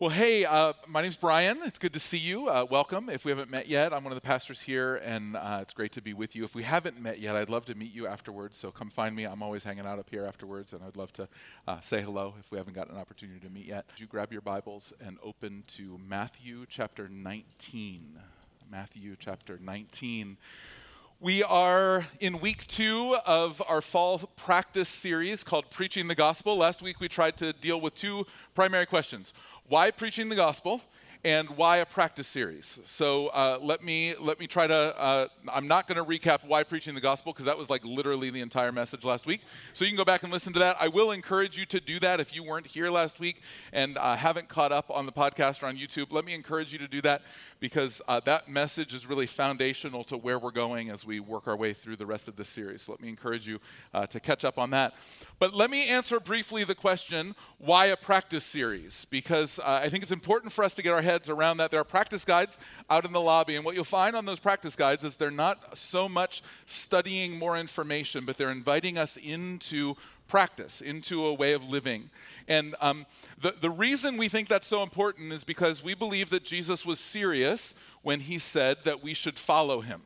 Well, 0.00 0.10
hey, 0.10 0.44
uh, 0.44 0.74
my 0.86 1.02
name's 1.02 1.16
Brian. 1.16 1.58
It's 1.64 1.80
good 1.80 1.92
to 1.94 1.98
see 1.98 2.18
you. 2.18 2.48
Uh, 2.48 2.64
welcome. 2.70 3.08
If 3.10 3.24
we 3.24 3.32
haven't 3.32 3.50
met 3.50 3.66
yet, 3.66 3.92
I'm 3.92 4.04
one 4.04 4.12
of 4.12 4.16
the 4.16 4.24
pastors 4.24 4.60
here, 4.60 4.94
and 5.04 5.34
uh, 5.34 5.58
it's 5.60 5.74
great 5.74 5.90
to 5.94 6.00
be 6.00 6.14
with 6.14 6.36
you. 6.36 6.44
If 6.44 6.54
we 6.54 6.62
haven't 6.62 7.02
met 7.02 7.18
yet, 7.18 7.34
I'd 7.34 7.50
love 7.50 7.64
to 7.64 7.74
meet 7.74 7.92
you 7.92 8.06
afterwards, 8.06 8.56
so 8.56 8.70
come 8.70 8.90
find 8.90 9.16
me. 9.16 9.24
I'm 9.24 9.42
always 9.42 9.64
hanging 9.64 9.86
out 9.86 9.98
up 9.98 10.08
here 10.08 10.24
afterwards, 10.24 10.72
and 10.72 10.84
I'd 10.84 10.96
love 10.96 11.12
to 11.14 11.28
uh, 11.66 11.80
say 11.80 12.00
hello 12.00 12.34
if 12.38 12.48
we 12.52 12.58
haven't 12.58 12.74
gotten 12.74 12.94
an 12.94 13.00
opportunity 13.00 13.40
to 13.40 13.50
meet 13.50 13.66
yet. 13.66 13.86
Would 13.90 13.98
you 13.98 14.06
grab 14.06 14.30
your 14.30 14.40
Bibles 14.40 14.92
and 15.04 15.18
open 15.20 15.64
to 15.74 15.98
Matthew 16.08 16.64
chapter 16.68 17.08
19. 17.08 18.20
Matthew 18.70 19.16
chapter 19.18 19.58
19. 19.60 20.36
We 21.20 21.42
are 21.42 22.06
in 22.20 22.38
week 22.38 22.68
two 22.68 23.16
of 23.26 23.60
our 23.68 23.80
fall 23.80 24.20
practice 24.36 24.88
series 24.88 25.42
called 25.42 25.68
Preaching 25.68 26.06
the 26.06 26.14
Gospel. 26.14 26.56
Last 26.56 26.80
week 26.80 27.00
we 27.00 27.08
tried 27.08 27.36
to 27.38 27.52
deal 27.52 27.80
with 27.80 27.96
two 27.96 28.24
primary 28.54 28.86
questions 28.86 29.32
why 29.68 29.90
preaching 29.90 30.28
the 30.28 30.36
gospel? 30.36 30.80
And 31.24 31.48
why 31.50 31.78
a 31.78 31.86
practice 31.86 32.28
series. 32.28 32.78
So 32.86 33.28
uh, 33.28 33.58
let 33.60 33.82
me 33.82 34.14
let 34.20 34.38
me 34.38 34.46
try 34.46 34.66
to. 34.66 34.74
Uh, 34.74 35.26
I'm 35.52 35.66
not 35.66 35.88
going 35.88 35.96
to 35.96 36.04
recap 36.04 36.44
why 36.46 36.62
preaching 36.62 36.94
the 36.94 37.00
gospel 37.00 37.32
because 37.32 37.46
that 37.46 37.58
was 37.58 37.68
like 37.68 37.84
literally 37.84 38.30
the 38.30 38.40
entire 38.40 38.72
message 38.72 39.04
last 39.04 39.26
week. 39.26 39.40
So 39.72 39.84
you 39.84 39.90
can 39.90 39.96
go 39.96 40.04
back 40.04 40.22
and 40.22 40.32
listen 40.32 40.52
to 40.52 40.58
that. 40.60 40.76
I 40.80 40.88
will 40.88 41.10
encourage 41.10 41.58
you 41.58 41.66
to 41.66 41.80
do 41.80 41.98
that 42.00 42.20
if 42.20 42.34
you 42.34 42.44
weren't 42.44 42.66
here 42.66 42.90
last 42.90 43.18
week 43.18 43.42
and 43.72 43.98
uh, 43.98 44.16
haven't 44.16 44.48
caught 44.48 44.72
up 44.72 44.90
on 44.90 45.06
the 45.06 45.12
podcast 45.12 45.62
or 45.62 45.66
on 45.66 45.76
YouTube. 45.76 46.12
Let 46.12 46.24
me 46.24 46.34
encourage 46.34 46.72
you 46.72 46.78
to 46.78 46.88
do 46.88 47.00
that 47.02 47.22
because 47.60 48.00
uh, 48.06 48.20
that 48.20 48.48
message 48.48 48.94
is 48.94 49.06
really 49.06 49.26
foundational 49.26 50.04
to 50.04 50.16
where 50.16 50.38
we're 50.38 50.50
going 50.52 50.90
as 50.90 51.04
we 51.04 51.20
work 51.20 51.48
our 51.48 51.56
way 51.56 51.72
through 51.72 51.96
the 51.96 52.06
rest 52.06 52.28
of 52.28 52.36
this 52.36 52.48
series. 52.48 52.82
So 52.82 52.92
let 52.92 53.00
me 53.00 53.08
encourage 53.08 53.46
you 53.46 53.58
uh, 53.92 54.06
to 54.06 54.20
catch 54.20 54.44
up 54.44 54.58
on 54.58 54.70
that. 54.70 54.94
But 55.38 55.54
let 55.54 55.70
me 55.70 55.88
answer 55.88 56.20
briefly 56.20 56.64
the 56.64 56.74
question 56.74 57.34
why 57.58 57.86
a 57.86 57.96
practice 57.96 58.44
series? 58.44 59.06
Because 59.10 59.58
uh, 59.58 59.80
I 59.82 59.88
think 59.88 60.02
it's 60.02 60.12
important 60.12 60.52
for 60.52 60.62
us 60.62 60.74
to 60.76 60.82
get 60.82 60.92
our 60.92 61.02
heads 61.08 61.28
around 61.30 61.56
that. 61.56 61.70
There 61.70 61.80
are 61.80 61.84
practice 61.84 62.24
guides 62.24 62.58
out 62.90 63.04
in 63.04 63.12
the 63.12 63.20
lobby, 63.20 63.56
and 63.56 63.64
what 63.64 63.74
you'll 63.74 63.84
find 63.84 64.14
on 64.14 64.26
those 64.26 64.40
practice 64.40 64.76
guides 64.76 65.04
is 65.04 65.16
they're 65.16 65.30
not 65.30 65.78
so 65.78 66.08
much 66.08 66.42
studying 66.66 67.38
more 67.38 67.56
information, 67.56 68.24
but 68.24 68.36
they're 68.36 68.50
inviting 68.50 68.98
us 68.98 69.16
into 69.16 69.94
practice, 70.28 70.82
into 70.82 71.24
a 71.24 71.32
way 71.32 71.54
of 71.54 71.66
living. 71.66 72.10
And 72.46 72.74
um, 72.80 73.06
the, 73.40 73.54
the 73.58 73.70
reason 73.70 74.18
we 74.18 74.28
think 74.28 74.48
that's 74.48 74.66
so 74.66 74.82
important 74.82 75.32
is 75.32 75.44
because 75.44 75.82
we 75.82 75.94
believe 75.94 76.28
that 76.30 76.44
Jesus 76.44 76.84
was 76.84 77.00
serious 77.00 77.74
when 78.02 78.20
he 78.20 78.38
said 78.38 78.76
that 78.84 79.02
we 79.02 79.14
should 79.14 79.38
follow 79.38 79.80
him 79.80 80.02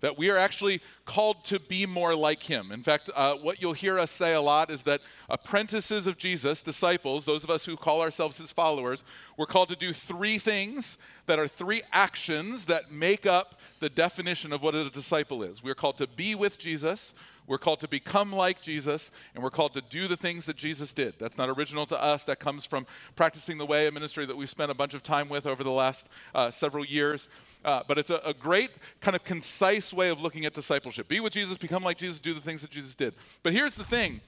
that 0.00 0.16
we 0.16 0.30
are 0.30 0.36
actually 0.36 0.80
called 1.04 1.44
to 1.44 1.58
be 1.58 1.86
more 1.86 2.14
like 2.14 2.42
him. 2.42 2.70
In 2.70 2.82
fact, 2.82 3.10
uh, 3.14 3.34
what 3.36 3.60
you'll 3.60 3.72
hear 3.72 3.98
us 3.98 4.10
say 4.10 4.34
a 4.34 4.40
lot 4.40 4.70
is 4.70 4.82
that 4.84 5.00
apprentices 5.28 6.06
of 6.06 6.18
Jesus, 6.18 6.62
disciples, 6.62 7.24
those 7.24 7.44
of 7.44 7.50
us 7.50 7.64
who 7.64 7.76
call 7.76 8.00
ourselves 8.00 8.38
his 8.38 8.52
followers, 8.52 9.02
we're 9.36 9.46
called 9.46 9.68
to 9.70 9.76
do 9.76 9.92
three 9.92 10.38
things 10.38 10.98
that 11.26 11.38
are 11.38 11.48
three 11.48 11.82
actions 11.92 12.66
that 12.66 12.92
make 12.92 13.26
up 13.26 13.60
the 13.80 13.88
definition 13.88 14.52
of 14.52 14.62
what 14.62 14.74
a 14.74 14.88
disciple 14.90 15.42
is. 15.42 15.62
We're 15.62 15.74
called 15.74 15.98
to 15.98 16.06
be 16.06 16.34
with 16.34 16.58
Jesus, 16.58 17.12
we're 17.48 17.58
called 17.58 17.80
to 17.80 17.88
become 17.88 18.30
like 18.30 18.60
Jesus, 18.60 19.10
and 19.34 19.42
we're 19.42 19.50
called 19.50 19.72
to 19.72 19.80
do 19.80 20.06
the 20.06 20.16
things 20.16 20.44
that 20.44 20.56
Jesus 20.56 20.92
did. 20.92 21.14
That's 21.18 21.38
not 21.38 21.48
original 21.48 21.86
to 21.86 22.00
us. 22.00 22.24
That 22.24 22.38
comes 22.38 22.64
from 22.64 22.86
practicing 23.16 23.56
the 23.58 23.66
way, 23.66 23.86
a 23.86 23.92
ministry 23.92 24.26
that 24.26 24.36
we've 24.36 24.50
spent 24.50 24.70
a 24.70 24.74
bunch 24.74 24.94
of 24.94 25.02
time 25.02 25.28
with 25.28 25.46
over 25.46 25.64
the 25.64 25.72
last 25.72 26.08
uh, 26.34 26.50
several 26.50 26.84
years. 26.84 27.28
Uh, 27.64 27.82
but 27.88 27.98
it's 27.98 28.10
a, 28.10 28.20
a 28.24 28.34
great, 28.34 28.70
kind 29.00 29.16
of 29.16 29.24
concise 29.24 29.92
way 29.92 30.10
of 30.10 30.20
looking 30.20 30.44
at 30.44 30.52
discipleship. 30.52 31.08
Be 31.08 31.20
with 31.20 31.32
Jesus, 31.32 31.56
become 31.58 31.82
like 31.82 31.96
Jesus, 31.96 32.20
do 32.20 32.34
the 32.34 32.40
things 32.40 32.60
that 32.60 32.70
Jesus 32.70 32.94
did. 32.94 33.14
But 33.42 33.54
here's 33.54 33.74
the 33.74 33.84
thing 33.84 34.20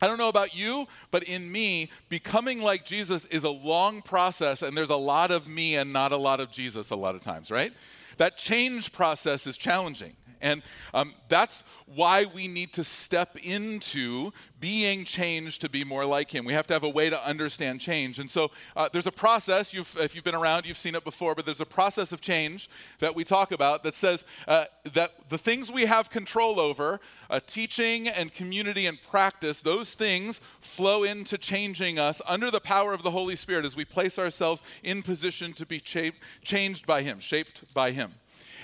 I 0.00 0.06
don't 0.06 0.18
know 0.18 0.28
about 0.28 0.56
you, 0.56 0.86
but 1.10 1.22
in 1.24 1.50
me, 1.50 1.90
becoming 2.08 2.60
like 2.60 2.84
Jesus 2.84 3.24
is 3.26 3.44
a 3.44 3.50
long 3.50 4.02
process, 4.02 4.62
and 4.62 4.76
there's 4.76 4.90
a 4.90 4.96
lot 4.96 5.30
of 5.30 5.46
me 5.46 5.76
and 5.76 5.92
not 5.92 6.10
a 6.10 6.16
lot 6.16 6.40
of 6.40 6.50
Jesus 6.50 6.90
a 6.90 6.96
lot 6.96 7.14
of 7.14 7.20
times, 7.20 7.50
right? 7.50 7.72
That 8.16 8.36
change 8.36 8.92
process 8.92 9.46
is 9.46 9.56
challenging. 9.56 10.16
And 10.40 10.62
um, 10.92 11.14
that's 11.28 11.62
why 11.86 12.24
we 12.24 12.48
need 12.48 12.72
to 12.74 12.84
step 12.84 13.36
into 13.36 14.32
being 14.62 15.04
changed 15.04 15.60
to 15.60 15.68
be 15.68 15.82
more 15.82 16.06
like 16.06 16.30
Him. 16.30 16.44
We 16.44 16.52
have 16.52 16.68
to 16.68 16.72
have 16.72 16.84
a 16.84 16.88
way 16.88 17.10
to 17.10 17.26
understand 17.26 17.80
change. 17.80 18.20
And 18.20 18.30
so 18.30 18.52
uh, 18.76 18.88
there's 18.92 19.08
a 19.08 19.12
process, 19.12 19.74
you've, 19.74 19.94
if 19.98 20.14
you've 20.14 20.22
been 20.22 20.36
around, 20.36 20.64
you've 20.64 20.76
seen 20.76 20.94
it 20.94 21.02
before, 21.02 21.34
but 21.34 21.44
there's 21.44 21.60
a 21.60 21.66
process 21.66 22.12
of 22.12 22.20
change 22.20 22.70
that 23.00 23.16
we 23.16 23.24
talk 23.24 23.50
about 23.50 23.82
that 23.82 23.96
says 23.96 24.24
uh, 24.46 24.66
that 24.92 25.10
the 25.28 25.36
things 25.36 25.70
we 25.70 25.84
have 25.86 26.10
control 26.10 26.60
over, 26.60 27.00
uh, 27.28 27.40
teaching 27.44 28.06
and 28.06 28.32
community 28.32 28.86
and 28.86 29.02
practice, 29.02 29.60
those 29.60 29.94
things 29.94 30.40
flow 30.60 31.02
into 31.02 31.36
changing 31.36 31.98
us 31.98 32.22
under 32.24 32.48
the 32.48 32.60
power 32.60 32.94
of 32.94 33.02
the 33.02 33.10
Holy 33.10 33.34
Spirit 33.34 33.64
as 33.64 33.74
we 33.74 33.84
place 33.84 34.16
ourselves 34.16 34.62
in 34.84 35.02
position 35.02 35.52
to 35.54 35.66
be 35.66 35.80
cha- 35.80 36.12
changed 36.44 36.86
by 36.86 37.02
Him, 37.02 37.18
shaped 37.18 37.64
by 37.74 37.90
Him. 37.90 38.12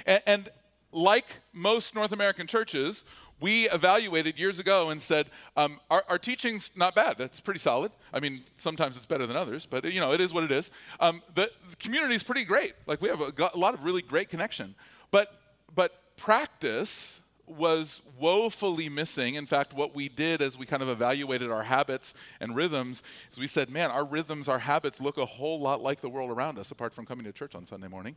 And, 0.06 0.22
and 0.26 0.48
like 0.92 1.26
most 1.52 1.96
North 1.96 2.12
American 2.12 2.46
churches, 2.46 3.02
we 3.40 3.68
evaluated 3.70 4.38
years 4.38 4.58
ago 4.58 4.90
and 4.90 5.00
said 5.00 5.26
um, 5.56 5.80
our, 5.90 6.04
our, 6.08 6.18
teaching's 6.18 6.70
not 6.74 6.94
bad. 6.94 7.16
That's 7.18 7.40
pretty 7.40 7.60
solid. 7.60 7.92
I 8.12 8.20
mean 8.20 8.42
sometimes 8.56 8.96
it's 8.96 9.06
better 9.06 9.26
than 9.26 9.36
others 9.36 9.66
but 9.66 9.84
you 9.84 10.00
know 10.00 10.12
it 10.12 10.20
is 10.20 10.32
what 10.32 10.44
it 10.44 10.52
is. 10.52 10.70
Um, 11.00 11.22
the, 11.34 11.50
the 11.68 12.10
is 12.10 12.22
pretty 12.22 12.44
great. 12.44 12.74
Like 12.86 13.00
we 13.00 13.08
have 13.08 13.20
a, 13.20 13.50
a, 13.54 13.58
lot 13.58 13.74
of 13.74 13.84
really 13.84 14.02
great 14.02 14.28
connection. 14.28 14.74
But 15.10 15.40
but 15.74 16.16
practice 16.16 17.20
was 17.50 18.02
woefully 18.18 18.88
missing 18.88 19.34
in 19.34 19.46
fact 19.46 19.72
what 19.72 19.94
we 19.94 20.08
did 20.08 20.42
as 20.42 20.58
we 20.58 20.66
kind 20.66 20.82
of 20.82 20.88
evaluated 20.88 21.50
our 21.50 21.62
habits 21.62 22.14
and 22.40 22.56
rhythms 22.56 23.02
is 23.32 23.38
we 23.38 23.46
said 23.46 23.70
man 23.70 23.90
our 23.90 24.04
rhythms 24.04 24.48
our 24.48 24.58
habits 24.58 25.00
look 25.00 25.18
a 25.18 25.26
whole 25.26 25.60
lot 25.60 25.80
like 25.80 26.00
the 26.00 26.08
world 26.08 26.30
around 26.30 26.58
us 26.58 26.70
apart 26.70 26.92
from 26.92 27.06
coming 27.06 27.24
to 27.24 27.32
church 27.32 27.54
on 27.54 27.64
sunday 27.64 27.88
morning 27.88 28.16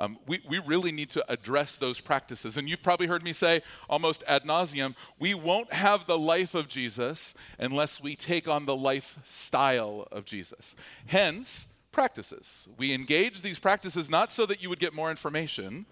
um, 0.00 0.18
we, 0.26 0.40
we 0.48 0.58
really 0.60 0.92
need 0.92 1.10
to 1.10 1.30
address 1.30 1.76
those 1.76 2.00
practices. 2.00 2.56
And 2.56 2.66
you've 2.66 2.82
probably 2.82 3.06
heard 3.06 3.22
me 3.22 3.34
say 3.34 3.60
almost 3.88 4.24
ad 4.26 4.44
nauseum 4.44 4.94
we 5.18 5.34
won't 5.34 5.70
have 5.74 6.06
the 6.06 6.18
life 6.18 6.54
of 6.54 6.68
Jesus 6.68 7.34
unless 7.58 8.00
we 8.00 8.16
take 8.16 8.48
on 8.48 8.64
the 8.64 8.74
lifestyle 8.74 10.08
of 10.10 10.24
Jesus. 10.24 10.74
Hence, 11.06 11.66
practices. 11.92 12.66
We 12.78 12.94
engage 12.94 13.42
these 13.42 13.58
practices 13.58 14.08
not 14.08 14.32
so 14.32 14.46
that 14.46 14.62
you 14.62 14.70
would 14.70 14.78
get 14.78 14.94
more 14.94 15.10
information, 15.10 15.84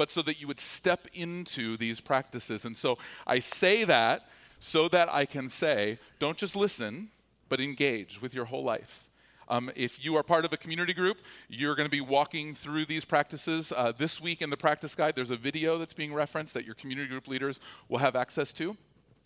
but 0.00 0.10
so 0.10 0.22
that 0.22 0.40
you 0.40 0.46
would 0.46 0.58
step 0.58 1.08
into 1.12 1.76
these 1.76 2.00
practices. 2.00 2.64
And 2.64 2.74
so 2.74 2.96
I 3.26 3.38
say 3.38 3.84
that 3.84 4.30
so 4.58 4.88
that 4.88 5.12
I 5.12 5.26
can 5.26 5.50
say, 5.50 5.98
don't 6.18 6.38
just 6.38 6.56
listen, 6.56 7.10
but 7.50 7.60
engage 7.60 8.18
with 8.22 8.32
your 8.32 8.46
whole 8.46 8.64
life. 8.64 9.04
Um, 9.46 9.70
if 9.76 10.02
you 10.02 10.16
are 10.16 10.22
part 10.22 10.46
of 10.46 10.54
a 10.54 10.56
community 10.56 10.94
group, 10.94 11.18
you're 11.50 11.74
going 11.74 11.86
to 11.86 11.90
be 11.90 12.00
walking 12.00 12.54
through 12.54 12.86
these 12.86 13.04
practices. 13.04 13.74
Uh, 13.76 13.92
this 13.92 14.22
week 14.22 14.40
in 14.40 14.48
the 14.48 14.56
practice 14.56 14.94
guide, 14.94 15.14
there's 15.14 15.28
a 15.28 15.36
video 15.36 15.76
that's 15.76 15.92
being 15.92 16.14
referenced 16.14 16.54
that 16.54 16.64
your 16.64 16.76
community 16.76 17.10
group 17.10 17.28
leaders 17.28 17.60
will 17.90 17.98
have 17.98 18.16
access 18.16 18.54
to. 18.54 18.74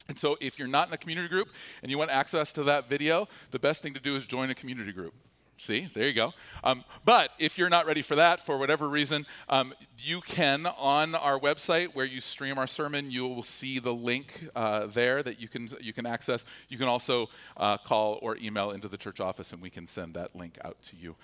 And 0.08 0.18
so, 0.18 0.36
if 0.40 0.58
you're 0.58 0.66
not 0.66 0.88
in 0.88 0.94
a 0.94 0.98
community 0.98 1.28
group 1.28 1.50
and 1.82 1.90
you 1.92 1.98
want 1.98 2.10
access 2.10 2.50
to 2.54 2.64
that 2.64 2.88
video, 2.88 3.28
the 3.52 3.60
best 3.60 3.80
thing 3.80 3.94
to 3.94 4.00
do 4.00 4.16
is 4.16 4.26
join 4.26 4.50
a 4.50 4.56
community 4.56 4.90
group. 4.90 5.14
See, 5.56 5.88
there 5.94 6.06
you 6.06 6.12
go. 6.12 6.32
Um, 6.64 6.84
but 7.04 7.30
if 7.38 7.56
you're 7.56 7.68
not 7.68 7.86
ready 7.86 8.02
for 8.02 8.16
that 8.16 8.44
for 8.44 8.58
whatever 8.58 8.88
reason, 8.88 9.24
um, 9.48 9.72
you 9.98 10.20
can 10.20 10.66
on 10.66 11.14
our 11.14 11.38
website 11.38 11.94
where 11.94 12.04
you 12.04 12.20
stream 12.20 12.58
our 12.58 12.66
sermon, 12.66 13.10
you 13.10 13.26
will 13.26 13.42
see 13.42 13.78
the 13.78 13.94
link 13.94 14.48
uh, 14.56 14.86
there 14.86 15.22
that 15.22 15.40
you 15.40 15.48
can 15.48 15.68
you 15.80 15.92
can 15.92 16.06
access. 16.06 16.44
You 16.68 16.76
can 16.76 16.88
also 16.88 17.28
uh, 17.56 17.78
call 17.78 18.18
or 18.20 18.36
email 18.38 18.72
into 18.72 18.88
the 18.88 18.96
church 18.96 19.20
office, 19.20 19.52
and 19.52 19.62
we 19.62 19.70
can 19.70 19.86
send 19.86 20.14
that 20.14 20.34
link 20.34 20.58
out 20.64 20.82
to 20.84 20.96
you. 20.96 21.14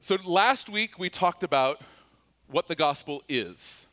So 0.00 0.16
last 0.24 0.68
week 0.68 0.98
we 0.98 1.08
talked 1.08 1.42
about 1.42 1.80
what 2.48 2.66
the 2.66 2.74
gospel 2.74 3.22
is. 3.28 3.86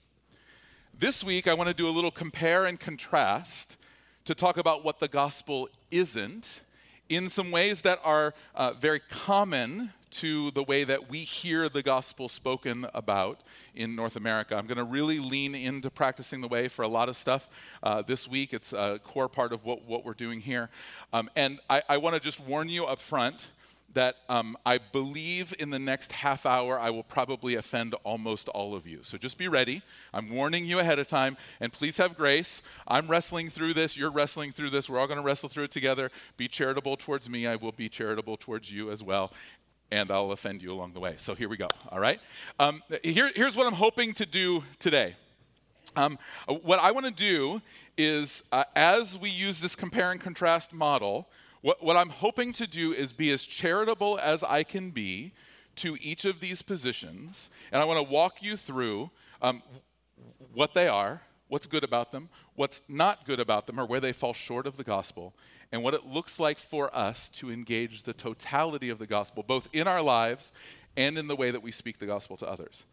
This 0.99 1.23
week 1.23 1.47
I 1.47 1.53
want 1.53 1.67
to 1.67 1.75
do 1.75 1.87
a 1.87 1.91
little 1.91 2.11
compare 2.11 2.65
and 2.65 2.79
contrast 2.79 3.77
to 4.25 4.33
talk 4.33 4.57
about 4.57 4.83
what 4.83 4.99
the 4.99 5.07
gospel 5.07 5.69
isn't 5.91 6.61
in 7.09 7.29
some 7.29 7.51
ways 7.51 7.81
that 7.84 8.00
are 8.03 8.34
uh, 8.56 8.73
very 8.73 9.00
common 9.00 9.91
to 10.09 10.51
the 10.51 10.63
way 10.63 10.83
that 10.83 11.09
we 11.09 11.19
hear 11.19 11.69
the 11.69 11.83
gospel 11.83 12.30
spoken 12.30 12.88
about 12.94 13.42
in 13.75 13.95
North 13.95 14.15
America. 14.15 14.56
I'm 14.56 14.65
going 14.65 14.77
to 14.77 14.83
really 14.83 15.19
lean 15.19 15.54
into 15.54 15.89
practicing 15.89 16.42
the 16.42 16.48
way 16.48 16.68
for 16.69 16.83
a 16.83 16.88
lot 16.88 17.09
of 17.09 17.18
stuff 17.18 17.50
uh, 17.83 18.01
this 18.01 18.27
week. 18.27 18.54
It's 18.54 18.74
a 18.74 19.00
core 19.04 19.27
part 19.27 19.51
of 19.51 19.65
what, 19.65 19.83
what 19.86 20.06
we're 20.06 20.13
doing 20.13 20.39
here. 20.39 20.69
Um, 21.13 21.30
and 21.36 21.59
I, 21.69 21.81
I 21.89 21.98
want 21.98 22.15
to 22.15 22.19
just 22.19 22.39
warn 22.39 22.69
you 22.69 22.86
up 22.86 23.00
front 23.00 23.50
that 23.94 24.18
um, 24.30 24.57
I 24.66 24.78
believe 24.78 25.56
in 25.60 25.69
the 25.69 25.80
next 25.80 26.12
half 26.12 26.45
hour 26.45 26.80
I 26.80 26.89
will 26.89 27.04
probably 27.04 27.56
offend 27.56 27.95
almost 28.04 28.50
all 28.50 28.75
of 28.75 28.86
you. 28.86 29.00
So 29.04 29.18
just 29.18 29.38
be 29.38 29.48
ready. 29.48 29.81
I'm 30.13 30.30
warning 30.30 30.66
you 30.66 30.80
ahead 30.80 31.00
of 31.00 31.07
time, 31.07 31.38
and 31.60 31.72
please 31.72 31.98
have 31.98 32.18
grace. 32.18 32.62
I'm 32.88 33.07
wrestling 33.07 33.50
through 33.50 33.74
this. 33.74 33.98
You're 33.98 34.12
wrestling 34.12 34.51
through 34.51 34.72
this. 34.72 34.89
We're 34.89 35.00
all 35.00 35.07
going 35.07 35.19
to 35.19 35.25
wrestle 35.25 35.50
through 35.50 35.66
it 35.66 35.72
together. 35.72 36.12
Be 36.36 36.48
charitable 36.48 36.98
towards 36.98 37.30
me. 37.30 37.48
I 37.48 37.56
will 37.56 37.72
be 37.72 37.89
charitable 37.89 38.38
towards 38.38 38.72
you 38.72 38.92
as 38.92 39.01
well. 39.01 39.31
And 39.89 40.12
I'll 40.12 40.31
offend 40.31 40.62
you 40.62 40.69
along 40.69 40.94
the 40.94 41.00
way. 41.00 41.16
So 41.18 41.34
here 41.34 41.48
we 41.48 41.56
go. 41.56 41.69
All 41.89 42.00
right? 42.00 42.19
Um, 42.60 42.84
here, 43.04 43.31
here's 43.34 43.56
what 43.56 43.68
I'm 43.68 43.74
hoping 43.74 44.13
to 44.16 44.25
do 44.25 44.63
today. 44.80 45.16
Um, 45.95 46.19
what 46.62 46.80
I 46.80 46.92
want 46.92 47.06
to 47.06 47.12
do 47.12 47.62
is, 47.98 48.44
uh, 48.51 48.66
as 48.75 49.18
we 49.18 49.30
use 49.30 49.60
this 49.60 49.75
compare 49.75 50.12
and 50.12 50.22
contrast 50.22 50.74
model, 50.74 51.28
What, 51.62 51.83
what 51.83 51.98
I'm 51.98 52.09
hoping 52.09 52.54
to 52.54 52.68
do 52.68 52.94
is 52.94 53.12
be 53.12 53.31
as 53.31 53.44
charitable 53.44 54.19
as 54.21 54.44
I 54.44 54.63
can 54.63 54.92
be 54.92 55.33
to 55.77 55.98
each 56.01 56.25
of 56.25 56.39
these 56.39 56.62
positions, 56.62 57.50
and 57.71 57.81
I 57.81 57.86
want 57.86 58.06
to 58.06 58.12
walk 58.12 58.42
you 58.42 58.57
through 58.57 59.12
um, 59.42 59.62
what 60.54 60.74
they 60.74 60.88
are, 60.88 61.21
what's 61.48 61.68
good 61.68 61.83
about 61.83 62.12
them, 62.12 62.30
what's 62.56 62.81
not 62.88 63.25
good 63.25 63.39
about 63.39 63.68
them, 63.68 63.80
or 63.80 63.86
where 63.86 64.00
they 64.00 64.13
fall 64.13 64.33
short 64.33 64.65
of 64.65 64.77
the 64.77 64.83
gospel, 64.83 65.33
and 65.71 65.83
what 65.83 65.94
it 65.94 66.06
looks 66.06 66.39
like 66.39 66.57
for 66.57 66.95
us 66.95 67.30
to 67.30 67.51
engage 67.51 68.03
the 68.03 68.13
totality 68.13 68.89
of 68.89 69.00
the 69.00 69.07
gospel, 69.07 69.44
both 69.44 69.68
in 69.74 69.88
our 69.88 70.01
lives 70.01 70.51
and 70.95 71.18
in 71.18 71.27
the 71.27 71.36
way 71.36 71.51
that 71.51 71.62
we 71.62 71.71
speak 71.71 72.00
the 72.00 72.06
gospel 72.06 72.38
to 72.38 72.48
others. 72.48 72.86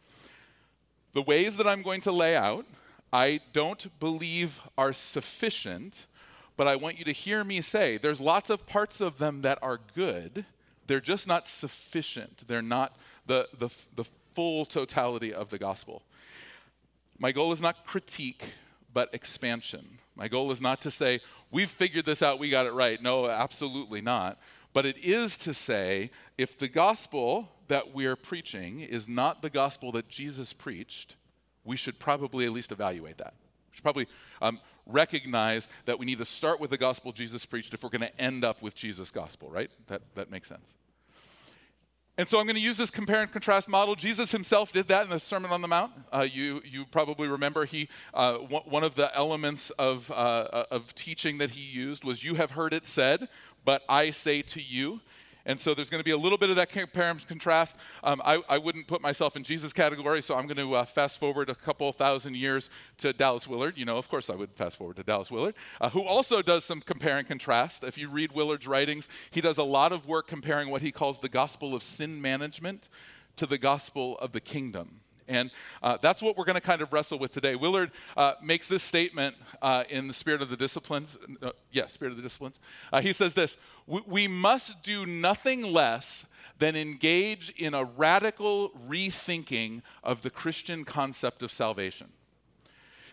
The 1.15 1.23
ways 1.23 1.57
that 1.57 1.67
I'm 1.67 1.83
going 1.83 2.03
to 2.03 2.13
lay 2.13 2.37
out, 2.37 2.67
I 3.13 3.41
don't 3.53 3.99
believe 4.01 4.61
are 4.77 4.93
sufficient, 4.93 6.07
but 6.57 6.69
I 6.69 6.77
want 6.77 6.99
you 6.99 7.05
to 7.05 7.13
hear 7.13 7.43
me 7.45 7.61
say 7.61 7.97
there's 7.97 8.21
lots 8.21 8.51
of 8.51 8.67
parts 8.67 9.01
of 9.01 9.19
them 9.19 9.43
that 9.43 9.59
are 9.63 9.81
good. 9.95 10.45
They're 10.87 11.01
just 11.01 11.27
not 11.27 11.49
sufficient. 11.49 12.47
They're 12.47 12.63
not 12.63 12.97
the, 13.27 13.49
the, 13.59 13.71
the 13.97 14.05
full 14.35 14.65
totality 14.65 15.33
of 15.33 15.51
the 15.51 15.59
gospel. 15.59 16.03
My 17.19 17.33
goal 17.33 17.53
is 17.53 17.61
not 17.61 17.87
critique, 17.87 18.45
but 18.93 19.13
expansion. 19.15 19.99
My 20.17 20.29
goal 20.29 20.51
is 20.53 20.61
not 20.61 20.81
to 20.83 20.91
say, 20.91 21.21
we've 21.51 21.71
figured 21.71 22.07
this 22.07 22.23
out, 22.23 22.39
we 22.39 22.51
got 22.51 22.67
it 22.67 22.73
right. 22.73 23.01
No, 23.03 23.27
absolutely 23.27 24.01
not. 24.01 24.39
But 24.73 24.85
it 24.85 24.99
is 24.99 25.39
to 25.39 25.55
say, 25.55 26.11
if 26.37 26.59
the 26.59 26.69
gospel 26.69 27.49
that 27.69 27.95
we're 27.95 28.17
preaching 28.17 28.81
is 28.81 29.09
not 29.09 29.41
the 29.41 29.51
gospel 29.51 29.93
that 29.93 30.09
Jesus 30.09 30.53
preached, 30.53 31.17
we 31.65 31.77
should 31.77 31.99
probably 31.99 32.45
at 32.45 32.53
least 32.53 32.73
evaluate 32.73 33.19
that. 33.19 33.35
We 33.71 33.77
should 33.77 33.85
probably 33.85 34.07
um, 34.43 34.61
recognize 34.87 35.69
that 35.87 35.99
we 35.99 36.07
need 36.07 36.19
to 36.19 36.25
start 36.25 36.61
with 36.61 36.71
the 36.71 36.79
gospel 36.79 37.13
Jesus 37.13 37.47
preached 37.47 37.75
if 37.75 37.83
we're 37.83 37.91
going 37.91 38.03
to 38.03 38.21
end 38.21 38.45
up 38.45 38.63
with 38.63 38.75
Jesus' 38.75 39.11
gospel, 39.11 39.51
right? 39.51 39.71
That, 39.89 40.03
that 40.15 40.31
makes 40.31 40.49
sense. 40.49 40.65
And 42.17 42.29
so 42.29 42.39
I'm 42.39 42.47
going 42.47 42.55
to 42.55 42.63
use 42.63 42.77
this 42.77 42.93
compare 42.93 43.23
and 43.23 43.33
contrast 43.33 43.69
model. 43.69 43.97
Jesus 43.97 44.31
himself 44.31 44.73
did 44.73 44.87
that 44.87 45.03
in 45.03 45.11
the 45.11 45.19
Sermon 45.19 45.51
on 45.51 45.63
the 45.63 45.69
Mount. 45.69 45.91
Uh, 46.13 46.21
you, 46.21 46.63
you 46.65 46.85
probably 46.85 47.27
remember 47.27 47.65
he, 47.65 47.89
uh, 48.13 48.37
one 48.37 48.85
of 48.85 48.95
the 48.95 49.15
elements 49.17 49.71
of, 49.71 50.13
uh, 50.13 50.65
of 50.71 50.95
teaching 50.95 51.39
that 51.39 51.51
he 51.51 51.63
used 51.63 52.05
was, 52.05 52.23
You 52.23 52.37
have 52.37 52.53
heard 52.53 52.73
it 52.73 52.87
said, 52.87 53.29
but 53.65 53.83
I 53.89 54.13
say 54.13 54.43
to 54.43 54.63
you. 54.63 55.01
And 55.47 55.61
so 55.61 55.75
there's 55.75 55.91
going 55.91 56.01
to 56.01 56.05
be 56.05 56.13
a 56.13 56.17
little 56.17 56.39
bit 56.39 56.51
of 56.51 56.57
that 56.57 56.71
compare 56.71 57.11
and 57.11 57.27
contrast. 57.29 57.77
Um, 58.03 58.23
I, 58.25 58.43
I, 58.49 58.59
wouldn't 58.59 58.87
put 58.87 59.03
myself 59.03 59.37
in 59.37 59.45
Jesus' 59.45 59.73
category, 59.73 60.23
so 60.23 60.35
I'm 60.35 60.47
going 60.47 60.57
to 60.57 60.75
uh, 60.75 60.85
fast 60.85 61.21
forward 61.21 61.51
a 61.51 61.55
couple 61.55 61.93
thousand 61.93 62.37
years 62.37 62.71
to 62.99 63.13
Dallas 63.13 63.47
Willard. 63.47 63.77
You 63.77 63.85
know, 63.85 63.99
of 63.99 64.09
course, 64.09 64.31
I 64.31 64.35
would 64.35 64.51
fast 64.55 64.77
forward 64.77 64.97
to 64.97 65.03
Dallas 65.03 65.31
Willard, 65.31 65.55
uh, 65.81 65.91
who 65.91 66.03
also 66.03 66.41
does 66.41 66.65
some 66.65 66.81
compare 66.81 67.19
and 67.19 67.29
contrast. 67.29 67.85
If 67.85 67.99
you 67.99 68.09
read 68.09 68.33
Willard's 68.33 68.67
writings, 68.67 69.07
he 69.31 69.43
does 69.43 69.59
a 69.59 69.65
lot 69.65 69.93
of 69.93 70.07
work 70.07 70.29
comparing 70.29 70.71
what 70.71 70.81
he 70.81 70.91
calls 70.91 71.19
the 71.19 71.29
gospel 71.29 71.75
of 71.75 71.83
sin 71.83 72.23
management 72.23 72.89
to 73.37 73.47
the 73.47 73.59
gospel 73.59 74.17
of 74.19 74.33
the 74.33 74.41
kingdom. 74.41 75.01
And 75.29 75.51
uh, 75.83 75.99
that's 76.01 76.23
what 76.23 76.37
we're 76.37 76.45
going 76.45 76.55
to 76.55 76.61
kind 76.61 76.83
of 76.83 76.93
wrestle 76.93 77.19
with 77.19 77.33
today. 77.33 77.55
Willard 77.55 77.91
uh, 78.17 78.35
makes 78.43 78.69
this 78.69 78.83
statement 78.83 79.37
uh, 79.63 79.85
in 79.89 80.09
the 80.09 80.15
Spirit 80.15 80.43
of 80.43 80.51
the 80.51 80.57
Disciplines. 80.57 81.19
Uh, 81.43 81.51
yeah, 81.73 81.87
Spirit 81.87 82.13
of 82.13 82.17
the 82.17 82.23
Disciplines. 82.23 82.59
Uh, 82.93 83.01
he 83.01 83.13
says 83.13 83.35
this 83.35 83.57
We 83.87 84.29
must 84.29 84.83
do 84.83 85.07
nothing 85.07 85.63
less 85.63 86.27
than 86.59 86.77
engage 86.77 87.51
in 87.57 87.75
a 87.75 87.85
radical 87.85 88.71
rethinking 88.89 89.83
of 90.03 90.23
the 90.23 90.31
Christian 90.31 90.85
concept 90.85 91.43
of 91.43 91.51
salvation. 91.51 92.09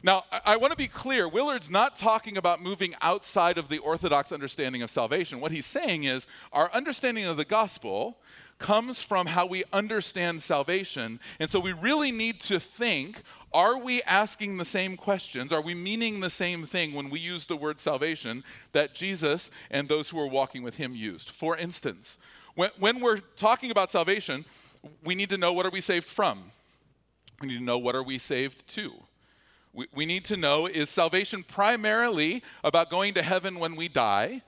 Now, 0.04 0.24
I, 0.32 0.42
I 0.46 0.58
want 0.58 0.72
to 0.72 0.78
be 0.78 0.88
clear 0.88 1.28
Willard's 1.28 1.70
not 1.70 1.98
talking 1.98 2.38
about 2.38 2.62
moving 2.62 2.96
outside 3.02 3.58
of 3.58 3.70
the 3.70 3.78
orthodox 3.80 4.32
understanding 4.32 4.82
of 4.82 4.90
salvation. 4.90 5.40
What 5.40 5.52
he's 5.52 5.66
saying 5.66 6.06
is 6.06 6.28
our 6.52 6.72
understanding 6.74 7.26
of 7.26 7.38
the 7.38 7.46
gospel 7.46 8.18
comes 8.58 9.02
from 9.02 9.28
how 9.28 9.46
we 9.46 9.64
understand 9.74 10.42
salvation. 10.42 11.20
And 11.40 11.50
so 11.50 11.60
we 11.60 11.74
really 11.74 12.12
need 12.12 12.40
to 12.42 12.60
think 12.60 13.24
are 13.54 13.78
we 13.78 14.02
asking 14.04 14.56
the 14.56 14.66
same 14.66 14.96
questions? 14.96 15.52
Are 15.52 15.62
we 15.62 15.74
meaning 15.74 16.22
the 16.22 16.30
same 16.30 16.66
thing 16.66 16.94
when 16.94 17.10
we 17.10 17.20
use 17.20 17.48
the 17.48 17.58
word 17.58 17.82
salvation 17.82 18.46
that 18.72 18.96
Jesus 18.96 19.52
and 19.70 19.90
those 19.90 20.10
who 20.10 20.18
are 20.22 20.28
walking 20.28 20.64
with 20.64 20.78
him 20.78 20.96
used? 20.96 21.30
For 21.30 21.58
instance, 21.58 22.18
when, 22.56 22.70
when 22.80 23.02
we're 23.02 23.18
talking 23.18 23.70
about 23.70 23.92
salvation, 23.92 24.46
we 25.04 25.16
need 25.16 25.28
to 25.30 25.38
know 25.38 25.52
what 25.52 25.66
are 25.66 25.70
we 25.70 25.82
saved 25.82 26.08
from? 26.08 26.52
We 27.42 27.50
need 27.50 27.58
to 27.58 27.64
know 27.64 27.78
what 27.78 27.94
are 27.94 28.04
we 28.04 28.20
saved 28.20 28.66
to? 28.76 28.94
We, 29.74 29.88
we 29.94 30.06
need 30.06 30.26
to 30.26 30.38
know 30.38 30.66
is 30.66 30.90
salvation 30.90 31.44
primarily 31.44 32.44
about 32.64 32.90
going 32.90 33.14
to 33.16 33.22
heaven 33.22 33.60
when 33.60 33.76
we 33.76 33.88
die? 33.88 34.42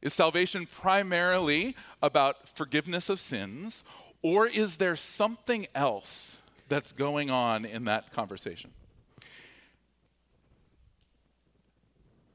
Is 0.00 0.12
salvation 0.12 0.66
primarily 0.66 1.76
about 2.02 2.48
forgiveness 2.56 3.08
of 3.08 3.20
sins, 3.20 3.84
or 4.20 4.46
is 4.46 4.78
there 4.78 4.96
something 4.96 5.66
else 5.74 6.38
that's 6.68 6.92
going 6.92 7.30
on 7.30 7.64
in 7.64 7.84
that 7.84 8.12
conversation? 8.12 8.70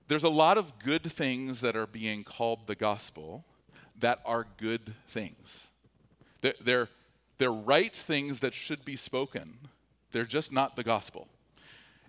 There's 0.08 0.24
a 0.24 0.30
lot 0.30 0.58
of 0.58 0.80
good 0.80 1.04
things 1.12 1.60
that 1.62 1.76
are 1.76 1.88
being 1.88 2.24
called 2.24 2.68
the 2.68 2.76
gospel 2.76 3.44
that 4.00 4.20
are 4.26 4.48
good 4.58 4.94
things. 5.08 5.68
They're, 6.42 6.54
they're, 6.62 6.90
they're 7.38 7.52
right 7.52 7.94
things 7.94 8.40
that 8.40 8.54
should 8.54 8.86
be 8.86 8.96
spoken, 8.96 9.58
they're 10.12 10.24
just 10.24 10.52
not 10.52 10.76
the 10.76 10.84
gospel. 10.84 11.28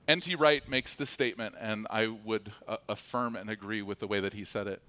N.T. 0.08 0.36
Wright 0.36 0.66
makes 0.66 0.96
this 0.96 1.10
statement, 1.10 1.54
and 1.60 1.86
I 1.90 2.06
would 2.06 2.50
uh, 2.66 2.78
affirm 2.88 3.36
and 3.36 3.50
agree 3.50 3.82
with 3.82 3.98
the 3.98 4.06
way 4.06 4.20
that 4.20 4.32
he 4.32 4.42
said 4.42 4.66
it. 4.66 4.80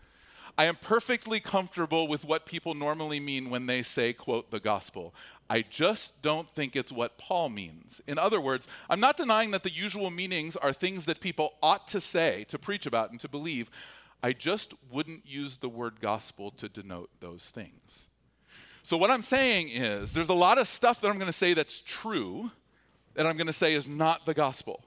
I 0.57 0.63
am 0.63 0.77
perfectly 0.77 1.41
comfortable 1.41 2.07
with 2.07 2.23
what 2.23 2.45
people 2.45 2.73
normally 2.73 3.19
mean 3.19 3.49
when 3.49 3.65
they 3.65 3.83
say, 3.83 4.13
quote, 4.13 4.49
the 4.49 4.61
gospel. 4.61 5.13
I 5.49 5.65
just 5.69 6.21
don't 6.21 6.49
think 6.49 6.75
it's 6.75 6.91
what 6.91 7.17
Paul 7.17 7.49
means. 7.49 7.99
In 8.07 8.17
other 8.17 8.39
words, 8.39 8.65
I'm 8.89 9.01
not 9.01 9.17
denying 9.17 9.51
that 9.51 9.63
the 9.63 9.73
usual 9.73 10.09
meanings 10.09 10.55
are 10.55 10.71
things 10.71 11.05
that 11.05 11.19
people 11.19 11.53
ought 11.61 11.89
to 11.89 11.99
say, 11.99 12.45
to 12.47 12.57
preach 12.57 12.85
about, 12.85 13.11
and 13.11 13.19
to 13.19 13.27
believe. 13.27 13.69
I 14.23 14.31
just 14.31 14.73
wouldn't 14.89 15.25
use 15.25 15.57
the 15.57 15.69
word 15.69 15.99
gospel 15.99 16.51
to 16.51 16.69
denote 16.69 17.09
those 17.19 17.49
things. 17.49 18.07
So, 18.83 18.95
what 18.95 19.11
I'm 19.11 19.21
saying 19.21 19.67
is, 19.69 20.13
there's 20.13 20.29
a 20.29 20.33
lot 20.33 20.57
of 20.57 20.67
stuff 20.67 21.01
that 21.01 21.09
I'm 21.09 21.17
going 21.17 21.31
to 21.31 21.37
say 21.37 21.53
that's 21.53 21.81
true 21.81 22.51
that 23.15 23.27
I'm 23.27 23.35
going 23.35 23.47
to 23.47 23.53
say 23.53 23.73
is 23.73 23.85
not 23.87 24.25
the 24.25 24.33
gospel. 24.33 24.83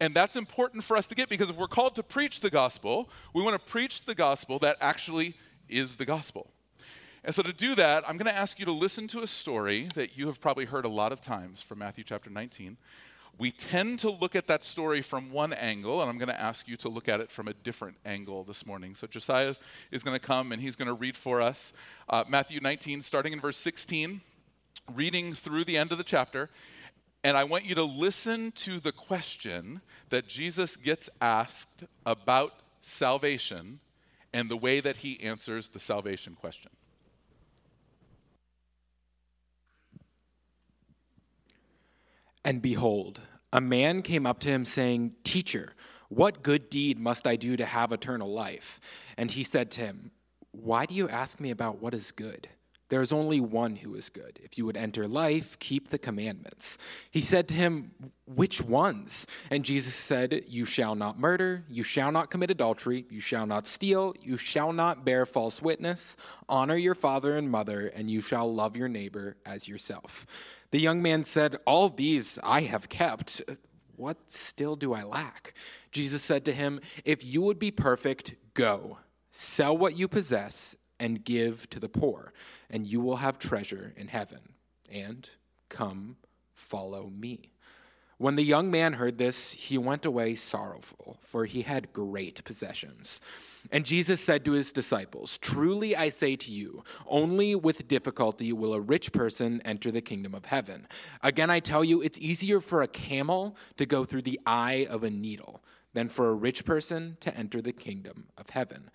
And 0.00 0.14
that's 0.14 0.36
important 0.36 0.84
for 0.84 0.96
us 0.96 1.06
to 1.06 1.14
get 1.14 1.28
because 1.28 1.48
if 1.48 1.56
we're 1.56 1.68
called 1.68 1.94
to 1.94 2.02
preach 2.02 2.40
the 2.40 2.50
gospel, 2.50 3.08
we 3.32 3.42
want 3.42 3.54
to 3.60 3.70
preach 3.70 4.04
the 4.04 4.14
gospel 4.14 4.58
that 4.58 4.76
actually 4.80 5.34
is 5.68 5.96
the 5.96 6.04
gospel. 6.04 6.50
And 7.24 7.34
so 7.34 7.42
to 7.42 7.52
do 7.52 7.74
that, 7.74 8.08
I'm 8.08 8.18
going 8.18 8.32
to 8.32 8.38
ask 8.38 8.58
you 8.60 8.66
to 8.66 8.72
listen 8.72 9.08
to 9.08 9.20
a 9.20 9.26
story 9.26 9.88
that 9.94 10.16
you 10.16 10.28
have 10.28 10.40
probably 10.40 10.64
heard 10.64 10.84
a 10.84 10.88
lot 10.88 11.12
of 11.12 11.20
times 11.20 11.60
from 11.60 11.78
Matthew 11.78 12.04
chapter 12.04 12.30
19. 12.30 12.76
We 13.38 13.50
tend 13.50 13.98
to 13.98 14.10
look 14.10 14.36
at 14.36 14.46
that 14.46 14.64
story 14.64 15.02
from 15.02 15.30
one 15.32 15.52
angle, 15.52 16.00
and 16.00 16.08
I'm 16.08 16.18
going 16.18 16.28
to 16.28 16.40
ask 16.40 16.68
you 16.68 16.76
to 16.78 16.88
look 16.88 17.08
at 17.08 17.20
it 17.20 17.30
from 17.30 17.48
a 17.48 17.52
different 17.52 17.96
angle 18.06 18.44
this 18.44 18.64
morning. 18.64 18.94
So 18.94 19.06
Josiah 19.06 19.54
is 19.90 20.02
going 20.02 20.18
to 20.18 20.24
come 20.24 20.52
and 20.52 20.62
he's 20.62 20.76
going 20.76 20.88
to 20.88 20.94
read 20.94 21.16
for 21.16 21.42
us 21.42 21.72
uh, 22.08 22.24
Matthew 22.28 22.60
19, 22.60 23.02
starting 23.02 23.32
in 23.32 23.40
verse 23.40 23.58
16, 23.58 24.20
reading 24.94 25.34
through 25.34 25.64
the 25.64 25.76
end 25.76 25.92
of 25.92 25.98
the 25.98 26.04
chapter. 26.04 26.48
And 27.26 27.36
I 27.36 27.42
want 27.42 27.64
you 27.64 27.74
to 27.74 27.82
listen 27.82 28.52
to 28.52 28.78
the 28.78 28.92
question 28.92 29.80
that 30.10 30.28
Jesus 30.28 30.76
gets 30.76 31.10
asked 31.20 31.82
about 32.06 32.52
salvation 32.82 33.80
and 34.32 34.48
the 34.48 34.56
way 34.56 34.78
that 34.78 34.98
he 34.98 35.20
answers 35.20 35.66
the 35.66 35.80
salvation 35.80 36.36
question. 36.36 36.70
And 42.44 42.62
behold, 42.62 43.20
a 43.52 43.60
man 43.60 44.02
came 44.02 44.24
up 44.24 44.38
to 44.38 44.48
him 44.48 44.64
saying, 44.64 45.16
Teacher, 45.24 45.72
what 46.08 46.44
good 46.44 46.70
deed 46.70 47.00
must 47.00 47.26
I 47.26 47.34
do 47.34 47.56
to 47.56 47.66
have 47.66 47.90
eternal 47.90 48.32
life? 48.32 48.80
And 49.16 49.32
he 49.32 49.42
said 49.42 49.72
to 49.72 49.80
him, 49.80 50.12
Why 50.52 50.86
do 50.86 50.94
you 50.94 51.08
ask 51.08 51.40
me 51.40 51.50
about 51.50 51.82
what 51.82 51.92
is 51.92 52.12
good? 52.12 52.46
There 52.88 53.02
is 53.02 53.12
only 53.12 53.40
one 53.40 53.76
who 53.76 53.96
is 53.96 54.08
good. 54.08 54.38
If 54.42 54.56
you 54.56 54.64
would 54.66 54.76
enter 54.76 55.08
life, 55.08 55.58
keep 55.58 55.88
the 55.88 55.98
commandments. 55.98 56.78
He 57.10 57.20
said 57.20 57.48
to 57.48 57.54
him, 57.54 57.90
Which 58.26 58.62
ones? 58.62 59.26
And 59.50 59.64
Jesus 59.64 59.94
said, 59.94 60.44
You 60.46 60.64
shall 60.64 60.94
not 60.94 61.18
murder, 61.18 61.64
you 61.68 61.82
shall 61.82 62.12
not 62.12 62.30
commit 62.30 62.50
adultery, 62.50 63.04
you 63.10 63.18
shall 63.18 63.44
not 63.44 63.66
steal, 63.66 64.14
you 64.22 64.36
shall 64.36 64.72
not 64.72 65.04
bear 65.04 65.26
false 65.26 65.60
witness, 65.60 66.16
honor 66.48 66.76
your 66.76 66.94
father 66.94 67.36
and 67.36 67.50
mother, 67.50 67.88
and 67.88 68.08
you 68.08 68.20
shall 68.20 68.52
love 68.52 68.76
your 68.76 68.88
neighbor 68.88 69.36
as 69.44 69.66
yourself. 69.66 70.24
The 70.70 70.80
young 70.80 71.02
man 71.02 71.24
said, 71.24 71.56
All 71.66 71.88
these 71.88 72.38
I 72.44 72.60
have 72.62 72.88
kept. 72.88 73.42
What 73.96 74.30
still 74.30 74.76
do 74.76 74.92
I 74.92 75.02
lack? 75.02 75.54
Jesus 75.90 76.22
said 76.22 76.44
to 76.44 76.52
him, 76.52 76.80
If 77.04 77.24
you 77.24 77.42
would 77.42 77.58
be 77.58 77.72
perfect, 77.72 78.36
go. 78.54 78.98
Sell 79.32 79.76
what 79.76 79.98
you 79.98 80.06
possess 80.06 80.76
and 80.98 81.24
give 81.24 81.68
to 81.70 81.80
the 81.80 81.88
poor, 81.88 82.32
and 82.70 82.86
you 82.86 83.00
will 83.00 83.16
have 83.16 83.38
treasure 83.38 83.92
in 83.96 84.08
heaven. 84.08 84.54
And 84.90 85.28
come, 85.68 86.16
follow 86.52 87.10
me. 87.10 87.52
When 88.18 88.36
the 88.36 88.42
young 88.42 88.70
man 88.70 88.94
heard 88.94 89.18
this, 89.18 89.52
he 89.52 89.76
went 89.76 90.06
away 90.06 90.36
sorrowful, 90.36 91.18
for 91.20 91.44
he 91.44 91.60
had 91.60 91.92
great 91.92 92.42
possessions. 92.44 93.20
And 93.70 93.84
Jesus 93.84 94.22
said 94.22 94.42
to 94.46 94.52
his 94.52 94.72
disciples, 94.72 95.36
Truly 95.36 95.94
I 95.94 96.08
say 96.08 96.34
to 96.36 96.50
you, 96.50 96.82
only 97.06 97.54
with 97.54 97.88
difficulty 97.88 98.54
will 98.54 98.72
a 98.72 98.80
rich 98.80 99.12
person 99.12 99.60
enter 99.66 99.90
the 99.90 100.00
kingdom 100.00 100.34
of 100.34 100.46
heaven. 100.46 100.88
Again, 101.22 101.50
I 101.50 101.60
tell 101.60 101.84
you, 101.84 102.00
it's 102.00 102.18
easier 102.18 102.62
for 102.62 102.80
a 102.80 102.88
camel 102.88 103.54
to 103.76 103.84
go 103.84 104.06
through 104.06 104.22
the 104.22 104.40
eye 104.46 104.86
of 104.88 105.04
a 105.04 105.10
needle 105.10 105.62
than 105.92 106.08
for 106.08 106.28
a 106.28 106.34
rich 106.34 106.64
person 106.64 107.18
to 107.20 107.36
enter 107.36 107.60
the 107.60 107.72
kingdom 107.72 108.28
of 108.38 108.48
heaven. 108.48 108.90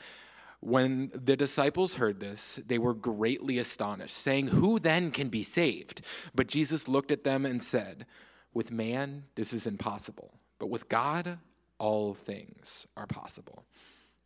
When 0.61 1.11
the 1.13 1.35
disciples 1.35 1.95
heard 1.95 2.19
this, 2.19 2.59
they 2.65 2.77
were 2.77 2.93
greatly 2.93 3.57
astonished, 3.57 4.15
saying, 4.15 4.47
Who 4.47 4.79
then 4.79 5.11
can 5.11 5.29
be 5.29 5.43
saved? 5.43 6.01
But 6.33 6.47
Jesus 6.47 6.87
looked 6.87 7.11
at 7.11 7.23
them 7.23 7.45
and 7.45 7.61
said, 7.61 8.05
with 8.53 8.71
man, 8.71 9.23
this 9.35 9.53
is 9.53 9.65
impossible, 9.65 10.33
but 10.59 10.69
with 10.69 10.89
God, 10.89 11.39
all 11.77 12.13
things 12.13 12.85
are 12.97 13.07
possible. 13.07 13.65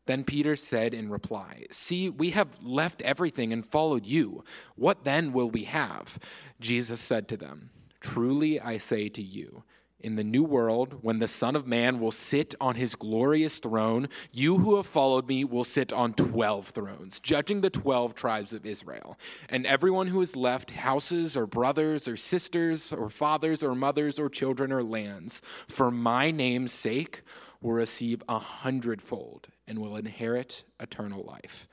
Then 0.08 0.24
Peter 0.24 0.56
said 0.56 0.94
in 0.94 1.10
reply, 1.10 1.66
See, 1.72 2.10
we 2.10 2.32
have 2.32 2.60
left 2.62 3.02
everything 3.02 3.54
and 3.54 3.66
followed 3.66 4.06
you. 4.06 4.44
What 4.76 5.04
then 5.04 5.32
will 5.32 5.50
we 5.50 5.64
have? 5.66 6.20
Jesus 6.60 7.00
said 7.00 7.28
to 7.30 7.38
them, 7.38 7.72
Truly 8.02 8.60
I 8.60 8.78
say 8.78 9.10
to 9.10 9.22
you, 9.22 9.64
in 10.00 10.16
the 10.16 10.24
new 10.24 10.44
world, 10.44 11.00
when 11.02 11.20
the 11.20 11.28
Son 11.28 11.56
of 11.56 11.66
Man 11.66 12.00
will 12.00 12.12
sit 12.12 12.54
on 12.62 12.76
his 12.76 12.96
glorious 12.96 13.60
throne, 13.60 14.08
you 14.32 14.60
who 14.60 14.76
have 14.76 14.86
followed 14.86 15.28
me 15.28 15.44
will 15.44 15.64
sit 15.64 15.92
on 15.94 16.14
12 16.14 16.68
thrones, 16.68 17.20
judging 17.20 17.62
the 17.62 17.70
12 17.70 18.14
tribes 18.14 18.54
of 18.54 18.66
Israel. 18.66 19.18
And 19.50 19.66
everyone 19.66 20.08
who 20.08 20.20
has 20.20 20.36
left 20.36 20.72
houses 20.72 21.36
or 21.36 21.48
brothers 21.48 22.08
or 22.08 22.18
sisters 22.18 22.94
or 22.94 23.10
fathers 23.10 23.64
or 23.64 23.74
mothers 23.74 24.20
or 24.20 24.30
children 24.30 24.72
or 24.72 24.84
lands 24.84 25.42
for 25.68 25.90
my 25.90 26.30
name's 26.30 26.72
sake 26.72 27.22
will 27.62 27.74
receive 27.74 28.22
a 28.30 28.38
hundredfold 28.38 29.48
and 29.68 29.80
will 29.80 29.96
inherit 29.96 30.64
eternal 30.80 31.24
life. 31.24 31.68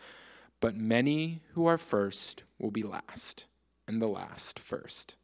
But 0.60 0.76
many 0.76 1.42
who 1.52 1.66
are 1.66 1.76
first 1.76 2.44
will 2.58 2.70
be 2.70 2.82
last, 2.82 3.46
and 3.86 4.00
the 4.00 4.06
last 4.06 4.58
first. 4.58 5.16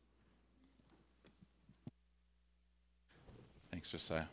Thanks, 3.78 3.90
Josiah. 3.90 4.25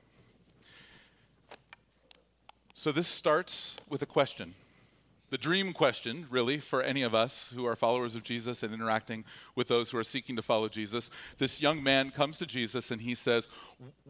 So 2.73 2.91
this 2.91 3.07
starts 3.07 3.77
with 3.87 4.01
a 4.01 4.07
question. 4.07 4.55
The 5.29 5.37
dream 5.37 5.71
question, 5.71 6.25
really, 6.31 6.57
for 6.57 6.81
any 6.81 7.03
of 7.03 7.13
us 7.13 7.53
who 7.53 7.63
are 7.67 7.75
followers 7.75 8.15
of 8.15 8.23
Jesus 8.23 8.63
and 8.63 8.73
interacting 8.73 9.23
with 9.53 9.67
those 9.67 9.91
who 9.91 9.99
are 9.99 10.03
seeking 10.03 10.35
to 10.37 10.41
follow 10.41 10.67
Jesus. 10.67 11.11
This 11.37 11.61
young 11.61 11.83
man 11.83 12.09
comes 12.09 12.39
to 12.39 12.47
Jesus 12.47 12.89
and 12.89 12.99
he 12.99 13.13
says, 13.13 13.47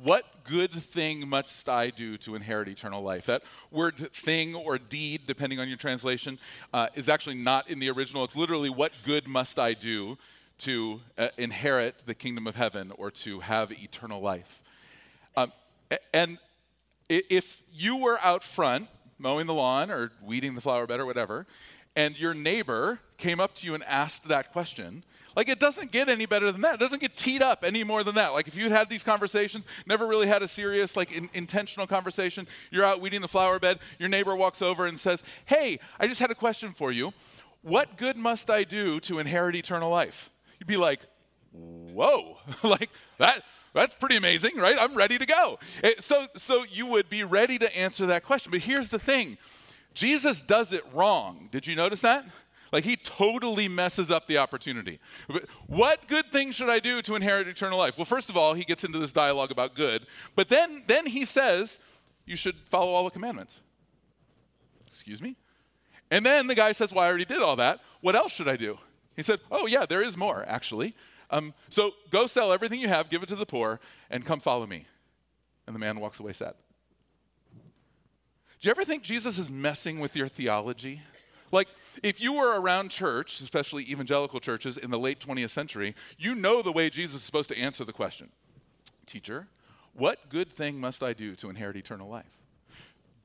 What 0.02 0.46
good 0.46 0.72
thing 0.72 1.28
must 1.28 1.68
I 1.68 1.90
do 1.90 2.16
to 2.20 2.36
inherit 2.36 2.70
eternal 2.70 3.04
life? 3.04 3.26
That 3.26 3.44
word 3.72 4.14
thing 4.14 4.56
or 4.56 4.78
deed, 4.78 5.24
depending 5.28 5.60
on 5.60 5.68
your 5.68 5.76
translation, 5.76 6.40
uh, 6.74 6.88
is 6.96 7.10
actually 7.10 7.36
not 7.36 7.70
in 7.70 7.80
the 7.80 7.90
original. 7.90 8.24
It's 8.24 8.38
literally, 8.38 8.70
What 8.70 8.94
good 9.04 9.28
must 9.28 9.60
I 9.60 9.74
do 9.74 10.18
to 10.60 11.02
uh, 11.18 11.28
inherit 11.38 12.04
the 12.06 12.16
kingdom 12.16 12.48
of 12.48 12.56
heaven 12.56 12.94
or 12.98 13.12
to 13.12 13.42
have 13.42 13.74
eternal 13.74 14.22
life? 14.22 14.62
Um, 15.38 15.52
and 16.14 16.38
if 17.10 17.62
you 17.72 17.98
were 17.98 18.18
out 18.24 18.44
front 18.44 18.88
mowing 19.18 19.48
the 19.48 19.54
lawn 19.54 19.92
or 19.92 20.12
weeding 20.22 20.56
the 20.56 20.62
flower 20.62 20.88
bed 20.88 21.00
or 21.00 21.06
whatever, 21.06 21.46
and 21.96 22.18
your 22.18 22.34
neighbor 22.34 23.00
came 23.18 23.40
up 23.40 23.56
to 23.56 23.68
you 23.68 23.74
and 23.74 23.84
asked 23.86 24.28
that 24.28 24.52
question, 24.52 25.04
like 25.36 25.50
it 25.50 25.60
doesn't 25.60 25.92
get 25.92 26.10
any 26.10 26.26
better 26.26 26.52
than 26.52 26.62
that. 26.62 26.76
It 26.76 26.80
doesn't 26.80 27.02
get 27.02 27.16
teed 27.18 27.42
up 27.42 27.64
any 27.64 27.84
more 27.84 28.04
than 28.04 28.16
that. 28.16 28.30
Like 28.30 28.48
if 28.48 28.56
you'd 28.56 28.72
had 28.72 28.90
these 28.90 29.04
conversations, 29.04 29.66
never 29.86 30.08
really 30.08 30.28
had 30.28 30.42
a 30.42 30.48
serious, 30.48 30.96
like 30.96 31.12
in, 31.12 31.30
intentional 31.34 31.88
conversation, 31.88 32.48
you're 32.72 32.86
out 32.86 33.02
weeding 33.02 33.22
the 33.22 33.28
flower 33.28 33.60
bed, 33.60 33.80
your 34.00 34.10
neighbor 34.10 34.36
walks 34.36 34.62
over 34.62 34.86
and 34.86 35.00
says, 35.00 35.24
Hey, 35.46 35.80
I 36.00 36.08
just 36.08 36.22
had 36.22 36.32
a 36.32 36.36
question 36.36 36.72
for 36.72 36.92
you. 36.92 37.14
What 37.62 37.98
good 37.98 38.18
must 38.18 38.50
I 38.50 38.64
do 38.64 39.00
to 39.02 39.20
inherit 39.20 39.56
eternal 39.56 39.90
life? 39.90 40.30
You'd 40.60 40.68
be 40.68 40.78
like, 40.78 41.02
Whoa, 41.52 42.38
like 42.64 42.90
that 43.18 43.44
that's 43.76 43.96
pretty 43.96 44.16
amazing, 44.16 44.56
right? 44.56 44.78
I'm 44.80 44.96
ready 44.96 45.18
to 45.18 45.26
go. 45.26 45.60
Eh, 45.84 45.94
so, 46.00 46.28
so 46.38 46.64
you 46.64 46.86
would 46.88 47.10
be 47.10 47.24
ready 47.24 47.60
to 47.60 47.78
answer 47.78 48.06
that 48.08 48.24
question. 48.24 48.52
But 48.52 48.62
here's 48.62 48.90
the 48.90 49.00
thing 49.00 49.38
Jesus 49.94 50.42
does 50.42 50.72
it 50.72 50.84
wrong. 50.94 51.50
Did 51.52 51.68
you 51.68 51.76
notice 51.76 52.02
that? 52.02 52.26
Like 52.72 52.84
he 52.84 52.96
totally 52.96 53.68
messes 53.68 54.12
up 54.12 54.28
the 54.28 54.38
opportunity. 54.38 55.00
What 55.68 56.08
good 56.08 56.32
thing 56.32 56.52
should 56.52 56.70
I 56.70 56.80
do 56.80 57.02
to 57.04 57.16
inherit 57.16 57.48
eternal 57.48 57.78
life? 57.78 57.98
Well, 57.98 58.06
first 58.06 58.30
of 58.30 58.38
all, 58.38 58.54
he 58.54 58.64
gets 58.64 58.84
into 58.84 58.98
this 58.98 59.14
dialogue 59.14 59.52
about 59.52 59.76
good, 59.76 60.08
but 60.36 60.50
then 60.50 60.84
then 60.88 61.06
he 61.06 61.26
says 61.26 61.80
you 62.26 62.36
should 62.36 62.56
follow 62.70 62.92
all 62.92 63.04
the 63.04 63.12
commandments. 63.12 63.60
Excuse 64.88 65.22
me? 65.22 65.36
And 66.12 66.26
then 66.26 66.48
the 66.48 66.56
guy 66.56 66.72
says, 66.72 66.92
"Well, 66.94 67.04
I 67.04 67.08
already 67.08 67.26
did 67.26 67.42
all 67.42 67.56
that. 67.58 67.82
What 68.02 68.16
else 68.16 68.32
should 68.32 68.48
I 68.48 68.58
do?" 68.58 68.78
He 69.16 69.22
said, 69.22 69.40
"Oh, 69.52 69.68
yeah, 69.68 69.86
there 69.86 70.04
is 70.04 70.18
more 70.18 70.44
actually. 70.48 70.96
Um, 71.30 71.54
so 71.70 71.92
go 72.10 72.28
sell 72.28 72.52
everything 72.52 72.80
you 72.80 72.88
have, 72.88 73.10
give 73.10 73.24
it 73.24 73.30
to 73.30 73.36
the 73.36 73.46
poor, 73.46 73.80
and 74.10 74.26
come 74.26 74.40
follow 74.40 74.66
me. 74.66 74.86
And 75.68 75.76
the 75.76 75.80
man 75.80 76.00
walks 76.00 76.20
away 76.20 76.34
sad. 76.34 76.54
Do 78.62 78.68
you 78.68 78.72
ever 78.72 78.84
think 78.84 79.04
Jesus 79.04 79.38
is 79.38 79.50
messing 79.50 80.00
with 80.00 80.16
your 80.16 80.28
theology? 80.28 81.02
Like, 81.52 81.68
if 82.04 82.20
you 82.20 82.34
were 82.34 82.60
around 82.60 82.90
church, 82.90 83.40
especially 83.42 83.84
evangelical 83.84 84.40
churches 84.40 84.78
in 84.78 84.92
the 84.92 85.00
late 85.00 85.20
20th 85.20 85.52
century, 85.52 85.96
you 86.18 86.36
know 86.36 86.62
the 86.62 86.72
way 86.72 86.90
Jesus 86.90 87.18
is 87.18 87.24
supposed 87.24 87.50
to 87.50 87.58
answer 87.58 87.86
the 87.86 87.94
question 87.94 88.30
Teacher, 89.06 89.48
what 89.94 90.30
good 90.30 90.52
thing 90.52 90.80
must 90.80 91.04
I 91.04 91.14
do 91.14 91.36
to 91.36 91.50
inherit 91.50 91.78
eternal 91.78 92.10
life? 92.10 92.26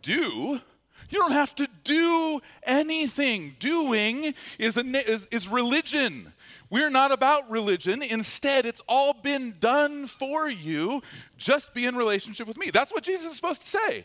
Do? 0.03 0.61
You 1.11 1.19
don't 1.19 1.33
have 1.33 1.55
to 1.57 1.69
do 1.85 2.41
anything. 2.63 3.57
Doing 3.59 4.35
is, 4.59 4.77
a, 4.77 4.81
is, 4.81 5.27
is 5.31 5.49
religion. 5.49 6.33
We're 6.71 6.91
not 6.91 7.11
about 7.11 7.51
religion. 7.51 8.03
Instead, 8.03 8.65
it's 8.65 8.81
all 8.89 9.13
been 9.13 9.57
done 9.61 10.07
for 10.07 10.49
you. 10.49 11.03
Just 11.37 11.75
be 11.75 11.85
in 11.85 11.97
relationship 11.97 12.47
with 12.47 12.57
me. 12.57 12.71
That's 12.71 12.93
what 12.93 13.03
Jesus 13.03 13.31
is 13.31 13.37
supposed 13.37 13.63
to 13.63 13.69
say. 13.69 14.05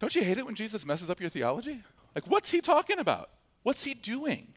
Don't 0.00 0.14
you 0.14 0.24
hate 0.24 0.38
it 0.38 0.46
when 0.46 0.54
Jesus 0.54 0.86
messes 0.86 1.10
up 1.10 1.20
your 1.20 1.28
theology? 1.28 1.82
Like, 2.14 2.26
what's 2.26 2.50
he 2.50 2.62
talking 2.62 2.98
about? 2.98 3.28
What's 3.62 3.84
he 3.84 3.92
doing? 3.92 4.48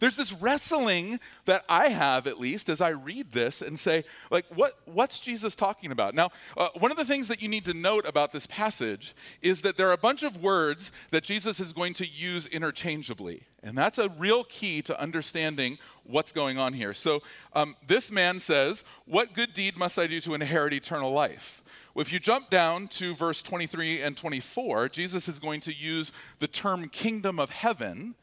There's 0.00 0.16
this 0.16 0.32
wrestling 0.32 1.20
that 1.44 1.64
I 1.68 1.88
have, 1.88 2.26
at 2.26 2.38
least, 2.38 2.68
as 2.68 2.80
I 2.80 2.90
read 2.90 3.32
this 3.32 3.62
and 3.62 3.78
say, 3.78 4.04
like, 4.30 4.46
what, 4.54 4.78
what's 4.84 5.20
Jesus 5.20 5.54
talking 5.54 5.90
about? 5.90 6.14
Now, 6.14 6.30
uh, 6.56 6.68
one 6.78 6.90
of 6.90 6.96
the 6.96 7.04
things 7.04 7.28
that 7.28 7.42
you 7.42 7.48
need 7.48 7.64
to 7.66 7.74
note 7.74 8.06
about 8.06 8.32
this 8.32 8.46
passage 8.46 9.14
is 9.42 9.62
that 9.62 9.76
there 9.76 9.88
are 9.88 9.92
a 9.92 9.98
bunch 9.98 10.22
of 10.22 10.42
words 10.42 10.92
that 11.10 11.24
Jesus 11.24 11.60
is 11.60 11.72
going 11.72 11.94
to 11.94 12.06
use 12.06 12.46
interchangeably. 12.46 13.42
And 13.62 13.76
that's 13.76 13.98
a 13.98 14.08
real 14.10 14.44
key 14.44 14.82
to 14.82 15.00
understanding 15.00 15.78
what's 16.04 16.32
going 16.32 16.58
on 16.58 16.72
here. 16.72 16.94
So, 16.94 17.22
um, 17.54 17.76
this 17.86 18.10
man 18.10 18.40
says, 18.40 18.84
What 19.04 19.34
good 19.34 19.52
deed 19.52 19.76
must 19.76 19.98
I 19.98 20.06
do 20.06 20.20
to 20.20 20.34
inherit 20.34 20.72
eternal 20.72 21.12
life? 21.12 21.62
If 21.96 22.12
you 22.12 22.20
jump 22.20 22.48
down 22.48 22.86
to 22.88 23.14
verse 23.16 23.42
23 23.42 24.02
and 24.02 24.16
24, 24.16 24.88
Jesus 24.90 25.28
is 25.28 25.40
going 25.40 25.60
to 25.62 25.74
use 25.74 26.12
the 26.38 26.46
term 26.46 26.88
kingdom 26.88 27.40
of 27.40 27.50
heaven 27.50 28.14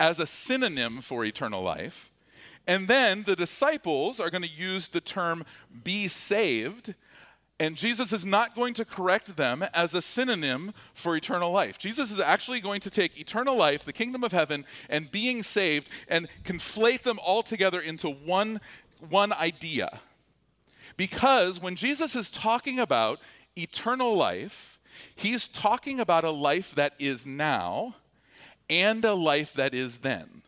as 0.00 0.18
a 0.18 0.26
synonym 0.26 1.02
for 1.02 1.24
eternal 1.24 1.62
life. 1.62 2.10
And 2.66 2.88
then 2.88 3.22
the 3.24 3.36
disciples 3.36 4.18
are 4.18 4.30
going 4.30 4.42
to 4.42 4.48
use 4.48 4.88
the 4.88 5.00
term 5.00 5.44
be 5.84 6.08
saved. 6.08 6.94
And 7.60 7.76
Jesus 7.76 8.10
is 8.12 8.24
not 8.24 8.54
going 8.56 8.72
to 8.74 8.86
correct 8.86 9.36
them 9.36 9.62
as 9.74 9.92
a 9.92 10.00
synonym 10.00 10.72
for 10.94 11.14
eternal 11.14 11.52
life. 11.52 11.78
Jesus 11.78 12.10
is 12.10 12.18
actually 12.18 12.60
going 12.60 12.80
to 12.80 12.90
take 12.90 13.20
eternal 13.20 13.56
life, 13.56 13.84
the 13.84 13.92
kingdom 13.92 14.24
of 14.24 14.32
heaven, 14.32 14.64
and 14.88 15.10
being 15.10 15.42
saved 15.42 15.88
and 16.08 16.26
conflate 16.42 17.02
them 17.02 17.18
all 17.22 17.42
together 17.42 17.80
into 17.80 18.08
one, 18.08 18.60
one 19.10 19.34
idea. 19.34 20.00
Because 20.96 21.60
when 21.60 21.76
Jesus 21.76 22.16
is 22.16 22.30
talking 22.30 22.78
about 22.80 23.20
eternal 23.56 24.16
life, 24.16 24.78
he's 25.14 25.46
talking 25.46 26.00
about 26.00 26.24
a 26.24 26.30
life 26.30 26.74
that 26.76 26.94
is 26.98 27.26
now 27.26 27.96
and 28.70 29.04
a 29.04 29.12
life 29.12 29.52
that 29.54 29.74
is 29.74 29.98
then. 29.98 30.42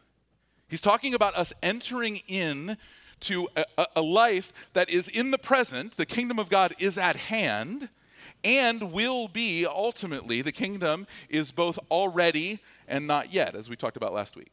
He's 0.69 0.81
talking 0.81 1.13
about 1.13 1.35
us 1.35 1.53
entering 1.63 2.23
in 2.29 2.79
to 3.21 3.49
a, 3.55 3.87
a, 3.95 4.03
life 4.03 4.53
that 4.73 4.89
is 4.89 5.07
in 5.07 5.31
the 5.31 5.39
present, 5.39 5.97
the 5.97 6.07
kingdom 6.07 6.39
of 6.39 6.49
God 6.49 6.75
is 6.79 6.97
at 6.97 7.17
hand, 7.17 7.91
and 8.43 8.91
will 8.93 9.29
be 9.29 9.67
ultimately. 9.67 10.43
The 10.43 10.51
kingdom 10.51 11.07
is 11.29 11.53
both 11.53 11.79
already 11.91 12.61
and 12.89 13.07
not 13.07 13.33
yet, 13.33 13.55
as 13.55 13.69
we 13.69 13.77
talked 13.77 13.97
about 13.97 14.13
last 14.13 14.35
week. 14.35 14.51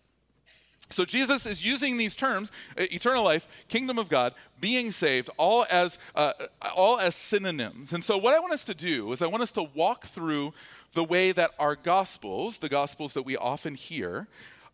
So 0.92 1.06
Jesus 1.06 1.46
is 1.46 1.64
using 1.64 1.98
these 1.98 2.16
terms, 2.16 2.52
eternal 2.76 3.24
life, 3.24 3.48
kingdom 3.68 4.00
of 4.00 4.10
God, 4.10 4.34
being 4.60 4.92
saved, 4.92 5.30
all 5.38 5.66
as, 5.70 6.00
uh, 6.16 6.34
all 6.76 7.00
as 7.00 7.16
synonyms. 7.16 7.94
And 7.94 8.04
so 8.04 8.18
what 8.18 8.34
I 8.34 8.40
want 8.40 8.54
us 8.54 8.66
to 8.66 8.74
do 8.74 9.12
is 9.12 9.22
I 9.22 9.28
want 9.28 9.44
us 9.44 9.52
to 9.54 9.64
walk 9.64 10.08
through 10.08 10.54
the 10.94 11.04
way 11.04 11.32
that 11.32 11.52
our 11.60 11.76
gospels, 11.76 12.58
the 12.58 12.70
gospels 12.70 13.14
that 13.14 13.24
we 13.24 13.38
often 13.38 13.76
hear, 13.76 14.28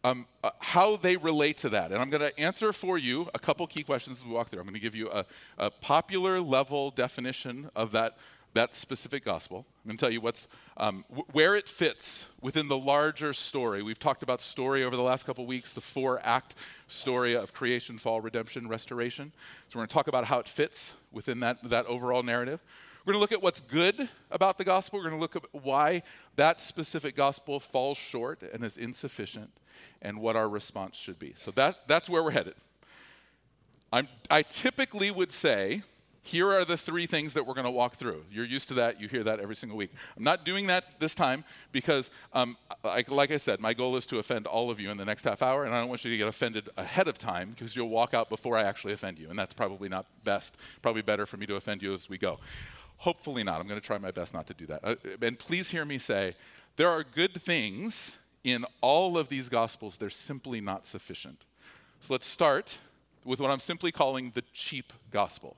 um, 0.03 0.27
uh, 0.43 0.51
how 0.59 0.97
they 0.97 1.17
relate 1.17 1.57
to 1.57 1.69
that. 1.69 1.91
And 1.91 1.99
I'm 1.99 2.09
going 2.09 2.21
to 2.21 2.39
answer 2.39 2.71
for 2.71 2.97
you 2.97 3.27
a 3.33 3.39
couple 3.39 3.65
key 3.67 3.83
questions 3.83 4.19
as 4.19 4.25
we 4.25 4.31
walk 4.31 4.49
through. 4.49 4.59
I'm 4.59 4.65
going 4.65 4.75
to 4.75 4.79
give 4.79 4.95
you 4.95 5.09
a, 5.09 5.25
a 5.57 5.71
popular 5.71 6.39
level 6.39 6.91
definition 6.91 7.71
of 7.75 7.91
that, 7.93 8.17
that 8.53 8.75
specific 8.75 9.25
gospel. 9.25 9.65
I'm 9.83 9.89
going 9.89 9.97
to 9.97 10.01
tell 10.01 10.13
you 10.13 10.21
what's, 10.21 10.47
um, 10.77 11.05
w- 11.09 11.25
where 11.31 11.55
it 11.55 11.67
fits 11.67 12.27
within 12.39 12.67
the 12.67 12.77
larger 12.77 13.33
story. 13.33 13.81
We've 13.81 13.99
talked 13.99 14.21
about 14.21 14.41
story 14.41 14.83
over 14.83 14.95
the 14.95 15.01
last 15.01 15.25
couple 15.25 15.45
weeks, 15.47 15.73
the 15.73 15.81
four 15.81 16.21
act 16.23 16.53
story 16.87 17.35
of 17.35 17.51
creation, 17.51 17.97
fall, 17.97 18.21
redemption, 18.21 18.67
restoration. 18.67 19.31
So 19.69 19.79
we're 19.79 19.81
going 19.81 19.87
to 19.87 19.93
talk 19.93 20.07
about 20.07 20.25
how 20.25 20.39
it 20.39 20.47
fits 20.47 20.93
within 21.11 21.39
that, 21.39 21.67
that 21.67 21.87
overall 21.87 22.21
narrative. 22.21 22.59
We're 23.05 23.13
going 23.13 23.19
to 23.19 23.21
look 23.21 23.31
at 23.31 23.43
what's 23.43 23.61
good 23.61 24.09
about 24.31 24.57
the 24.57 24.63
gospel. 24.63 24.97
We're 24.97 25.09
going 25.09 25.15
to 25.15 25.21
look 25.21 25.35
at 25.35 25.43
why 25.51 26.01
that 26.37 26.59
specific 26.59 27.15
gospel 27.15 27.59
falls 27.59 27.99
short 27.99 28.41
and 28.41 28.63
is 28.63 28.77
insufficient 28.77 29.51
and 30.01 30.19
what 30.19 30.35
our 30.35 30.49
response 30.49 30.95
should 30.95 31.19
be. 31.19 31.35
So 31.37 31.51
that, 31.51 31.87
that's 31.87 32.09
where 32.09 32.23
we're 32.23 32.31
headed. 32.31 32.55
I'm, 33.93 34.07
I 34.29 34.41
typically 34.41 35.11
would 35.11 35.31
say, 35.31 35.83
here 36.23 36.51
are 36.51 36.65
the 36.65 36.75
three 36.75 37.05
things 37.05 37.33
that 37.35 37.45
we're 37.45 37.53
going 37.53 37.65
to 37.65 37.71
walk 37.71 37.97
through. 37.97 38.25
You're 38.31 38.45
used 38.45 38.67
to 38.69 38.73
that. 38.75 38.99
You 38.99 39.07
hear 39.07 39.23
that 39.23 39.39
every 39.39 39.55
single 39.55 39.77
week. 39.77 39.91
I'm 40.17 40.23
not 40.23 40.43
doing 40.43 40.65
that 40.67 40.99
this 40.99 41.13
time 41.13 41.43
because, 41.71 42.09
um, 42.33 42.57
like, 42.83 43.11
like 43.11 43.29
I 43.29 43.37
said, 43.37 43.59
my 43.59 43.75
goal 43.75 43.95
is 43.95 44.07
to 44.07 44.17
offend 44.17 44.47
all 44.47 44.71
of 44.71 44.79
you 44.79 44.89
in 44.89 44.97
the 44.97 45.05
next 45.05 45.23
half 45.23 45.43
hour, 45.43 45.65
and 45.65 45.75
I 45.75 45.79
don't 45.79 45.89
want 45.89 46.03
you 46.03 46.09
to 46.09 46.17
get 46.17 46.27
offended 46.27 46.67
ahead 46.77 47.07
of 47.07 47.19
time 47.19 47.51
because 47.51 47.75
you'll 47.75 47.89
walk 47.89 48.15
out 48.15 48.29
before 48.29 48.57
I 48.57 48.63
actually 48.63 48.93
offend 48.93 49.19
you, 49.19 49.29
and 49.29 49.37
that's 49.37 49.53
probably 49.53 49.87
not 49.87 50.07
best. 50.23 50.57
Probably 50.81 51.03
better 51.03 51.27
for 51.27 51.37
me 51.37 51.45
to 51.45 51.57
offend 51.57 51.83
you 51.83 51.93
as 51.93 52.09
we 52.09 52.17
go. 52.17 52.39
Hopefully 52.97 53.43
not. 53.43 53.59
I'm 53.59 53.67
going 53.67 53.79
to 53.79 53.85
try 53.85 53.97
my 53.97 54.11
best 54.11 54.33
not 54.33 54.47
to 54.47 54.53
do 54.53 54.65
that. 54.67 54.79
Uh, 54.83 54.95
and 55.21 55.37
please 55.37 55.69
hear 55.69 55.85
me 55.85 55.97
say 55.97 56.35
there 56.77 56.89
are 56.89 57.03
good 57.03 57.41
things 57.41 58.17
in 58.43 58.63
all 58.81 59.17
of 59.17 59.27
these 59.27 59.49
gospels, 59.49 59.97
they're 59.97 60.09
simply 60.09 60.61
not 60.61 60.85
sufficient. 60.85 61.41
So 61.99 62.13
let's 62.13 62.27
start 62.27 62.77
with 63.25 63.39
what 63.39 63.49
I'm 63.49 63.59
simply 63.59 63.91
calling 63.91 64.31
the 64.35 64.43
cheap 64.53 64.93
gospel. 65.11 65.57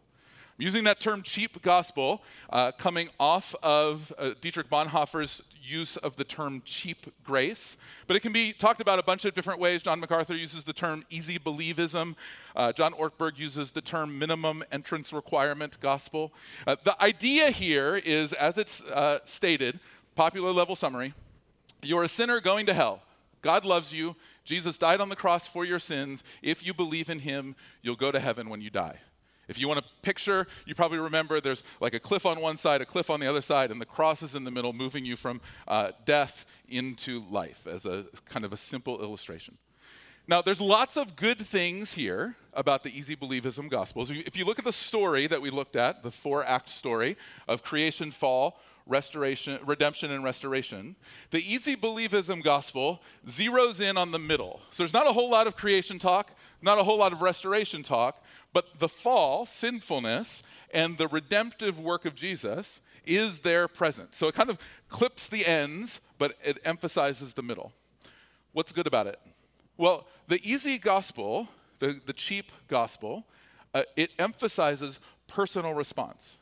I'm 0.57 0.63
using 0.63 0.85
that 0.85 0.99
term 0.99 1.21
cheap 1.21 1.61
gospel 1.61 2.23
uh, 2.49 2.71
coming 2.71 3.09
off 3.19 3.53
of 3.61 4.11
uh, 4.17 4.31
Dietrich 4.41 4.69
Bonhoeffer's 4.69 5.43
use 5.61 5.97
of 5.97 6.15
the 6.15 6.23
term 6.23 6.61
cheap 6.65 7.13
grace, 7.23 7.77
but 8.07 8.15
it 8.15 8.21
can 8.21 8.31
be 8.31 8.53
talked 8.53 8.79
about 8.79 8.97
a 8.97 9.03
bunch 9.03 9.25
of 9.25 9.33
different 9.33 9.59
ways. 9.59 9.83
John 9.83 9.99
MacArthur 9.99 10.35
uses 10.35 10.63
the 10.63 10.73
term 10.73 11.03
easy 11.09 11.37
believism. 11.37 12.15
Uh, 12.57 12.73
John 12.73 12.93
Ortberg 12.93 13.37
uses 13.37 13.69
the 13.69 13.81
term 13.81 14.17
minimum 14.17 14.63
entrance 14.71 15.13
requirement 15.13 15.79
gospel. 15.79 16.33
Uh, 16.65 16.75
the 16.83 16.99
idea 17.01 17.51
here 17.51 17.95
is, 17.95 18.33
as 18.33 18.57
it's 18.57 18.81
uh, 18.83 19.19
stated, 19.25 19.79
popular 20.15 20.51
level 20.51 20.75
summary 20.75 21.13
you're 21.83 22.03
a 22.03 22.09
sinner 22.09 22.41
going 22.41 22.65
to 22.65 22.73
hell. 22.73 23.03
God 23.43 23.63
loves 23.63 23.93
you. 23.93 24.15
Jesus 24.43 24.79
died 24.79 24.99
on 24.99 25.09
the 25.09 25.15
cross 25.15 25.47
for 25.47 25.63
your 25.63 25.77
sins. 25.77 26.23
If 26.41 26.65
you 26.65 26.73
believe 26.73 27.11
in 27.11 27.19
him, 27.19 27.55
you'll 27.83 27.95
go 27.95 28.11
to 28.11 28.19
heaven 28.19 28.49
when 28.49 28.59
you 28.59 28.71
die. 28.71 28.99
If 29.47 29.59
you 29.59 29.67
want 29.67 29.79
a 29.79 29.83
picture, 30.01 30.47
you 30.65 30.73
probably 30.73 30.97
remember 30.97 31.39
there's 31.39 31.63
like 31.79 31.93
a 31.93 31.99
cliff 31.99 32.25
on 32.25 32.41
one 32.41 32.57
side, 32.57 32.81
a 32.81 32.85
cliff 32.85 33.11
on 33.11 33.19
the 33.19 33.27
other 33.27 33.43
side, 33.43 33.69
and 33.69 33.79
the 33.79 33.85
cross 33.85 34.23
is 34.23 34.33
in 34.33 34.43
the 34.43 34.51
middle, 34.51 34.73
moving 34.73 35.05
you 35.05 35.15
from 35.15 35.39
uh, 35.67 35.91
death 36.03 36.47
into 36.67 37.23
life 37.29 37.67
as 37.67 37.85
a 37.85 38.05
kind 38.25 38.43
of 38.43 38.51
a 38.51 38.57
simple 38.57 39.01
illustration. 39.01 39.59
Now, 40.29 40.41
there's 40.41 40.59
lots 40.59 40.97
of 40.97 41.15
good 41.15 41.39
things 41.39 41.93
here 41.93 42.35
about 42.53 42.83
the 42.83 42.97
easy 42.97 43.15
believism 43.15 43.69
gospels. 43.69 44.11
If 44.11 44.35
you 44.35 44.43
look 44.43 44.59
at 44.59 44.65
the 44.65 44.73
story 44.73 45.25
that 45.27 45.41
we 45.41 45.49
looked 45.49 45.77
at, 45.77 46.03
the 46.03 46.11
four 46.11 46.45
act 46.45 46.69
story 46.69 47.15
of 47.47 47.63
creation, 47.63 48.11
fall, 48.11 48.59
restoration, 48.85 49.59
redemption 49.65 50.11
and 50.11 50.23
restoration. 50.23 50.95
The 51.31 51.39
easy 51.39 51.75
believism 51.75 52.43
gospel 52.43 53.01
zeroes 53.27 53.79
in 53.79 53.97
on 53.97 54.11
the 54.11 54.19
middle. 54.19 54.61
So 54.71 54.83
there's 54.83 54.93
not 54.93 55.07
a 55.07 55.13
whole 55.13 55.29
lot 55.29 55.47
of 55.47 55.55
creation 55.55 55.99
talk, 55.99 56.31
not 56.61 56.77
a 56.77 56.83
whole 56.83 56.97
lot 56.97 57.13
of 57.13 57.21
restoration 57.21 57.83
talk, 57.83 58.21
but 58.53 58.79
the 58.79 58.89
fall, 58.89 59.45
sinfulness, 59.45 60.43
and 60.73 60.97
the 60.97 61.07
redemptive 61.07 61.79
work 61.79 62.05
of 62.05 62.15
Jesus 62.15 62.81
is 63.05 63.39
there 63.39 63.67
present. 63.67 64.15
So 64.15 64.27
it 64.27 64.35
kind 64.35 64.49
of 64.49 64.57
clips 64.89 65.27
the 65.27 65.45
ends, 65.45 66.01
but 66.17 66.35
it 66.43 66.59
emphasizes 66.65 67.33
the 67.33 67.43
middle. 67.43 67.71
What's 68.53 68.71
good 68.71 68.87
about 68.87 69.07
it? 69.07 69.19
Well, 69.77 70.07
the 70.27 70.39
easy 70.43 70.77
gospel, 70.77 71.47
the, 71.79 71.99
the 72.05 72.13
cheap 72.13 72.51
gospel, 72.67 73.25
uh, 73.73 73.83
it 73.95 74.11
emphasizes 74.19 74.99
personal 75.27 75.73
response. 75.73 76.37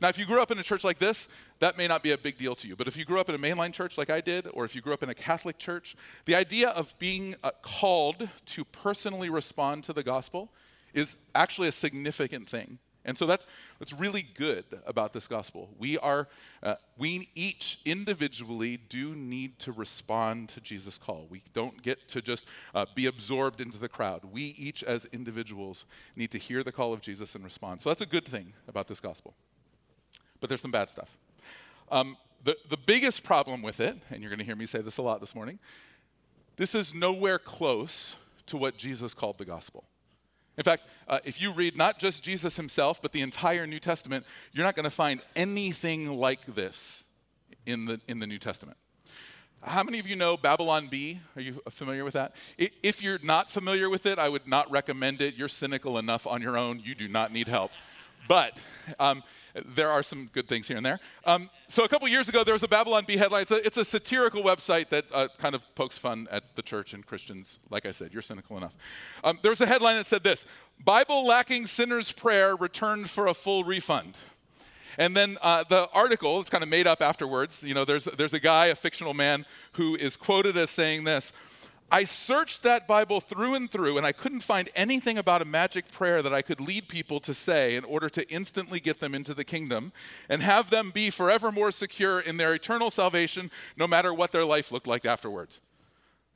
Now, 0.00 0.08
if 0.08 0.18
you 0.18 0.26
grew 0.26 0.42
up 0.42 0.50
in 0.50 0.58
a 0.58 0.62
church 0.62 0.84
like 0.84 0.98
this, 0.98 1.28
that 1.60 1.78
may 1.78 1.86
not 1.86 2.02
be 2.02 2.10
a 2.10 2.18
big 2.18 2.36
deal 2.36 2.54
to 2.56 2.68
you. 2.68 2.76
But 2.76 2.88
if 2.88 2.96
you 2.96 3.04
grew 3.04 3.20
up 3.20 3.28
in 3.28 3.34
a 3.34 3.38
mainline 3.38 3.72
church 3.72 3.96
like 3.96 4.10
I 4.10 4.20
did, 4.20 4.46
or 4.52 4.64
if 4.64 4.74
you 4.74 4.80
grew 4.80 4.92
up 4.92 5.02
in 5.02 5.08
a 5.08 5.14
Catholic 5.14 5.56
church, 5.58 5.96
the 6.24 6.34
idea 6.34 6.70
of 6.70 6.94
being 6.98 7.36
uh, 7.42 7.52
called 7.62 8.28
to 8.46 8.64
personally 8.64 9.30
respond 9.30 9.84
to 9.84 9.92
the 9.92 10.02
gospel 10.02 10.50
is 10.92 11.16
actually 11.34 11.68
a 11.68 11.72
significant 11.72 12.48
thing. 12.48 12.78
And 13.04 13.18
so 13.18 13.26
that's, 13.26 13.46
that's 13.78 13.92
really 13.92 14.22
good 14.22 14.64
about 14.86 15.12
this 15.12 15.28
gospel. 15.28 15.68
We 15.78 15.98
are, 15.98 16.28
uh, 16.62 16.76
we 16.96 17.28
each 17.34 17.78
individually 17.84 18.78
do 18.88 19.14
need 19.14 19.58
to 19.60 19.72
respond 19.72 20.48
to 20.50 20.60
Jesus' 20.60 20.96
call. 20.96 21.26
We 21.28 21.42
don't 21.52 21.82
get 21.82 22.08
to 22.08 22.22
just 22.22 22.46
uh, 22.74 22.86
be 22.94 23.06
absorbed 23.06 23.60
into 23.60 23.78
the 23.78 23.88
crowd. 23.88 24.22
We 24.32 24.54
each, 24.58 24.82
as 24.82 25.04
individuals, 25.06 25.84
need 26.16 26.30
to 26.30 26.38
hear 26.38 26.62
the 26.62 26.72
call 26.72 26.92
of 26.92 27.00
Jesus 27.00 27.34
and 27.34 27.44
respond. 27.44 27.82
So 27.82 27.90
that's 27.90 28.02
a 28.02 28.06
good 28.06 28.24
thing 28.24 28.54
about 28.68 28.88
this 28.88 29.00
gospel 29.00 29.34
but 30.44 30.48
there's 30.48 30.60
some 30.60 30.70
bad 30.70 30.90
stuff. 30.90 31.08
Um, 31.90 32.18
the, 32.44 32.54
the 32.68 32.76
biggest 32.76 33.22
problem 33.22 33.62
with 33.62 33.80
it, 33.80 33.96
and 34.10 34.20
you're 34.20 34.28
going 34.28 34.40
to 34.40 34.44
hear 34.44 34.54
me 34.54 34.66
say 34.66 34.82
this 34.82 34.98
a 34.98 35.02
lot 35.02 35.20
this 35.20 35.34
morning, 35.34 35.58
this 36.56 36.74
is 36.74 36.92
nowhere 36.92 37.38
close 37.38 38.16
to 38.48 38.58
what 38.58 38.76
Jesus 38.76 39.14
called 39.14 39.38
the 39.38 39.46
gospel. 39.46 39.84
In 40.56 40.64
fact, 40.64 40.84
uh, 41.08 41.18
if 41.24 41.40
you 41.40 41.52
read 41.52 41.76
not 41.76 41.98
just 41.98 42.22
Jesus 42.22 42.56
himself, 42.56 43.02
but 43.02 43.12
the 43.12 43.22
entire 43.22 43.66
New 43.66 43.80
Testament, 43.80 44.24
you're 44.52 44.64
not 44.64 44.76
going 44.76 44.84
to 44.84 44.90
find 44.90 45.20
anything 45.34 46.08
like 46.08 46.54
this 46.54 47.04
in 47.66 47.86
the, 47.86 48.00
in 48.06 48.18
the 48.20 48.26
New 48.26 48.38
Testament. 48.38 48.76
How 49.62 49.82
many 49.82 49.98
of 49.98 50.06
you 50.06 50.14
know 50.14 50.36
Babylon 50.36 50.88
Bee? 50.88 51.20
Are 51.36 51.40
you 51.40 51.60
familiar 51.70 52.04
with 52.04 52.14
that? 52.14 52.34
If 52.58 53.02
you're 53.02 53.18
not 53.22 53.50
familiar 53.50 53.88
with 53.88 54.04
it, 54.04 54.18
I 54.18 54.28
would 54.28 54.46
not 54.46 54.70
recommend 54.70 55.22
it. 55.22 55.36
You're 55.36 55.48
cynical 55.48 55.96
enough 55.96 56.26
on 56.26 56.42
your 56.42 56.58
own. 56.58 56.80
You 56.84 56.94
do 56.94 57.08
not 57.08 57.32
need 57.32 57.48
help. 57.48 57.70
But 58.28 58.58
um, 58.98 59.22
there 59.74 59.88
are 59.88 60.02
some 60.02 60.28
good 60.32 60.48
things 60.48 60.66
here 60.66 60.76
and 60.76 60.84
there. 60.84 60.98
Um, 61.24 61.48
so 61.68 61.84
a 61.84 61.88
couple 61.88 62.08
years 62.08 62.28
ago, 62.28 62.42
there 62.44 62.54
was 62.54 62.62
a 62.62 62.68
Babylon 62.68 63.04
Bee 63.06 63.16
headline. 63.16 63.42
It's 63.42 63.52
a, 63.52 63.66
it's 63.66 63.76
a 63.76 63.84
satirical 63.84 64.42
website 64.42 64.88
that 64.88 65.04
uh, 65.12 65.28
kind 65.38 65.54
of 65.54 65.62
pokes 65.74 65.96
fun 65.96 66.26
at 66.30 66.56
the 66.56 66.62
church 66.62 66.92
and 66.92 67.06
Christians. 67.06 67.60
Like 67.70 67.86
I 67.86 67.92
said, 67.92 68.12
you're 68.12 68.22
cynical 68.22 68.56
enough. 68.56 68.74
Um, 69.22 69.38
there 69.42 69.50
was 69.50 69.60
a 69.60 69.66
headline 69.66 69.96
that 69.96 70.06
said 70.06 70.24
this 70.24 70.44
Bible 70.84 71.26
lacking 71.26 71.66
sinner's 71.66 72.10
prayer 72.10 72.56
returned 72.56 73.10
for 73.10 73.28
a 73.28 73.34
full 73.34 73.64
refund. 73.64 74.14
And 74.98 75.16
then 75.16 75.38
uh, 75.42 75.64
the 75.68 75.88
article, 75.92 76.40
it's 76.40 76.50
kind 76.50 76.62
of 76.62 76.70
made 76.70 76.86
up 76.86 77.02
afterwards. 77.02 77.62
You 77.62 77.74
know, 77.74 77.84
there's, 77.84 78.04
there's 78.04 78.34
a 78.34 78.40
guy, 78.40 78.66
a 78.66 78.74
fictional 78.74 79.14
man, 79.14 79.44
who 79.72 79.96
is 79.96 80.16
quoted 80.16 80.56
as 80.56 80.70
saying 80.70 81.04
this 81.04 81.32
I 81.90 82.04
searched 82.04 82.62
that 82.62 82.88
Bible 82.88 83.20
through 83.20 83.54
and 83.54 83.70
through, 83.70 83.98
and 83.98 84.06
I 84.06 84.12
couldn't 84.12 84.40
find 84.40 84.68
anything 84.74 85.18
about 85.18 85.42
a 85.42 85.44
magic 85.44 85.92
prayer 85.92 86.22
that 86.22 86.34
I 86.34 86.42
could 86.42 86.60
lead 86.60 86.88
people 86.88 87.20
to 87.20 87.34
say 87.34 87.76
in 87.76 87.84
order 87.84 88.08
to 88.08 88.28
instantly 88.30 88.80
get 88.80 89.00
them 89.00 89.14
into 89.14 89.34
the 89.34 89.44
kingdom 89.44 89.92
and 90.28 90.42
have 90.42 90.70
them 90.70 90.90
be 90.90 91.10
forever 91.10 91.52
more 91.52 91.70
secure 91.70 92.18
in 92.18 92.36
their 92.36 92.54
eternal 92.54 92.90
salvation, 92.90 93.50
no 93.76 93.86
matter 93.86 94.12
what 94.12 94.32
their 94.32 94.44
life 94.44 94.72
looked 94.72 94.86
like 94.86 95.04
afterwards. 95.04 95.60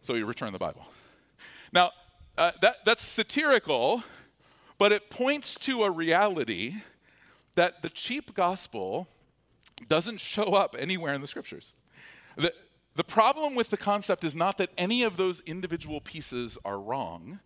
So 0.02 0.14
he 0.14 0.22
returned 0.22 0.54
the 0.54 0.60
Bible. 0.60 0.86
Now, 1.72 1.90
uh, 2.36 2.52
that, 2.60 2.84
that's 2.84 3.04
satirical, 3.04 4.04
but 4.78 4.92
it 4.92 5.10
points 5.10 5.56
to 5.56 5.82
a 5.82 5.90
reality 5.90 6.76
that 7.56 7.82
the 7.82 7.90
cheap 7.90 8.34
gospel 8.34 9.08
doesn't 9.88 10.20
show 10.20 10.54
up 10.54 10.76
anywhere 10.78 11.14
in 11.14 11.20
the 11.20 11.26
scriptures. 11.26 11.74
The, 12.36 12.52
the 12.98 13.04
problem 13.04 13.54
with 13.54 13.70
the 13.70 13.76
concept 13.76 14.24
is 14.24 14.34
not 14.34 14.58
that 14.58 14.70
any 14.76 15.04
of 15.04 15.16
those 15.16 15.38
individual 15.46 16.00
pieces 16.00 16.58
are 16.64 16.80
wrong. 16.80 17.38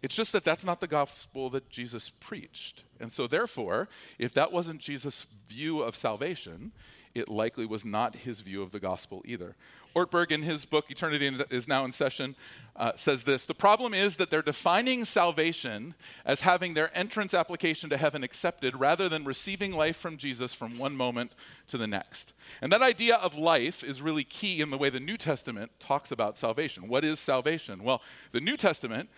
It's 0.00 0.14
just 0.14 0.32
that 0.32 0.42
that's 0.42 0.64
not 0.64 0.80
the 0.80 0.86
gospel 0.86 1.50
that 1.50 1.68
Jesus 1.68 2.08
preached. 2.18 2.84
And 2.98 3.12
so, 3.12 3.26
therefore, 3.26 3.90
if 4.18 4.32
that 4.32 4.52
wasn't 4.52 4.80
Jesus' 4.80 5.26
view 5.50 5.82
of 5.82 5.94
salvation, 5.94 6.72
it 7.14 7.28
likely 7.28 7.66
was 7.66 7.84
not 7.84 8.16
his 8.16 8.40
view 8.40 8.62
of 8.62 8.70
the 8.70 8.80
gospel 8.80 9.20
either. 9.26 9.54
Ortberg, 9.96 10.30
in 10.30 10.42
his 10.42 10.66
book, 10.66 10.90
Eternity 10.90 11.26
is 11.48 11.66
Now 11.66 11.86
in 11.86 11.90
Session, 11.90 12.36
uh, 12.76 12.92
says 12.96 13.24
this 13.24 13.46
The 13.46 13.54
problem 13.54 13.94
is 13.94 14.16
that 14.16 14.30
they're 14.30 14.42
defining 14.42 15.06
salvation 15.06 15.94
as 16.26 16.42
having 16.42 16.74
their 16.74 16.94
entrance 16.96 17.32
application 17.32 17.88
to 17.88 17.96
heaven 17.96 18.22
accepted 18.22 18.78
rather 18.78 19.08
than 19.08 19.24
receiving 19.24 19.72
life 19.72 19.96
from 19.96 20.18
Jesus 20.18 20.52
from 20.52 20.76
one 20.76 20.94
moment 20.94 21.32
to 21.68 21.78
the 21.78 21.86
next. 21.86 22.34
And 22.60 22.70
that 22.72 22.82
idea 22.82 23.16
of 23.16 23.38
life 23.38 23.82
is 23.82 24.02
really 24.02 24.24
key 24.24 24.60
in 24.60 24.68
the 24.68 24.76
way 24.76 24.90
the 24.90 25.00
New 25.00 25.16
Testament 25.16 25.72
talks 25.80 26.12
about 26.12 26.36
salvation. 26.36 26.88
What 26.88 27.02
is 27.02 27.18
salvation? 27.18 27.82
Well, 27.82 28.02
the 28.32 28.40
New 28.42 28.58
Testament 28.58 29.08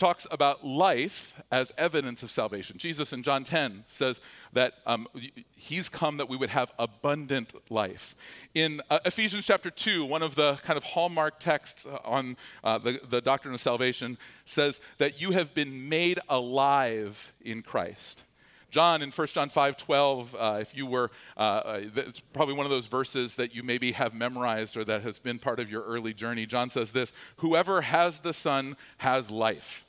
talks 0.00 0.26
about 0.30 0.66
life 0.66 1.40
as 1.52 1.72
evidence 1.76 2.22
of 2.22 2.30
salvation. 2.30 2.78
Jesus 2.78 3.12
in 3.12 3.22
John 3.22 3.44
10 3.44 3.84
says 3.86 4.20
that 4.54 4.74
um, 4.86 5.06
he's 5.54 5.90
come 5.90 6.16
that 6.16 6.28
we 6.28 6.38
would 6.38 6.48
have 6.48 6.72
abundant 6.78 7.52
life. 7.70 8.16
In 8.54 8.80
uh, 8.88 8.98
Ephesians 9.04 9.46
chapter 9.46 9.70
2, 9.70 10.06
one 10.06 10.22
of 10.22 10.34
the 10.34 10.54
kind 10.64 10.78
of 10.78 10.84
hallmark 10.84 11.38
texts 11.38 11.86
on 12.04 12.38
uh, 12.64 12.78
the, 12.78 12.98
the 13.10 13.20
doctrine 13.20 13.52
of 13.52 13.60
salvation 13.60 14.16
says 14.46 14.80
that 14.96 15.20
you 15.20 15.32
have 15.32 15.52
been 15.52 15.88
made 15.88 16.18
alive 16.30 17.32
in 17.42 17.62
Christ. 17.62 18.24
John 18.70 19.02
in 19.02 19.10
1 19.10 19.26
John 19.28 19.50
5 19.50 19.76
12, 19.76 20.36
uh, 20.38 20.58
if 20.60 20.74
you 20.74 20.86
were, 20.86 21.10
uh, 21.36 21.40
uh, 21.40 21.80
it's 21.96 22.20
probably 22.20 22.54
one 22.54 22.64
of 22.64 22.70
those 22.70 22.86
verses 22.86 23.36
that 23.36 23.54
you 23.54 23.62
maybe 23.62 23.92
have 23.92 24.14
memorized 24.14 24.76
or 24.76 24.84
that 24.84 25.02
has 25.02 25.18
been 25.18 25.38
part 25.38 25.60
of 25.60 25.70
your 25.70 25.82
early 25.82 26.14
journey. 26.14 26.46
John 26.46 26.70
says 26.70 26.92
this 26.92 27.12
Whoever 27.36 27.82
has 27.82 28.20
the 28.20 28.32
Son 28.32 28.76
has 28.98 29.30
life. 29.30 29.84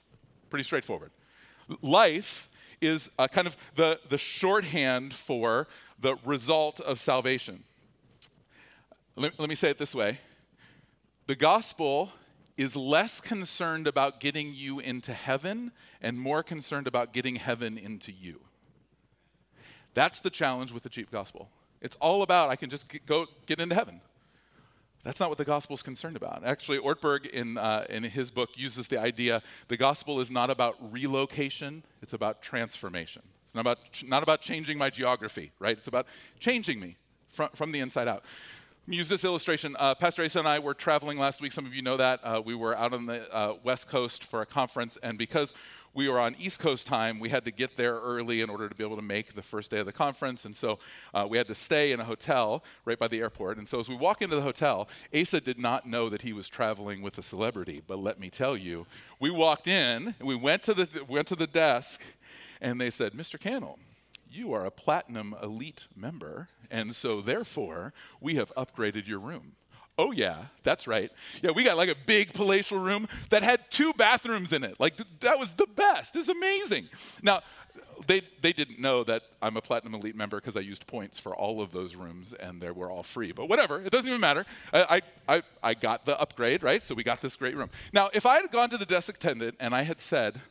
Pretty 0.52 0.64
straightforward. 0.64 1.10
Life 1.82 2.50
is 2.82 3.10
kind 3.32 3.48
of 3.48 3.58
the, 3.76 4.00
the 4.10 4.18
shorthand 4.18 5.14
for 5.14 5.68
the 6.00 6.18
result 6.26 6.80
of 6.80 7.00
salvation. 7.00 7.64
Let, 9.16 9.40
let 9.40 9.50
me 9.50 9.56
say 9.56 9.70
it 9.70 9.80
this 9.80 9.96
way 9.96 10.20
the 11.26 11.36
gospel 11.36 12.12
is 12.58 12.76
less 12.76 13.22
concerned 13.22 13.88
about 13.88 14.20
getting 14.20 14.54
you 14.54 14.80
into 14.80 15.14
heaven 15.14 15.72
and 16.02 16.20
more 16.20 16.44
concerned 16.44 16.86
about 16.86 17.14
getting 17.14 17.38
heaven 17.38 17.78
into 17.78 18.12
you. 18.12 18.42
That's 19.94 20.20
the 20.20 20.30
challenge 20.30 20.72
with 20.72 20.84
the 20.84 20.90
cheap 20.90 21.10
gospel. 21.12 21.50
It's 21.82 21.96
all 22.02 22.22
about 22.22 22.50
I 22.50 22.56
can 22.56 22.70
just 22.70 22.88
get, 22.88 23.06
go 23.06 23.26
get 23.46 23.60
into 23.60 23.76
heaven. 23.76 24.02
That's 25.04 25.20
not 25.20 25.30
what 25.30 25.38
the 25.38 25.46
gospel 25.46 25.74
is 25.74 25.82
concerned 25.82 26.16
about. 26.16 26.44
Actually, 26.46 26.78
Ortberg 26.78 27.26
in, 27.28 27.58
uh, 27.58 27.86
in 27.90 28.04
his 28.04 28.30
book 28.30 28.50
uses 28.56 28.88
the 28.88 29.00
idea 29.00 29.42
the 29.68 29.78
gospel 29.78 30.20
is 30.20 30.30
not 30.30 30.50
about 30.50 30.76
relocation, 30.92 31.84
it's 32.02 32.14
about 32.14 32.42
transformation. 32.42 33.24
It's 33.44 33.56
not 33.56 33.62
about, 33.62 33.80
not 34.04 34.24
about 34.24 34.42
changing 34.42 34.78
my 34.78 34.90
geography, 34.90 35.52
right? 35.60 35.78
It's 35.78 35.88
about 35.88 36.06
changing 36.40 36.80
me 36.80 36.98
from, 37.30 37.50
from 37.54 37.72
the 37.72 37.80
inside 37.80 38.08
out. 38.08 38.24
Use 38.88 39.08
this 39.08 39.24
illustration. 39.24 39.76
Uh, 39.80 39.96
Pastor 39.96 40.24
Asa 40.24 40.40
and 40.40 40.48
I 40.48 40.60
were 40.60 40.74
traveling 40.74 41.18
last 41.18 41.40
week. 41.40 41.52
Some 41.52 41.66
of 41.66 41.74
you 41.74 41.82
know 41.82 41.98
that. 41.98 42.20
Uh, 42.24 42.42
we 42.44 42.56
were 42.56 42.76
out 42.78 42.94
on 42.94 43.06
the 43.06 43.34
uh, 43.34 43.56
West 43.64 43.88
Coast 43.88 44.24
for 44.24 44.42
a 44.42 44.46
conference, 44.46 44.98
and 45.04 45.18
because 45.18 45.54
we 45.94 46.08
were 46.08 46.20
on 46.20 46.36
East 46.40 46.60
Coast 46.60 46.88
time. 46.88 47.20
We 47.20 47.30
had 47.30 47.46
to 47.46 47.52
get 47.52 47.76
there 47.76 47.96
early 47.96 48.42
in 48.42 48.50
order 48.50 48.70
to 48.70 48.76
be 48.76 48.84
able 48.84 48.96
to 48.96 49.02
make 49.02 49.34
the 49.34 49.42
first 49.42 49.72
day 49.72 49.80
of 49.80 49.86
the 49.86 49.92
conference. 49.92 50.46
And 50.46 50.56
so 50.56 50.80
uh, 51.14 51.28
we 51.30 51.38
had 51.38 51.48
to 51.48 51.56
stay 51.56 51.92
in 51.92 52.00
a 52.00 52.04
hotel 52.04 52.64
right 52.86 52.98
by 52.98 53.08
the 53.08 53.20
airport. 53.20 53.58
And 53.58 53.68
so 53.68 53.80
as 53.80 53.90
we 53.90 53.96
walk 53.96 54.22
into 54.22 54.36
the 54.36 54.42
hotel, 54.42 54.88
Asa 55.14 55.42
did 55.42 55.60
not 55.60 55.86
know 55.86 56.10
that 56.10 56.22
he 56.22 56.34
was 56.34 56.48
traveling 56.48 57.02
with 57.02 57.18
a 57.18 57.24
celebrity. 57.24 57.82
But 57.86 58.00
let 58.00 58.20
me 58.20 58.30
tell 58.30 58.56
you, 58.56 58.88
we 59.20 59.30
walked 59.30 59.68
in, 59.68 60.16
and 60.18 60.28
we 60.28 60.36
went 60.36 60.64
to 60.64 60.74
the, 60.74 60.88
went 61.08 61.28
to 61.28 61.36
the 61.36 61.48
desk, 61.48 62.02
and 62.62 62.80
they 62.80 62.90
said, 62.90 63.14
Mr. 63.14 63.40
Cannell, 63.40 63.80
you 64.30 64.54
are 64.54 64.66
a 64.66 64.72
platinum 64.72 65.36
elite 65.44 65.88
member, 65.96 66.48
and 66.70 66.96
so 66.96 67.22
therefore 67.22 67.94
we 68.22 68.36
have 68.36 68.54
upgraded 68.56 69.08
your 69.08 69.20
room. 69.20 69.54
Oh, 70.02 70.12
yeah, 70.12 70.46
that's 70.64 70.88
right. 70.88 71.12
Yeah, 71.44 71.52
we 71.52 71.64
got 71.64 71.78
like 71.78 71.90
a 71.90 71.96
big 72.08 72.34
palatial 72.34 72.80
room 72.80 73.08
that 73.30 73.44
had 73.44 73.60
two 73.70 73.94
bathrooms 73.94 74.52
in 74.52 74.64
it. 74.64 74.80
Like, 74.80 74.96
that 75.20 75.38
was 75.38 75.52
the 75.54 75.68
best. 75.68 76.16
It's 76.16 76.28
amazing. 76.28 76.90
Now, 77.22 77.42
they, 78.08 78.24
they 78.42 78.52
didn't 78.52 78.80
know 78.80 79.04
that 79.04 79.22
I'm 79.44 79.58
a 79.58 79.62
Platinum 79.62 79.94
Elite 79.94 80.16
member 80.16 80.38
because 80.38 80.58
I 80.58 80.62
used 80.62 80.88
points 80.88 81.20
for 81.20 81.36
all 81.36 81.62
of 81.62 81.72
those 81.72 81.96
rooms 81.96 82.34
and 82.34 82.60
they 82.60 82.72
were 82.72 82.90
all 82.90 83.04
free. 83.04 83.32
But 83.32 83.48
whatever, 83.48 83.80
it 83.80 83.92
doesn't 83.92 84.08
even 84.08 84.20
matter. 84.20 84.44
I, 84.74 85.02
I, 85.30 85.44
I 85.62 85.76
got 85.76 86.06
the 86.06 86.20
upgrade, 86.20 86.64
right? 86.64 86.84
So 86.84 86.96
we 86.96 87.04
got 87.04 87.22
this 87.22 87.36
great 87.36 87.56
room. 87.56 87.70
Now, 87.94 88.10
if 88.12 88.26
I 88.26 88.42
had 88.42 88.52
gone 88.52 88.72
to 88.72 88.80
the 88.80 88.88
desk 88.88 89.10
attendant 89.10 89.56
and 89.60 89.76
I 89.76 89.84
had 89.84 90.02
said, 90.02 90.42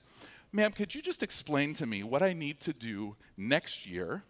ma'am, 0.53 0.71
could 0.71 0.95
you 0.95 1.03
just 1.03 1.25
explain 1.25 1.75
to 1.75 1.87
me 1.87 2.05
what 2.05 2.23
I 2.23 2.35
need 2.35 2.61
to 2.61 2.73
do 2.73 3.17
next 3.37 3.85
year 3.85 4.23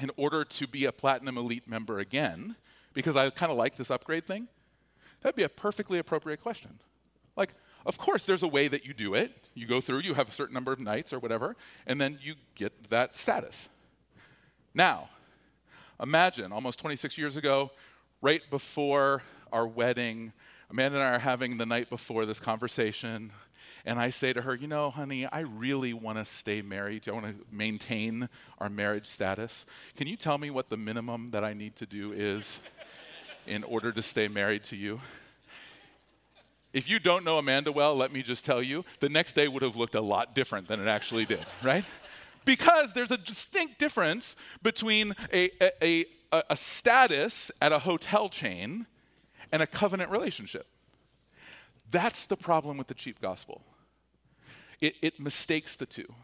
in 0.00 0.10
order 0.16 0.42
to 0.42 0.66
be 0.66 0.86
a 0.86 0.92
Platinum 0.92 1.36
Elite 1.36 1.68
member 1.68 1.98
again? 1.98 2.56
Because 2.94 3.16
I 3.16 3.30
kind 3.30 3.52
of 3.52 3.58
like 3.58 3.76
this 3.76 3.90
upgrade 3.90 4.26
thing? 4.26 4.48
That'd 5.20 5.36
be 5.36 5.42
a 5.42 5.48
perfectly 5.48 5.98
appropriate 5.98 6.42
question. 6.42 6.78
Like, 7.36 7.54
of 7.86 7.98
course, 7.98 8.24
there's 8.24 8.42
a 8.42 8.48
way 8.48 8.68
that 8.68 8.84
you 8.84 8.94
do 8.94 9.14
it. 9.14 9.32
You 9.54 9.66
go 9.66 9.80
through, 9.80 10.00
you 10.00 10.14
have 10.14 10.28
a 10.28 10.32
certain 10.32 10.54
number 10.54 10.72
of 10.72 10.80
nights 10.80 11.12
or 11.12 11.18
whatever, 11.18 11.56
and 11.86 12.00
then 12.00 12.18
you 12.22 12.34
get 12.54 12.90
that 12.90 13.16
status. 13.16 13.68
Now, 14.74 15.08
imagine 16.00 16.52
almost 16.52 16.78
26 16.78 17.18
years 17.18 17.36
ago, 17.36 17.70
right 18.20 18.42
before 18.50 19.22
our 19.52 19.66
wedding, 19.66 20.32
Amanda 20.70 20.98
and 20.98 21.08
I 21.08 21.14
are 21.14 21.18
having 21.18 21.56
the 21.56 21.66
night 21.66 21.88
before 21.88 22.26
this 22.26 22.40
conversation, 22.40 23.32
and 23.86 23.98
I 23.98 24.10
say 24.10 24.32
to 24.32 24.42
her, 24.42 24.54
You 24.54 24.66
know, 24.66 24.90
honey, 24.90 25.26
I 25.26 25.40
really 25.40 25.94
want 25.94 26.18
to 26.18 26.24
stay 26.24 26.60
married. 26.60 27.08
I 27.08 27.12
want 27.12 27.26
to 27.26 27.34
maintain 27.50 28.28
our 28.58 28.68
marriage 28.68 29.06
status. 29.06 29.64
Can 29.96 30.06
you 30.06 30.16
tell 30.16 30.36
me 30.36 30.50
what 30.50 30.68
the 30.68 30.76
minimum 30.76 31.30
that 31.30 31.42
I 31.42 31.54
need 31.54 31.76
to 31.76 31.86
do 31.86 32.12
is? 32.12 32.60
In 33.48 33.64
order 33.64 33.92
to 33.92 34.02
stay 34.02 34.28
married 34.28 34.64
to 34.64 34.76
you. 34.76 35.00
If 36.72 36.88
you 36.88 36.98
don't 36.98 37.24
know 37.24 37.38
Amanda 37.38 37.72
well, 37.72 37.96
let 37.96 38.12
me 38.12 38.22
just 38.22 38.44
tell 38.44 38.62
you, 38.62 38.84
the 39.00 39.08
next 39.08 39.32
day 39.32 39.48
would 39.48 39.62
have 39.62 39.76
looked 39.76 39.94
a 39.94 40.00
lot 40.00 40.34
different 40.34 40.68
than 40.68 40.80
it 40.80 40.86
actually 40.86 41.24
did, 41.24 41.44
right? 41.62 41.84
Because 42.44 42.92
there's 42.92 43.10
a 43.10 43.16
distinct 43.16 43.78
difference 43.78 44.36
between 44.62 45.14
a, 45.32 45.50
a, 45.82 46.04
a, 46.32 46.42
a 46.50 46.56
status 46.56 47.50
at 47.60 47.72
a 47.72 47.78
hotel 47.78 48.28
chain 48.28 48.86
and 49.50 49.62
a 49.62 49.66
covenant 49.66 50.10
relationship. 50.10 50.66
That's 51.90 52.26
the 52.26 52.36
problem 52.36 52.76
with 52.76 52.86
the 52.86 52.94
cheap 52.94 53.20
gospel. 53.20 53.62
It, 54.80 54.96
it 55.00 55.18
mistakes 55.18 55.76
the 55.76 55.86
two 55.86 56.14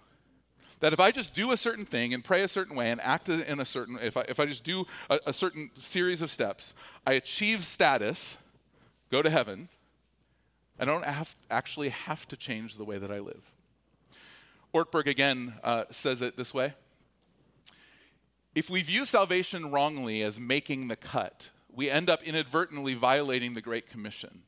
that 0.84 0.92
if 0.92 1.00
I 1.00 1.12
just 1.12 1.32
do 1.32 1.52
a 1.52 1.56
certain 1.56 1.86
thing 1.86 2.12
and 2.12 2.22
pray 2.22 2.42
a 2.42 2.48
certain 2.48 2.76
way 2.76 2.90
and 2.90 3.00
act 3.00 3.30
in 3.30 3.58
a 3.58 3.64
certain, 3.64 3.98
if 4.02 4.18
I, 4.18 4.20
if 4.28 4.38
I 4.38 4.44
just 4.44 4.64
do 4.64 4.84
a, 5.08 5.18
a 5.28 5.32
certain 5.32 5.70
series 5.78 6.20
of 6.20 6.30
steps, 6.30 6.74
I 7.06 7.14
achieve 7.14 7.64
status, 7.64 8.36
go 9.10 9.22
to 9.22 9.30
heaven, 9.30 9.70
I 10.78 10.84
don't 10.84 11.02
have, 11.06 11.34
actually 11.50 11.88
have 11.88 12.28
to 12.28 12.36
change 12.36 12.76
the 12.76 12.84
way 12.84 12.98
that 12.98 13.10
I 13.10 13.20
live. 13.20 13.50
Ortberg 14.74 15.06
again 15.06 15.54
uh, 15.64 15.84
says 15.90 16.20
it 16.20 16.36
this 16.36 16.52
way 16.52 16.74
If 18.54 18.68
we 18.68 18.82
view 18.82 19.06
salvation 19.06 19.70
wrongly 19.70 20.20
as 20.20 20.38
making 20.38 20.88
the 20.88 20.96
cut, 20.96 21.48
we 21.74 21.88
end 21.88 22.10
up 22.10 22.22
inadvertently 22.22 22.92
violating 22.92 23.54
the 23.54 23.62
Great 23.62 23.88
Commission. 23.88 24.42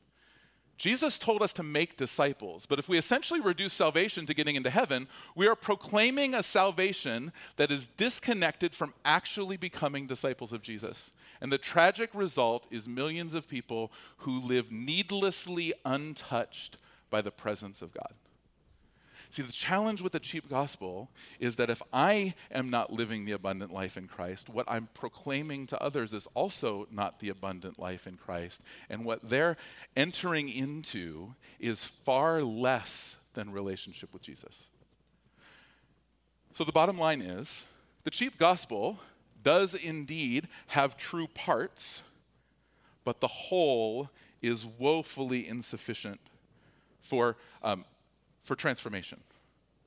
Jesus 0.77 1.17
told 1.17 1.41
us 1.41 1.53
to 1.53 1.63
make 1.63 1.97
disciples, 1.97 2.67
but 2.67 2.77
if 2.77 2.87
we 2.87 2.99
essentially 2.99 3.39
reduce 3.39 3.73
salvation 3.73 4.27
to 4.27 4.33
getting 4.33 4.55
into 4.55 4.69
heaven, 4.69 5.07
we 5.35 5.47
are 5.47 5.55
proclaiming 5.55 6.35
a 6.35 6.43
salvation 6.43 7.31
that 7.55 7.71
is 7.71 7.87
disconnected 7.97 8.75
from 8.75 8.93
actually 9.03 9.57
becoming 9.57 10.05
disciples 10.05 10.53
of 10.53 10.61
Jesus. 10.61 11.11
And 11.41 11.51
the 11.51 11.57
tragic 11.57 12.11
result 12.13 12.67
is 12.69 12.87
millions 12.87 13.33
of 13.33 13.47
people 13.47 13.91
who 14.17 14.39
live 14.39 14.71
needlessly 14.71 15.73
untouched 15.83 16.77
by 17.09 17.21
the 17.21 17.31
presence 17.31 17.81
of 17.81 17.93
God. 17.93 18.13
See, 19.29 19.41
the 19.41 19.51
challenge 19.51 20.01
with 20.01 20.13
the 20.13 20.19
cheap 20.19 20.49
gospel 20.49 21.09
is 21.39 21.57
that 21.57 21.69
if 21.69 21.81
I 21.91 22.33
am 22.51 22.69
not 22.69 22.93
living 22.93 23.25
the 23.25 23.33
abundant 23.33 23.73
life 23.73 23.97
in 23.97 24.07
Christ, 24.07 24.49
what 24.49 24.65
I'm 24.67 24.87
proclaiming 24.93 25.67
to 25.67 25.81
others 25.81 26.13
is 26.13 26.27
also 26.33 26.87
not 26.91 27.19
the 27.19 27.29
abundant 27.29 27.77
life 27.77 28.07
in 28.07 28.15
Christ. 28.15 28.61
And 28.89 29.03
what 29.03 29.29
they're 29.29 29.57
entering 29.95 30.49
into 30.49 31.35
is 31.59 31.85
far 31.85 32.41
less 32.41 33.17
than 33.33 33.51
relationship 33.51 34.13
with 34.13 34.21
Jesus. 34.21 34.55
So 36.53 36.63
the 36.63 36.71
bottom 36.71 36.97
line 36.97 37.21
is 37.21 37.65
the 38.03 38.09
cheap 38.09 38.37
gospel 38.37 38.99
does 39.43 39.75
indeed 39.75 40.47
have 40.67 40.97
true 40.97 41.27
parts, 41.27 42.01
but 43.03 43.19
the 43.19 43.27
whole 43.27 44.09
is 44.41 44.65
woefully 44.65 45.47
insufficient 45.47 46.19
for 47.01 47.37
um, 47.63 47.85
for 48.47 48.55
transformation 48.55 49.19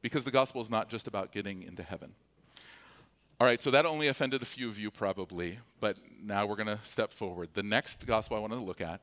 because 0.03 0.25
the 0.25 0.31
gospel 0.31 0.61
is 0.61 0.71
not 0.71 0.91
just 0.91 1.09
about 1.09 1.33
getting 1.33 1.63
into 1.63 1.83
heaven. 1.83 2.13
All 3.41 3.47
right, 3.47 3.59
so 3.59 3.71
that 3.71 3.87
only 3.87 4.09
offended 4.09 4.43
a 4.43 4.45
few 4.45 4.69
of 4.69 4.79
you 4.79 4.91
probably, 4.91 5.59
but 5.81 5.97
now 6.23 6.45
we're 6.45 6.57
going 6.57 6.67
to 6.67 6.79
step 6.85 7.11
forward. 7.11 7.49
The 7.55 7.63
next 7.63 8.07
gospel 8.07 8.37
I 8.37 8.41
want 8.41 8.53
to 8.53 8.59
look 8.59 8.83
at 8.83 9.01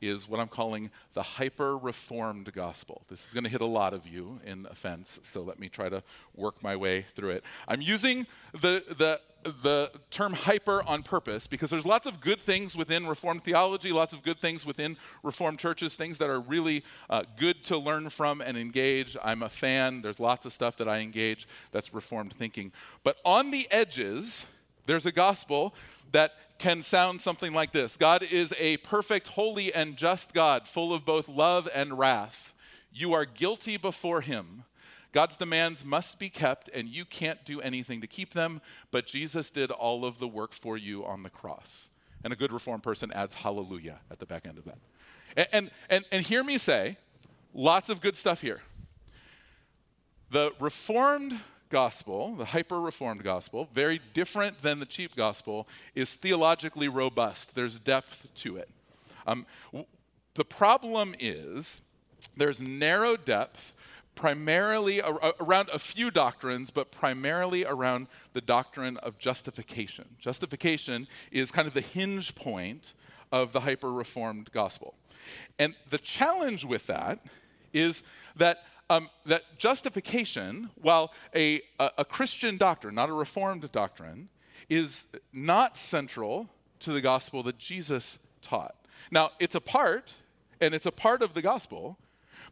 is 0.00 0.28
what 0.28 0.40
I'm 0.40 0.48
calling 0.48 0.90
the 1.14 1.22
hyper 1.22 1.76
reformed 1.76 2.52
gospel. 2.52 3.02
This 3.08 3.26
is 3.26 3.34
going 3.34 3.44
to 3.44 3.50
hit 3.50 3.60
a 3.60 3.66
lot 3.66 3.94
of 3.94 4.06
you 4.06 4.40
in 4.44 4.66
offense, 4.66 5.20
so 5.22 5.42
let 5.42 5.58
me 5.58 5.68
try 5.68 5.88
to 5.88 6.02
work 6.34 6.62
my 6.62 6.76
way 6.76 7.02
through 7.14 7.30
it. 7.30 7.44
I'm 7.66 7.80
using 7.80 8.26
the, 8.52 8.84
the, 8.96 9.20
the 9.62 9.90
term 10.10 10.32
hyper 10.32 10.82
on 10.86 11.02
purpose 11.02 11.46
because 11.46 11.70
there's 11.70 11.86
lots 11.86 12.06
of 12.06 12.20
good 12.20 12.40
things 12.40 12.76
within 12.76 13.06
Reformed 13.06 13.44
theology, 13.44 13.92
lots 13.92 14.12
of 14.12 14.22
good 14.22 14.40
things 14.40 14.66
within 14.66 14.96
Reformed 15.22 15.58
churches, 15.58 15.94
things 15.94 16.18
that 16.18 16.30
are 16.30 16.40
really 16.40 16.84
uh, 17.08 17.22
good 17.36 17.64
to 17.64 17.78
learn 17.78 18.10
from 18.10 18.40
and 18.40 18.56
engage. 18.56 19.16
I'm 19.22 19.42
a 19.42 19.48
fan. 19.48 20.02
There's 20.02 20.20
lots 20.20 20.46
of 20.46 20.52
stuff 20.52 20.76
that 20.78 20.88
I 20.88 20.98
engage 21.00 21.46
that's 21.72 21.94
Reformed 21.94 22.32
thinking. 22.32 22.72
But 23.04 23.18
on 23.24 23.50
the 23.50 23.66
edges, 23.70 24.46
there's 24.86 25.06
a 25.06 25.12
gospel 25.12 25.74
that 26.12 26.32
can 26.58 26.82
sound 26.82 27.20
something 27.20 27.52
like 27.52 27.72
this 27.72 27.96
God 27.96 28.22
is 28.22 28.52
a 28.58 28.76
perfect, 28.78 29.28
holy, 29.28 29.72
and 29.72 29.96
just 29.96 30.34
God, 30.34 30.66
full 30.66 30.92
of 30.92 31.04
both 31.04 31.28
love 31.28 31.68
and 31.74 31.98
wrath. 31.98 32.54
You 32.92 33.12
are 33.12 33.24
guilty 33.24 33.76
before 33.76 34.20
Him. 34.20 34.64
God's 35.12 35.36
demands 35.36 35.84
must 35.84 36.18
be 36.18 36.28
kept, 36.28 36.68
and 36.74 36.88
you 36.88 37.04
can't 37.04 37.42
do 37.44 37.60
anything 37.60 38.00
to 38.02 38.06
keep 38.06 38.34
them, 38.34 38.60
but 38.90 39.06
Jesus 39.06 39.50
did 39.50 39.70
all 39.70 40.04
of 40.04 40.18
the 40.18 40.28
work 40.28 40.52
for 40.52 40.76
you 40.76 41.04
on 41.04 41.22
the 41.22 41.30
cross. 41.30 41.88
And 42.24 42.32
a 42.32 42.36
good 42.36 42.52
Reformed 42.52 42.82
person 42.82 43.10
adds 43.12 43.34
hallelujah 43.34 44.00
at 44.10 44.18
the 44.18 44.26
back 44.26 44.46
end 44.46 44.58
of 44.58 44.64
that. 44.64 44.78
And, 45.36 45.48
and, 45.52 45.70
and, 45.88 46.04
and 46.12 46.26
hear 46.26 46.44
me 46.44 46.58
say, 46.58 46.98
lots 47.54 47.88
of 47.88 48.00
good 48.00 48.16
stuff 48.16 48.42
here. 48.42 48.60
The 50.30 50.52
Reformed 50.60 51.40
gospel, 51.68 52.34
the 52.34 52.44
hyper 52.44 52.80
Reformed 52.80 53.22
gospel, 53.22 53.68
very 53.72 54.00
different 54.14 54.62
than 54.62 54.80
the 54.80 54.86
cheap 54.86 55.14
gospel, 55.16 55.68
is 55.94 56.12
theologically 56.12 56.88
robust. 56.88 57.54
There's 57.54 57.78
depth 57.78 58.26
to 58.36 58.56
it. 58.56 58.68
Um, 59.26 59.46
w- 59.72 59.86
the 60.34 60.44
problem 60.44 61.14
is 61.18 61.80
there's 62.36 62.60
narrow 62.60 63.16
depth 63.16 63.74
primarily 64.14 65.00
ar- 65.00 65.34
around 65.40 65.68
a 65.72 65.78
few 65.78 66.10
doctrines, 66.10 66.70
but 66.70 66.90
primarily 66.90 67.64
around 67.64 68.08
the 68.32 68.40
doctrine 68.40 68.96
of 68.98 69.18
justification. 69.18 70.04
Justification 70.18 71.06
is 71.30 71.50
kind 71.50 71.68
of 71.68 71.74
the 71.74 71.80
hinge 71.80 72.34
point 72.34 72.94
of 73.30 73.52
the 73.52 73.60
hyper 73.60 73.92
reformed 73.92 74.50
gospel. 74.52 74.94
And 75.58 75.74
the 75.90 75.98
challenge 75.98 76.64
with 76.64 76.86
that 76.86 77.20
is 77.72 78.02
that. 78.36 78.64
Um, 78.90 79.10
that 79.26 79.42
justification, 79.58 80.70
while 80.80 81.12
a, 81.34 81.60
a, 81.78 81.90
a 81.98 82.04
Christian 82.04 82.56
doctrine, 82.56 82.94
not 82.94 83.10
a 83.10 83.12
reformed 83.12 83.70
doctrine, 83.70 84.28
is 84.70 85.06
not 85.32 85.76
central 85.76 86.48
to 86.80 86.92
the 86.92 87.00
gospel 87.00 87.42
that 87.42 87.58
Jesus 87.58 88.18
taught. 88.40 88.74
Now, 89.10 89.30
it's 89.38 89.54
a 89.54 89.60
part, 89.60 90.14
and 90.60 90.74
it's 90.74 90.86
a 90.86 90.92
part 90.92 91.22
of 91.22 91.34
the 91.34 91.42
gospel, 91.42 91.98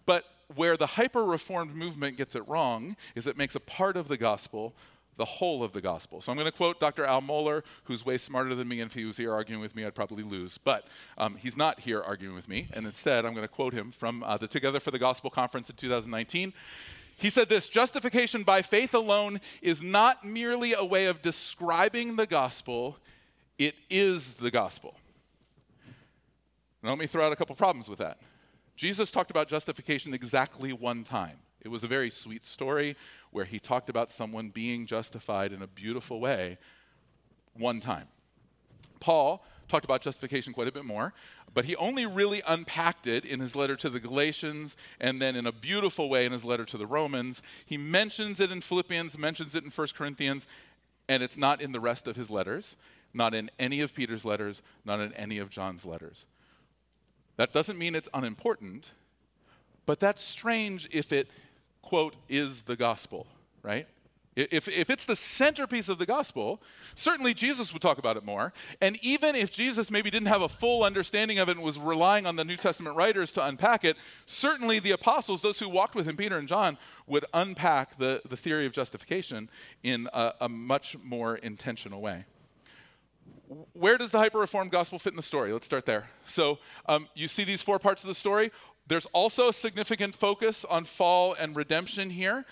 but 0.05 0.25
where 0.55 0.77
the 0.77 0.87
hyper 0.87 1.25
reformed 1.25 1.75
movement 1.75 2.17
gets 2.17 2.35
it 2.37 2.47
wrong 2.47 2.97
is 3.15 3.27
it 3.27 3.37
makes 3.37 3.55
a 3.55 3.61
part 3.61 3.97
of 3.97 4.09
the 4.09 4.17
gospel 4.17 4.75
the 5.17 5.25
whole 5.25 5.63
of 5.63 5.73
the 5.73 5.81
gospel. 5.81 6.21
So 6.21 6.31
I'm 6.31 6.37
going 6.37 6.51
to 6.51 6.57
quote 6.57 6.79
Dr. 6.79 7.05
Al 7.05 7.23
Mohler, 7.23 7.63
who's 7.85 8.05
way 8.05 8.19
smarter 8.19 8.55
than 8.55 8.69
me, 8.69 8.81
and 8.81 8.91
if 8.91 8.95
he 8.95 9.05
was 9.05 9.17
here 9.17 9.33
arguing 9.33 9.61
with 9.61 9.75
me, 9.75 9.85
I'd 9.85 9.95
probably 9.95 10.23
lose. 10.23 10.59
But 10.59 10.87
um, 11.17 11.37
he's 11.37 11.57
not 11.57 11.81
here 11.81 12.03
arguing 12.03 12.35
with 12.35 12.49
me, 12.49 12.69
and 12.73 12.87
instead 12.87 13.25
I'm 13.25 13.33
going 13.33 13.47
to 13.47 13.53
quote 13.53 13.73
him 13.73 13.91
from 13.91 14.23
uh, 14.23 14.37
the 14.37 14.47
Together 14.47 14.81
for 14.81 14.91
the 14.91 14.99
Gospel 14.99 15.31
conference 15.31 15.71
in 15.71 15.77
2019. 15.77 16.53
He 17.17 17.31
said 17.31 17.49
this 17.49 17.69
Justification 17.69 18.43
by 18.43 18.63
faith 18.63 18.95
alone 18.95 19.41
is 19.63 19.83
not 19.83 20.25
merely 20.25 20.75
a 20.75 20.85
way 20.85 21.07
of 21.07 21.23
describing 21.23 22.17
the 22.17 22.27
gospel, 22.27 22.99
it 23.59 23.75
is 23.89 24.35
the 24.35 24.51
gospel. 24.51 24.97
Now, 26.83 26.91
let 26.91 26.99
me 26.99 27.07
throw 27.07 27.27
out 27.27 27.33
a 27.33 27.37
couple 27.37 27.57
problems 27.57 27.89
with 27.89 27.99
that. 27.99 28.19
Jesus 28.77 29.11
talked 29.11 29.31
about 29.31 29.49
justification 29.49 30.13
exactly 30.13 30.73
one 30.73 31.03
time. 31.03 31.39
It 31.67 31.73
was 31.73 31.83
a 31.83 31.89
very 31.89 32.11
sweet 32.11 32.47
story 32.47 32.95
where 33.33 33.45
he 33.45 33.59
talked 33.59 33.91
about 33.91 34.13
someone 34.13 34.51
being 34.51 34.87
justified 34.87 35.53
in 35.53 35.63
a 35.63 35.67
beautiful 35.67 36.21
way 36.21 36.59
one 37.55 37.81
time. 37.81 38.07
Paul 39.01 39.45
talked 39.67 39.85
about 39.85 40.01
justification 40.01 40.53
quite 40.53 40.69
a 40.69 40.73
bit 40.73 40.85
more, 40.85 41.13
but 41.53 41.65
he 41.65 41.75
only 41.75 42.07
really 42.07 42.41
unpacked 42.47 43.09
it 43.09 43.25
in 43.25 43.41
his 43.41 43.57
letter 43.57 43.75
to 43.75 43.91
the 43.91 43.99
Galatians 43.99 44.77
and 45.01 45.21
then 45.21 45.35
in 45.35 45.45
a 45.45 45.51
beautiful 45.51 46.09
way 46.09 46.25
in 46.25 46.31
his 46.31 46.45
letter 46.45 46.65
to 46.67 46.79
the 46.79 46.87
Romans. 46.87 47.43
He 47.67 47.77
mentions 47.77 48.39
it 48.39 48.53
in 48.53 48.61
Philippians, 48.61 49.19
mentions 49.19 49.57
it 49.57 49.65
in 49.65 49.71
1 49.73 49.89
Corinthians, 49.97 50.47
and 51.09 51.21
it's 51.21 51.37
not 51.37 51.61
in 51.61 51.73
the 51.73 51.81
rest 51.81 52.07
of 52.07 52.15
his 52.15 52.31
letters, 52.31 52.77
not 53.13 53.35
in 53.35 53.51
any 53.59 53.81
of 53.81 53.93
Peter's 53.93 54.25
letters, 54.25 54.63
not 54.85 55.01
in 55.01 55.13
any 55.15 55.39
of 55.39 55.51
John's 55.51 55.85
letters. 55.85 56.27
That 57.39 57.53
doesn't 57.53 57.77
mean 57.77 57.97
it's 57.97 58.09
unimportant, 58.15 58.93
but 59.85 60.01
that's 60.01 60.23
strange 60.23 60.89
if 60.91 61.13
it, 61.13 61.29
quote, 61.87 62.17
is 62.29 62.63
the 62.63 62.77
gospel, 62.77 63.27
right? 63.63 63.87
If, 64.37 64.69
if 64.69 64.91
it's 64.91 65.07
the 65.07 65.17
centerpiece 65.17 65.89
of 65.89 65.97
the 65.99 66.05
gospel, 66.05 66.61
certainly 66.95 67.33
Jesus 67.33 67.73
would 67.73 67.81
talk 67.81 67.97
about 67.97 68.19
it 68.19 68.25
more. 68.25 68.53
And 68.83 68.99
even 69.03 69.35
if 69.35 69.51
Jesus 69.51 69.91
maybe 69.91 70.11
didn't 70.11 70.29
have 70.29 70.43
a 70.43 70.49
full 70.49 70.85
understanding 70.85 71.39
of 71.39 71.49
it 71.49 71.57
and 71.57 71.65
was 71.65 71.79
relying 71.79 72.27
on 72.27 72.37
the 72.37 72.45
New 72.45 72.59
Testament 72.59 72.97
writers 72.97 73.33
to 73.33 73.47
unpack 73.47 73.83
it, 73.83 73.97
certainly 74.27 74.79
the 74.79 74.91
apostles, 74.91 75.41
those 75.41 75.59
who 75.59 75.71
walked 75.71 75.95
with 75.95 76.07
him, 76.07 76.19
Peter 76.19 76.37
and 76.37 76.47
John, 76.47 76.77
would 77.07 77.25
unpack 77.33 77.97
the, 77.97 78.21
the 78.29 78.37
theory 78.37 78.67
of 78.67 78.73
justification 78.73 79.49
in 79.83 80.07
a, 80.13 80.35
a 80.43 80.49
much 80.51 80.99
more 81.03 81.37
intentional 81.37 82.03
way 82.03 82.27
where 83.75 83.97
does 83.97 84.11
the 84.11 84.19
hyper 84.19 84.39
reformed 84.39 84.71
gospel 84.71 84.99
fit 84.99 85.13
in 85.13 85.17
the 85.17 85.23
story? 85.23 85.53
Let's 85.53 85.67
start 85.67 85.87
there. 85.87 86.09
So, 86.27 86.59
um, 86.87 87.09
you 87.15 87.29
see 87.29 87.45
these 87.45 87.63
four 87.63 87.79
parts 87.79 88.03
of 88.03 88.09
the 88.09 88.15
story. 88.15 88.51
There's 88.89 89.07
also 89.07 89.49
a 89.49 89.53
significant 89.53 90.15
focus 90.15 90.65
on 90.65 90.85
fall 90.85 91.35
and 91.35 91.57
redemption 91.57 92.11
here. 92.11 92.45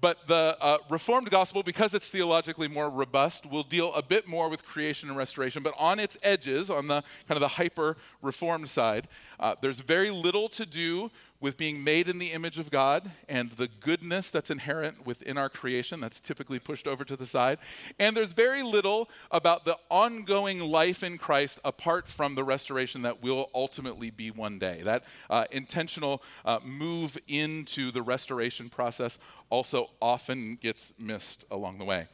But 0.00 0.26
the 0.26 0.56
uh, 0.60 0.78
Reformed 0.90 1.30
gospel, 1.30 1.62
because 1.62 1.94
it's 1.94 2.08
theologically 2.08 2.66
more 2.66 2.90
robust, 2.90 3.46
will 3.46 3.62
deal 3.62 3.94
a 3.94 4.02
bit 4.02 4.26
more 4.26 4.48
with 4.48 4.64
creation 4.64 5.08
and 5.08 5.16
restoration. 5.16 5.62
But 5.62 5.74
on 5.78 6.00
its 6.00 6.18
edges, 6.24 6.70
on 6.70 6.88
the 6.88 7.02
kind 7.28 7.36
of 7.36 7.40
the 7.40 7.46
hyper 7.46 7.96
Reformed 8.20 8.68
side, 8.68 9.06
uh, 9.38 9.54
there's 9.60 9.80
very 9.80 10.10
little 10.10 10.48
to 10.50 10.66
do 10.66 11.08
with 11.42 11.56
being 11.56 11.82
made 11.82 12.08
in 12.08 12.18
the 12.18 12.30
image 12.30 12.58
of 12.60 12.70
God 12.70 13.10
and 13.28 13.50
the 13.50 13.66
goodness 13.66 14.30
that's 14.30 14.48
inherent 14.48 15.04
within 15.04 15.36
our 15.36 15.48
creation 15.48 16.00
that's 16.00 16.20
typically 16.20 16.60
pushed 16.60 16.86
over 16.86 17.04
to 17.04 17.16
the 17.16 17.26
side. 17.26 17.58
And 17.98 18.16
there's 18.16 18.32
very 18.32 18.62
little 18.62 19.10
about 19.32 19.64
the 19.64 19.76
ongoing 19.90 20.60
life 20.60 21.02
in 21.02 21.18
Christ 21.18 21.58
apart 21.64 22.06
from 22.06 22.36
the 22.36 22.44
restoration 22.44 23.02
that 23.02 23.22
will 23.22 23.50
ultimately 23.54 24.10
be 24.10 24.30
one 24.30 24.60
day. 24.60 24.82
That 24.84 25.02
uh, 25.28 25.46
intentional 25.50 26.22
uh, 26.44 26.60
move 26.64 27.18
into 27.26 27.90
the 27.90 28.02
restoration 28.02 28.70
process 28.70 29.18
also 29.50 29.90
often 30.00 30.54
gets 30.62 30.94
missed 30.96 31.44
along 31.50 31.78
the 31.78 31.84
way. 31.84 32.06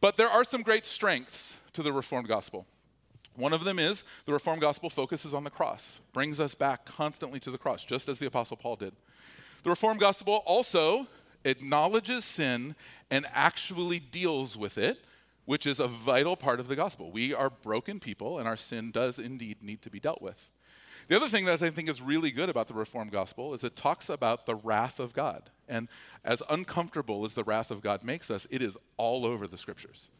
But 0.00 0.16
there 0.16 0.28
are 0.28 0.44
some 0.44 0.62
great 0.62 0.86
strengths 0.86 1.58
to 1.74 1.82
the 1.82 1.92
Reformed 1.92 2.26
gospel. 2.26 2.66
One 3.36 3.52
of 3.52 3.64
them 3.64 3.78
is 3.78 4.04
the 4.26 4.32
Reformed 4.32 4.60
gospel 4.60 4.90
focuses 4.90 5.32
on 5.32 5.44
the 5.44 5.50
cross, 5.50 6.00
brings 6.12 6.38
us 6.38 6.54
back 6.54 6.84
constantly 6.84 7.40
to 7.40 7.50
the 7.50 7.58
cross, 7.58 7.84
just 7.84 8.08
as 8.08 8.18
the 8.18 8.26
Apostle 8.26 8.56
Paul 8.56 8.76
did. 8.76 8.92
The 9.62 9.70
Reformed 9.70 10.00
gospel 10.00 10.42
also 10.44 11.06
acknowledges 11.44 12.24
sin 12.24 12.74
and 13.10 13.26
actually 13.32 13.98
deals 14.00 14.56
with 14.56 14.76
it, 14.76 14.98
which 15.44 15.66
is 15.66 15.80
a 15.80 15.88
vital 15.88 16.36
part 16.36 16.60
of 16.60 16.68
the 16.68 16.76
gospel. 16.76 17.10
We 17.10 17.34
are 17.34 17.50
broken 17.50 18.00
people, 18.00 18.38
and 18.38 18.46
our 18.46 18.56
sin 18.56 18.90
does 18.90 19.18
indeed 19.18 19.58
need 19.62 19.82
to 19.82 19.90
be 19.90 19.98
dealt 19.98 20.22
with. 20.22 20.50
The 21.08 21.16
other 21.16 21.28
thing 21.28 21.46
that 21.46 21.60
I 21.60 21.70
think 21.70 21.88
is 21.88 22.00
really 22.00 22.30
good 22.30 22.48
about 22.48 22.68
the 22.68 22.74
Reformed 22.74 23.10
gospel 23.10 23.54
is 23.54 23.64
it 23.64 23.76
talks 23.76 24.08
about 24.08 24.46
the 24.46 24.54
wrath 24.54 25.00
of 25.00 25.12
God. 25.12 25.50
And 25.68 25.88
as 26.24 26.42
uncomfortable 26.48 27.24
as 27.24 27.34
the 27.34 27.44
wrath 27.44 27.70
of 27.70 27.82
God 27.82 28.04
makes 28.04 28.30
us, 28.30 28.46
it 28.50 28.62
is 28.62 28.76
all 28.96 29.26
over 29.26 29.46
the 29.46 29.58
scriptures. 29.58 30.10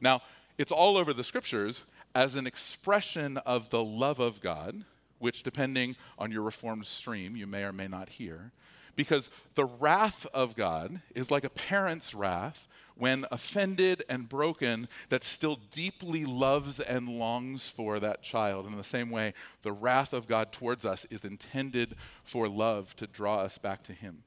Now, 0.00 0.22
it's 0.58 0.72
all 0.72 0.96
over 0.96 1.12
the 1.12 1.24
scriptures 1.24 1.84
as 2.14 2.34
an 2.34 2.46
expression 2.46 3.38
of 3.38 3.70
the 3.70 3.82
love 3.82 4.18
of 4.18 4.40
God, 4.40 4.84
which, 5.18 5.42
depending 5.42 5.96
on 6.18 6.32
your 6.32 6.42
reformed 6.42 6.86
stream, 6.86 7.36
you 7.36 7.46
may 7.46 7.64
or 7.64 7.72
may 7.72 7.88
not 7.88 8.08
hear. 8.08 8.52
Because 8.94 9.30
the 9.54 9.64
wrath 9.64 10.26
of 10.34 10.54
God 10.54 11.00
is 11.14 11.30
like 11.30 11.44
a 11.44 11.50
parent's 11.50 12.14
wrath 12.14 12.68
when 12.94 13.24
offended 13.30 14.04
and 14.08 14.28
broken, 14.28 14.86
that 15.08 15.24
still 15.24 15.58
deeply 15.70 16.24
loves 16.26 16.78
and 16.78 17.08
longs 17.08 17.68
for 17.68 17.98
that 18.00 18.22
child. 18.22 18.64
And 18.64 18.74
In 18.74 18.78
the 18.78 18.84
same 18.84 19.10
way, 19.10 19.32
the 19.62 19.72
wrath 19.72 20.12
of 20.12 20.28
God 20.28 20.52
towards 20.52 20.84
us 20.84 21.06
is 21.06 21.24
intended 21.24 21.94
for 22.22 22.48
love 22.48 22.94
to 22.96 23.06
draw 23.06 23.38
us 23.38 23.56
back 23.56 23.82
to 23.84 23.92
Him. 23.92 24.24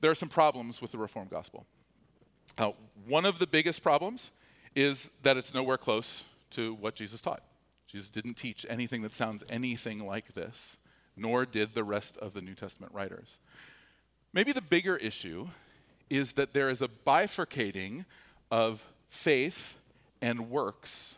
There 0.00 0.10
are 0.10 0.14
some 0.14 0.30
problems 0.30 0.80
with 0.80 0.92
the 0.92 0.98
Reformed 0.98 1.30
gospel. 1.30 1.66
Uh, 2.56 2.72
one 3.06 3.26
of 3.26 3.38
the 3.38 3.46
biggest 3.46 3.82
problems 3.82 4.30
is 4.74 5.10
that 5.22 5.36
it's 5.36 5.52
nowhere 5.52 5.78
close 5.78 6.24
to 6.50 6.74
what 6.74 6.94
Jesus 6.94 7.20
taught. 7.20 7.42
Jesus 7.86 8.08
didn't 8.08 8.34
teach 8.34 8.64
anything 8.68 9.02
that 9.02 9.14
sounds 9.14 9.42
anything 9.48 10.06
like 10.06 10.34
this, 10.34 10.76
nor 11.16 11.44
did 11.44 11.74
the 11.74 11.84
rest 11.84 12.16
of 12.18 12.34
the 12.34 12.40
New 12.40 12.54
Testament 12.54 12.94
writers. 12.94 13.38
Maybe 14.32 14.52
the 14.52 14.62
bigger 14.62 14.96
issue 14.96 15.48
is 16.08 16.32
that 16.32 16.52
there 16.52 16.70
is 16.70 16.82
a 16.82 16.88
bifurcating 16.88 18.04
of 18.50 18.84
faith 19.08 19.76
and 20.22 20.50
works 20.50 21.16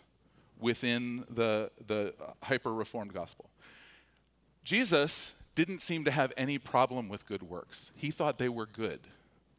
within 0.58 1.24
the, 1.28 1.70
the 1.86 2.14
hyper 2.42 2.72
reformed 2.72 3.12
gospel. 3.12 3.50
Jesus 4.64 5.34
didn't 5.54 5.80
seem 5.80 6.04
to 6.04 6.10
have 6.10 6.32
any 6.36 6.56
problem 6.56 7.08
with 7.08 7.26
good 7.26 7.42
works, 7.42 7.90
he 7.94 8.10
thought 8.10 8.38
they 8.38 8.48
were 8.48 8.66
good. 8.66 9.00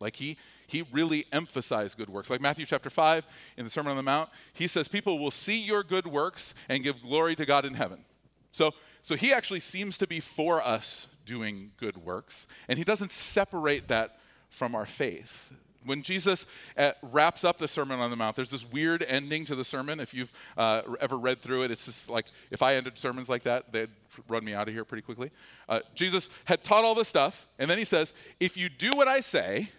Like 0.03 0.17
he, 0.17 0.37
he 0.67 0.83
really 0.91 1.25
emphasized 1.31 1.97
good 1.97 2.09
works. 2.09 2.29
Like 2.29 2.41
Matthew 2.41 2.65
chapter 2.65 2.89
5 2.89 3.25
in 3.57 3.63
the 3.63 3.71
Sermon 3.71 3.91
on 3.91 3.97
the 3.97 4.03
Mount, 4.03 4.29
he 4.51 4.67
says, 4.67 4.87
People 4.87 5.17
will 5.17 5.31
see 5.31 5.57
your 5.57 5.81
good 5.81 6.05
works 6.05 6.53
and 6.67 6.83
give 6.83 7.01
glory 7.01 7.35
to 7.37 7.45
God 7.45 7.65
in 7.65 7.73
heaven. 7.73 8.03
So, 8.51 8.73
so 9.01 9.15
he 9.15 9.33
actually 9.33 9.61
seems 9.61 9.97
to 9.99 10.05
be 10.05 10.19
for 10.19 10.61
us 10.61 11.07
doing 11.25 11.71
good 11.77 11.97
works, 11.97 12.47
and 12.67 12.77
he 12.77 12.83
doesn't 12.83 13.11
separate 13.11 13.87
that 13.87 14.19
from 14.49 14.75
our 14.75 14.85
faith. 14.85 15.53
when 15.85 16.01
Jesus 16.01 16.45
uh, 16.77 16.91
wraps 17.01 17.43
up 17.43 17.57
the 17.57 17.67
Sermon 17.67 17.99
on 17.99 18.09
the 18.09 18.15
Mount, 18.15 18.35
there's 18.35 18.49
this 18.49 18.69
weird 18.69 19.03
ending 19.03 19.45
to 19.45 19.55
the 19.55 19.63
sermon. 19.63 19.99
If 19.99 20.13
you've 20.13 20.31
uh, 20.57 20.81
ever 21.01 21.17
read 21.17 21.41
through 21.41 21.63
it, 21.63 21.71
it's 21.71 21.85
just 21.85 22.09
like 22.09 22.25
if 22.51 22.61
I 22.61 22.75
ended 22.75 22.97
sermons 22.97 23.29
like 23.29 23.43
that, 23.43 23.71
they'd 23.71 23.89
run 24.27 24.43
me 24.43 24.53
out 24.53 24.67
of 24.67 24.73
here 24.73 24.85
pretty 24.85 25.01
quickly. 25.01 25.31
Uh, 25.67 25.79
Jesus 25.95 26.29
had 26.45 26.63
taught 26.63 26.83
all 26.83 26.95
this 26.95 27.07
stuff, 27.07 27.47
and 27.57 27.69
then 27.69 27.77
he 27.77 27.85
says, 27.85 28.13
If 28.39 28.57
you 28.57 28.69
do 28.69 28.91
what 28.91 29.07
I 29.07 29.19
say, 29.21 29.69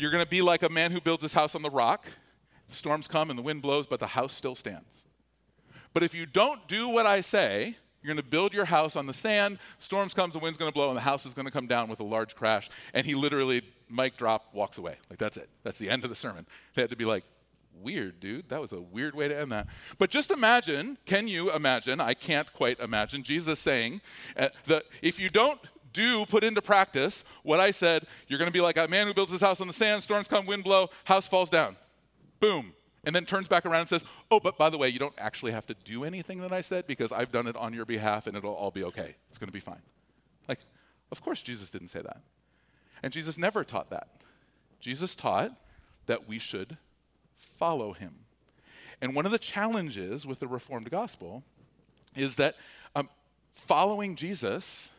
you're 0.00 0.10
going 0.10 0.24
to 0.24 0.30
be 0.30 0.42
like 0.42 0.62
a 0.62 0.68
man 0.68 0.92
who 0.92 1.00
builds 1.00 1.22
his 1.22 1.34
house 1.34 1.54
on 1.54 1.62
the 1.62 1.70
rock. 1.70 2.06
The 2.68 2.74
storms 2.74 3.06
come 3.08 3.30
and 3.30 3.38
the 3.38 3.42
wind 3.42 3.62
blows, 3.62 3.86
but 3.86 4.00
the 4.00 4.06
house 4.06 4.32
still 4.32 4.54
stands. 4.54 5.04
But 5.92 6.02
if 6.02 6.14
you 6.14 6.24
don't 6.24 6.66
do 6.68 6.88
what 6.88 7.06
I 7.06 7.20
say, 7.20 7.76
you're 8.02 8.14
going 8.14 8.24
to 8.24 8.30
build 8.30 8.54
your 8.54 8.64
house 8.64 8.96
on 8.96 9.06
the 9.06 9.12
sand, 9.12 9.58
storms 9.78 10.14
comes, 10.14 10.32
the 10.32 10.38
wind's 10.38 10.56
going 10.56 10.70
to 10.70 10.74
blow, 10.74 10.88
and 10.88 10.96
the 10.96 11.02
house 11.02 11.26
is 11.26 11.34
going 11.34 11.46
to 11.46 11.52
come 11.52 11.66
down 11.66 11.88
with 11.88 12.00
a 12.00 12.04
large 12.04 12.34
crash. 12.34 12.70
And 12.94 13.04
he 13.04 13.14
literally, 13.14 13.62
mic 13.90 14.16
drop, 14.16 14.54
walks 14.54 14.78
away. 14.78 14.96
Like, 15.10 15.18
that's 15.18 15.36
it. 15.36 15.50
That's 15.64 15.78
the 15.78 15.90
end 15.90 16.04
of 16.04 16.10
the 16.10 16.16
sermon. 16.16 16.46
They 16.74 16.82
had 16.82 16.90
to 16.90 16.96
be 16.96 17.04
like, 17.04 17.24
weird, 17.82 18.20
dude. 18.20 18.48
That 18.48 18.60
was 18.60 18.72
a 18.72 18.80
weird 18.80 19.14
way 19.14 19.28
to 19.28 19.38
end 19.38 19.52
that. 19.52 19.66
But 19.98 20.10
just 20.10 20.30
imagine, 20.30 20.98
can 21.06 21.28
you 21.28 21.52
imagine? 21.52 22.00
I 22.00 22.14
can't 22.14 22.50
quite 22.52 22.80
imagine 22.80 23.22
Jesus 23.22 23.58
saying 23.58 24.00
uh, 24.36 24.48
that 24.66 24.84
if 25.02 25.18
you 25.18 25.28
don't 25.28 25.60
do 25.92 26.24
put 26.26 26.44
into 26.44 26.62
practice 26.62 27.24
what 27.42 27.60
I 27.60 27.70
said, 27.70 28.06
you're 28.28 28.38
going 28.38 28.48
to 28.48 28.52
be 28.52 28.60
like 28.60 28.76
a 28.76 28.88
man 28.88 29.06
who 29.06 29.14
builds 29.14 29.32
his 29.32 29.40
house 29.40 29.60
on 29.60 29.66
the 29.66 29.72
sand, 29.72 30.02
storms 30.02 30.28
come, 30.28 30.46
wind 30.46 30.64
blow, 30.64 30.88
house 31.04 31.28
falls 31.28 31.50
down. 31.50 31.76
Boom 32.38 32.72
and 33.04 33.14
then 33.14 33.24
turns 33.24 33.48
back 33.48 33.64
around 33.64 33.80
and 33.80 33.88
says, 33.88 34.04
Oh, 34.30 34.40
but 34.40 34.58
by 34.58 34.70
the 34.70 34.78
way, 34.78 34.88
you 34.88 34.98
don't 34.98 35.14
actually 35.18 35.52
have 35.52 35.66
to 35.66 35.74
do 35.84 36.04
anything 36.04 36.40
that 36.40 36.52
I 36.52 36.60
said 36.60 36.86
because 36.86 37.12
I've 37.12 37.32
done 37.32 37.46
it 37.46 37.56
on 37.56 37.72
your 37.72 37.84
behalf 37.84 38.26
and 38.26 38.36
it'll 38.36 38.54
all 38.54 38.70
be 38.70 38.84
okay. 38.84 39.14
It's 39.30 39.38
going 39.38 39.48
to 39.48 39.52
be 39.52 39.60
fine. 39.60 39.82
Like, 40.48 40.60
of 41.10 41.22
course, 41.22 41.42
Jesus 41.42 41.70
didn't 41.70 41.88
say 41.88 42.02
that. 42.02 42.20
And 43.02 43.12
Jesus 43.12 43.38
never 43.38 43.64
taught 43.64 43.90
that. 43.90 44.08
Jesus 44.80 45.16
taught 45.16 45.52
that 46.06 46.28
we 46.28 46.38
should 46.38 46.76
follow 47.36 47.92
him. 47.92 48.14
And 49.00 49.14
one 49.14 49.24
of 49.24 49.32
the 49.32 49.38
challenges 49.38 50.26
with 50.26 50.40
the 50.40 50.46
Reformed 50.46 50.90
gospel 50.90 51.42
is 52.14 52.36
that 52.36 52.56
um, 52.94 53.08
following 53.50 54.14
Jesus 54.14 54.90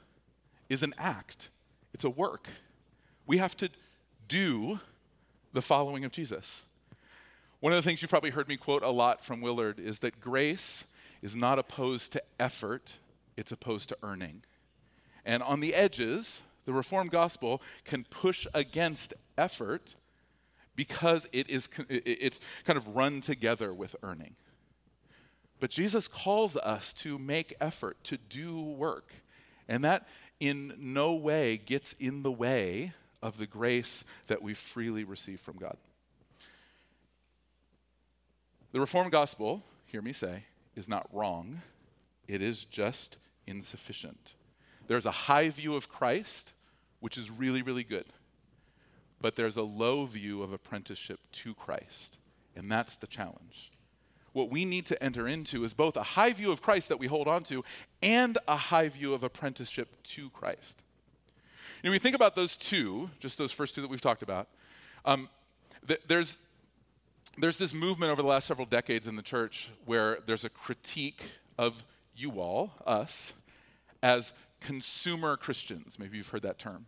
is 0.72 0.84
an 0.84 0.94
act, 0.98 1.50
it's 1.94 2.06
a 2.06 2.10
work. 2.10 2.48
We 3.28 3.40
have 3.40 3.58
to 3.58 3.70
do 4.30 4.80
the 5.52 5.62
following 5.62 6.06
of 6.06 6.14
Jesus. 6.14 6.64
One 7.60 7.74
of 7.74 7.84
the 7.84 7.88
things 7.88 8.02
you've 8.02 8.10
probably 8.10 8.30
heard 8.30 8.48
me 8.48 8.56
quote 8.56 8.82
a 8.82 8.90
lot 8.90 9.26
from 9.26 9.42
Willard 9.42 9.80
is 9.80 10.00
that 10.00 10.22
grace 10.22 10.86
is 11.22 11.36
not 11.36 11.60
opposed 11.60 12.14
to 12.14 12.24
effort, 12.40 12.94
it's 13.36 13.52
opposed 13.52 13.90
to 13.90 13.98
earning. 14.02 14.44
And 15.26 15.44
on 15.44 15.60
the 15.60 15.76
edges, 15.76 16.40
the 16.66 16.72
Reformed 16.72 17.12
gospel 17.12 17.62
can 17.84 18.06
push 18.06 18.48
against 18.54 19.14
effort 19.38 19.96
because 20.78 21.28
it 21.34 21.50
is, 21.50 21.68
it's 21.90 22.40
kind 22.64 22.78
of 22.78 22.96
run 22.96 23.20
together 23.20 23.74
with 23.74 23.94
earning. 24.04 24.38
But 25.60 25.70
Jesus 25.70 26.08
calls 26.08 26.56
us 26.56 26.94
to 26.94 27.20
make 27.20 27.56
effort, 27.60 28.02
to 28.06 28.18
do 28.18 28.62
work. 28.62 29.12
And 29.68 29.84
that 29.84 30.08
in 30.42 30.74
no 30.78 31.14
way 31.14 31.56
gets 31.56 31.96
in 32.00 32.24
the 32.24 32.32
way 32.32 32.94
of 33.22 33.38
the 33.38 33.46
grace 33.46 34.04
that 34.28 34.42
we 34.42 34.56
freely 34.56 35.04
receive 35.04 35.40
from 35.40 35.56
God. 35.56 35.78
The 38.72 38.80
Reformed 38.80 39.12
gospel, 39.12 39.64
hear 39.86 40.02
me 40.02 40.12
say, 40.12 40.46
is 40.76 40.90
not 40.90 41.08
wrong, 41.14 41.62
it 42.28 42.42
is 42.42 42.66
just 42.66 43.18
insufficient. 43.46 44.34
There's 44.88 45.06
a 45.06 45.12
high 45.12 45.50
view 45.50 45.76
of 45.76 45.90
Christ, 45.90 46.54
which 47.02 47.18
is 47.18 47.30
really, 47.30 47.62
really 47.62 47.84
good. 47.84 48.06
But 49.22 49.36
there's 49.36 49.58
a 49.58 49.62
low 49.62 50.06
view 50.06 50.42
of 50.42 50.52
apprenticeship 50.52 51.20
to 51.34 51.54
Christ, 51.54 52.18
and 52.56 52.72
that's 52.72 52.96
the 52.96 53.08
challenge. 53.08 53.72
What 54.34 54.50
we 54.50 54.66
need 54.66 54.86
to 54.88 55.04
enter 55.04 55.28
into 55.28 55.64
is 55.64 55.74
both 55.74 55.98
a 55.98 56.04
high 56.04 56.32
view 56.32 56.52
of 56.52 56.62
Christ 56.62 56.90
that 56.90 57.00
we 57.00 57.08
hold 57.08 57.28
on 57.28 57.44
to 57.46 57.64
and 58.02 58.38
a 58.48 58.56
high 58.56 58.90
view 58.90 59.14
of 59.14 59.24
apprenticeship 59.24 59.90
to 60.04 60.30
Christ. 60.30 60.84
Know, 61.84 61.92
we 61.92 62.00
think 62.00 62.16
about 62.16 62.36
those 62.36 62.56
two, 62.56 63.10
just 63.20 63.38
those 63.38 63.52
first 63.52 63.76
two 63.76 63.82
that 63.82 63.90
we've 63.90 64.02
talked 64.02 64.22
about. 64.22 64.48
Um, 65.04 65.30
th- 65.88 66.02
there's 66.08 66.40
there's 67.38 67.58
this 67.58 67.74
movement 67.74 68.12
over 68.12 68.22
the 68.22 68.28
last 68.28 68.46
several 68.46 68.66
decades 68.66 69.08
in 69.08 69.16
the 69.16 69.22
church 69.22 69.70
where 69.86 70.20
there's 70.26 70.44
a 70.44 70.50
critique 70.50 71.24
of 71.58 71.86
you 72.16 72.42
all, 72.42 72.74
us, 72.86 73.34
as 74.04 74.34
consumer 74.60 75.38
Christians. 75.38 75.98
Maybe 75.98 76.18
you've 76.18 76.28
heard 76.28 76.42
that 76.42 76.60
term. 76.60 76.88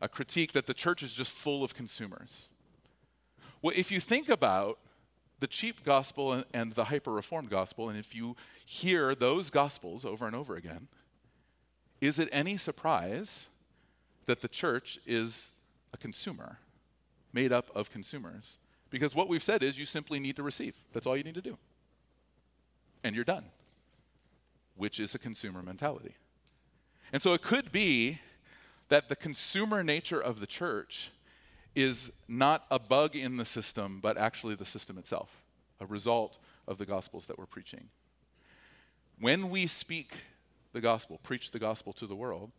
A 0.00 0.08
critique 0.08 0.52
that 0.52 0.66
the 0.66 0.74
church 0.74 1.02
is 1.02 1.14
just 1.14 1.32
full 1.32 1.62
of 1.62 1.74
consumers. 1.74 2.48
Well, 3.60 3.74
if 3.76 3.92
you 3.92 4.00
think 4.00 4.28
about 4.28 4.78
the 5.44 5.48
cheap 5.48 5.84
gospel 5.84 6.42
and, 6.54 6.72
the 6.72 6.84
hyper 6.84 7.12
reformed 7.12 7.50
gospel, 7.50 7.90
and 7.90 7.98
if 7.98 8.14
you 8.14 8.34
hear 8.64 9.14
those 9.14 9.50
gospels 9.50 10.06
over 10.06 10.26
and 10.26 10.34
over 10.34 10.56
again, 10.56 10.88
is 12.00 12.18
it 12.18 12.30
any 12.32 12.56
surprise 12.56 13.44
that 14.24 14.40
the 14.40 14.48
church 14.48 14.98
is 15.04 15.52
a 15.92 15.98
consumer, 15.98 16.56
made 17.34 17.52
up 17.52 17.68
of 17.74 17.90
consumers? 17.90 18.54
Because 18.88 19.14
what 19.14 19.28
we've 19.28 19.42
said 19.42 19.62
is 19.62 19.78
you 19.78 19.84
simply 19.84 20.18
need 20.18 20.36
to 20.36 20.42
receive. 20.42 20.76
That's 20.94 21.06
all 21.06 21.14
you 21.14 21.24
need 21.24 21.34
to 21.34 21.42
do. 21.42 21.58
And 23.02 23.14
you're 23.14 23.22
done, 23.22 23.44
which 24.76 24.98
is 24.98 25.14
a 25.14 25.18
consumer 25.18 25.62
mentality. 25.62 26.14
And 27.12 27.20
so 27.20 27.34
it 27.34 27.42
could 27.42 27.70
be 27.70 28.18
that 28.88 29.10
the 29.10 29.16
consumer 29.16 29.84
nature 29.84 30.22
of 30.22 30.40
the 30.40 30.46
church 30.46 31.10
is 31.74 32.12
not 32.28 32.64
a 32.70 32.78
bug 32.78 33.16
in 33.16 33.36
the 33.36 33.44
system, 33.44 34.00
but 34.00 34.16
actually 34.16 34.54
the 34.54 34.64
system 34.64 34.98
itself, 34.98 35.42
a 35.80 35.86
result 35.86 36.38
of 36.68 36.78
the 36.78 36.86
gospels 36.86 37.26
that 37.26 37.38
we're 37.38 37.46
preaching. 37.46 37.88
When 39.18 39.50
we 39.50 39.66
speak 39.66 40.12
the 40.72 40.80
gospel, 40.80 41.18
preach 41.22 41.50
the 41.50 41.58
gospel 41.58 41.92
to 41.94 42.06
the 42.06 42.16
world, 42.16 42.52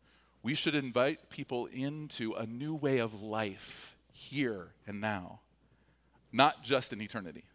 we 0.43 0.53
should 0.53 0.75
invite 0.75 1.29
people 1.29 1.65
into 1.67 2.33
a 2.33 2.45
new 2.45 2.75
way 2.75 2.99
of 2.99 3.21
life 3.21 3.95
here 4.11 4.67
and 4.87 5.01
now 5.01 5.39
not 6.35 6.63
just 6.63 6.91
in 6.91 7.01
eternity. 7.01 7.45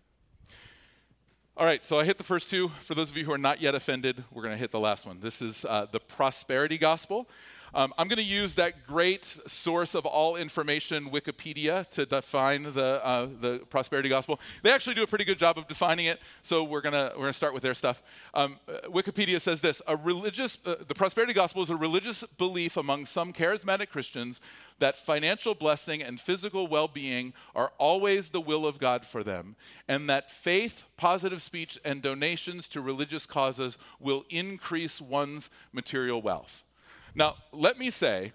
All 1.57 1.67
right, 1.67 1.85
so 1.85 2.01
I 2.01 2.05
hit 2.07 2.17
the 2.17 2.25
first 2.25 2.49
two. 2.49 2.69
For 2.81 2.95
those 2.95 3.11
of 3.11 3.17
you 3.17 3.27
who 3.27 3.33
are 3.33 3.39
not 3.39 3.61
yet 3.61 3.75
offended, 3.75 4.25
we're 4.33 4.43
going 4.43 4.55
to 4.55 4.59
hit 4.59 4.71
the 4.71 4.81
last 4.81 5.05
one. 5.05 5.21
This 5.21 5.43
is 5.43 5.67
uh, 5.67 5.87
the 5.93 6.01
prosperity 6.01 6.79
gospel. 6.79 7.29
Um, 7.75 7.95
I'm 7.97 8.09
going 8.09 8.17
to 8.17 8.23
use 8.23 8.55
that 8.55 8.87
great 8.87 9.25
source 9.25 9.95
of 9.95 10.05
all 10.05 10.37
information, 10.37 11.11
Wikipedia, 11.11 11.89
to 11.91 12.05
define 12.05 12.65
the, 12.65 13.05
uh, 13.05 13.29
the 13.41 13.59
prosperity 13.71 14.09
gospel. 14.09 14.41
They 14.63 14.73
actually 14.73 14.95
do 14.95 15.03
a 15.03 15.07
pretty 15.07 15.25
good 15.25 15.39
job 15.39 15.57
of 15.57 15.69
defining 15.69 16.07
it, 16.07 16.21
so 16.43 16.65
we're 16.65 16.81
going 16.81 16.95
we're 16.95 17.23
gonna 17.23 17.33
start 17.33 17.55
with 17.55 17.63
their 17.63 17.75
stuff. 17.75 18.03
Um, 18.35 18.59
uh, 18.69 18.89
Wikipedia 18.89 19.41
says 19.41 19.61
this 19.61 19.81
a 19.87 19.97
religious, 19.97 20.59
uh, 20.67 20.77
The 20.87 20.95
prosperity 20.95 21.33
gospel 21.33 21.63
is 21.63 21.71
a 21.71 21.77
religious 21.77 22.25
belief 22.39 22.77
among 22.77 23.07
some 23.07 23.33
charismatic 23.33 23.91
Christians 23.91 24.41
that 24.79 24.97
financial 24.97 25.55
blessing 25.55 26.03
and 26.03 26.21
physical 26.21 26.67
well 26.67 26.89
being 26.89 27.33
are 27.55 27.73
always 27.79 28.31
the 28.31 28.41
will 28.41 28.67
of 28.67 28.79
God 28.79 29.05
for 29.05 29.23
them, 29.23 29.57
and 29.89 30.09
that 30.11 30.31
faith, 30.31 30.87
positive 30.97 31.43
speech, 31.43 31.79
and 31.85 32.03
donations 32.03 32.69
to 32.69 32.81
religious 32.81 33.27
causes 33.27 33.79
will 34.01 34.25
increase 34.29 35.01
one's 35.01 35.51
material 35.73 36.21
wealth. 36.21 36.65
Now, 37.15 37.37
let 37.53 37.79
me 37.79 37.91
say, 37.91 38.33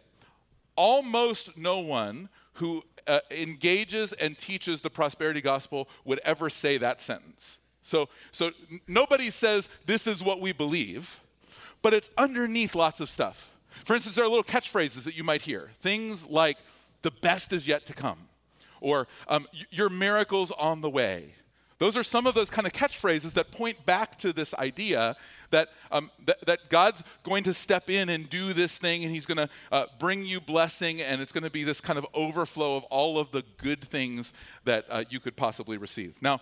almost 0.75 1.57
no 1.57 1.79
one 1.79 2.29
who 2.53 2.83
uh, 3.07 3.19
engages 3.31 4.13
and 4.13 4.37
teaches 4.37 4.81
the 4.81 4.89
prosperity 4.89 5.41
gospel 5.41 5.87
would 6.03 6.19
ever 6.23 6.49
say 6.49 6.77
that 6.77 7.01
sentence. 7.01 7.59
So, 7.83 8.09
so 8.31 8.51
nobody 8.87 9.29
says 9.29 9.69
this 9.85 10.07
is 10.07 10.23
what 10.23 10.41
we 10.41 10.51
believe, 10.51 11.21
but 11.81 11.93
it's 11.93 12.09
underneath 12.17 12.73
lots 12.75 12.99
of 12.99 13.09
stuff. 13.09 13.51
For 13.83 13.93
instance, 13.93 14.15
there 14.15 14.25
are 14.25 14.29
little 14.29 14.43
catchphrases 14.43 15.03
that 15.03 15.15
you 15.15 15.23
might 15.23 15.43
hear. 15.43 15.69
Things 15.81 16.25
like, 16.25 16.57
the 17.03 17.11
best 17.11 17.53
is 17.53 17.67
yet 17.67 17.85
to 17.85 17.93
come, 17.93 18.17
or 18.81 19.07
um, 19.27 19.45
your 19.69 19.89
miracle's 19.89 20.49
on 20.49 20.81
the 20.81 20.89
way, 20.89 21.35
those 21.77 21.97
are 21.97 22.03
some 22.03 22.25
of 22.25 22.35
those 22.35 22.49
kind 22.49 22.65
of 22.65 22.73
catchphrases 22.73 23.33
that 23.33 23.51
point 23.51 23.85
back 23.85 24.17
to 24.19 24.31
this 24.31 24.53
idea 24.53 25.15
that, 25.51 25.69
um, 25.91 26.09
that, 26.25 26.45
that, 26.45 26.69
God's 26.69 27.03
going 27.23 27.43
to 27.43 27.53
step 27.53 27.89
in 27.89 28.09
and 28.09 28.29
do 28.29 28.53
this 28.53 28.77
thing, 28.77 29.03
and 29.03 29.13
He's 29.13 29.25
going 29.25 29.37
to 29.37 29.49
uh, 29.71 29.85
bring 29.99 30.25
you 30.25 30.39
blessing, 30.39 31.01
and 31.01 31.21
it's 31.21 31.31
going 31.31 31.43
to 31.43 31.49
be 31.49 31.63
this 31.63 31.81
kind 31.81 31.99
of 31.99 32.05
overflow 32.13 32.77
of 32.77 32.83
all 32.85 33.19
of 33.19 33.31
the 33.31 33.43
good 33.57 33.83
things 33.83 34.33
that 34.63 34.85
uh, 34.89 35.03
you 35.09 35.19
could 35.19 35.35
possibly 35.35 35.77
receive. 35.77 36.15
Now, 36.21 36.41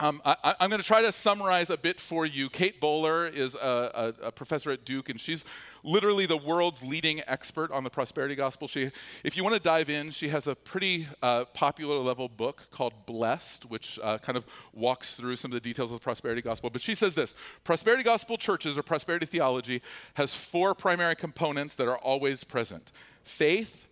um, 0.00 0.20
I, 0.24 0.54
am 0.58 0.70
going 0.70 0.80
to 0.80 0.86
try 0.86 1.02
to 1.02 1.12
summarize 1.12 1.70
a 1.70 1.76
bit 1.76 2.00
for 2.00 2.26
you. 2.26 2.48
Kate 2.50 2.80
Bowler 2.80 3.26
is 3.26 3.54
a, 3.54 4.14
a, 4.22 4.26
a, 4.26 4.32
professor 4.32 4.70
at 4.70 4.84
Duke, 4.84 5.08
and 5.10 5.20
she's 5.20 5.44
literally 5.84 6.26
the 6.26 6.36
world's 6.36 6.82
leading 6.82 7.20
expert 7.26 7.70
on 7.70 7.84
the 7.84 7.90
prosperity 7.90 8.34
gospel. 8.34 8.68
She, 8.68 8.90
if 9.24 9.36
you 9.36 9.42
want 9.42 9.54
to 9.54 9.60
dive 9.60 9.90
in, 9.90 10.10
she 10.10 10.28
has 10.28 10.46
a 10.46 10.54
pretty 10.54 11.08
uh, 11.22 11.44
popular 11.46 11.98
level 11.98 12.28
book 12.28 12.62
called 12.70 12.92
Blessed, 13.06 13.66
which 13.66 13.98
uh, 14.02 14.18
kind 14.18 14.36
of 14.36 14.44
walks 14.72 15.14
through 15.14 15.36
some 15.36 15.50
of 15.50 15.54
the 15.54 15.60
details 15.60 15.90
of 15.90 16.00
the 16.00 16.04
prosperity 16.04 16.42
gospel. 16.42 16.70
But 16.70 16.82
she 16.82 16.94
says 16.94 17.14
this 17.14 17.34
Prosperity 17.64 18.02
gospel 18.02 18.36
churches 18.36 18.78
or 18.78 18.82
prosperity 18.82 19.26
theology 19.26 19.82
has 20.14 20.34
four 20.34 20.74
primary 20.74 21.16
components 21.16 21.74
that 21.76 21.88
are 21.88 21.98
always 21.98 22.44
present 22.44 22.92
faith, 23.24 23.86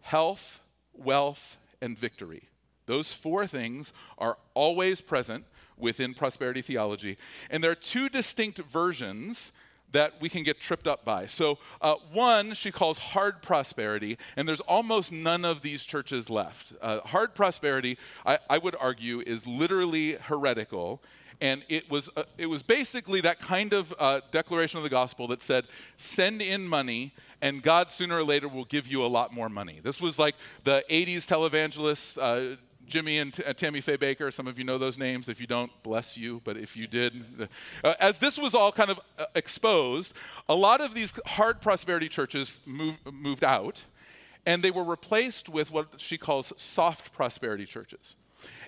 health, 0.00 0.60
wealth, 0.94 1.56
and 1.80 1.98
victory. 1.98 2.48
Those 2.86 3.12
four 3.12 3.46
things 3.46 3.92
are 4.18 4.38
always 4.54 5.00
present 5.00 5.44
within 5.76 6.14
prosperity 6.14 6.62
theology. 6.62 7.16
And 7.50 7.62
there 7.62 7.70
are 7.70 7.76
two 7.76 8.08
distinct 8.08 8.58
versions 8.58 9.52
that 9.92 10.20
we 10.20 10.28
can 10.28 10.42
get 10.42 10.60
tripped 10.60 10.86
up 10.86 11.04
by. 11.04 11.26
So, 11.26 11.58
uh, 11.80 11.96
one 12.12 12.54
she 12.54 12.72
calls 12.72 12.98
hard 12.98 13.42
prosperity, 13.42 14.18
and 14.36 14.48
there's 14.48 14.60
almost 14.60 15.12
none 15.12 15.44
of 15.44 15.62
these 15.62 15.84
churches 15.84 16.28
left. 16.28 16.72
Uh, 16.80 17.00
hard 17.00 17.34
prosperity, 17.34 17.98
I, 18.26 18.38
I, 18.50 18.58
would 18.58 18.76
argue, 18.80 19.20
is 19.20 19.46
literally 19.46 20.14
heretical. 20.14 21.02
And 21.40 21.64
it 21.68 21.90
was, 21.90 22.08
uh, 22.16 22.22
it 22.38 22.46
was 22.46 22.62
basically 22.62 23.20
that 23.22 23.40
kind 23.40 23.72
of 23.72 23.92
uh, 23.98 24.20
declaration 24.30 24.76
of 24.76 24.84
the 24.84 24.88
gospel 24.88 25.26
that 25.28 25.42
said, 25.42 25.64
send 25.96 26.40
in 26.40 26.68
money, 26.68 27.12
and 27.40 27.62
God 27.62 27.90
sooner 27.90 28.16
or 28.16 28.24
later 28.24 28.48
will 28.48 28.64
give 28.64 28.86
you 28.86 29.04
a 29.04 29.08
lot 29.08 29.34
more 29.34 29.48
money. 29.48 29.80
This 29.82 30.00
was 30.00 30.18
like 30.18 30.36
the 30.62 30.84
80s 30.88 31.26
televangelists 31.26 32.16
uh, 32.16 32.56
Jimmy 32.92 33.20
and 33.20 33.34
uh, 33.46 33.54
Tammy 33.54 33.80
Faye 33.80 33.96
Bakker. 33.96 34.30
Some 34.30 34.46
of 34.46 34.58
you 34.58 34.64
know 34.64 34.76
those 34.76 34.98
names. 34.98 35.30
If 35.30 35.40
you 35.40 35.46
don't, 35.46 35.70
bless 35.82 36.14
you. 36.14 36.42
But 36.44 36.58
if 36.58 36.76
you 36.76 36.86
did, 36.86 37.48
uh, 37.82 37.94
as 37.98 38.18
this 38.18 38.36
was 38.36 38.54
all 38.54 38.70
kind 38.70 38.90
of 38.90 39.00
uh, 39.18 39.24
exposed, 39.34 40.12
a 40.46 40.54
lot 40.54 40.82
of 40.82 40.92
these 40.92 41.14
hard 41.24 41.62
prosperity 41.62 42.10
churches 42.10 42.60
move, 42.66 42.98
moved 43.10 43.44
out, 43.44 43.82
and 44.44 44.62
they 44.62 44.70
were 44.70 44.84
replaced 44.84 45.48
with 45.48 45.72
what 45.72 45.88
she 45.96 46.18
calls 46.18 46.52
soft 46.58 47.14
prosperity 47.14 47.64
churches. 47.64 48.14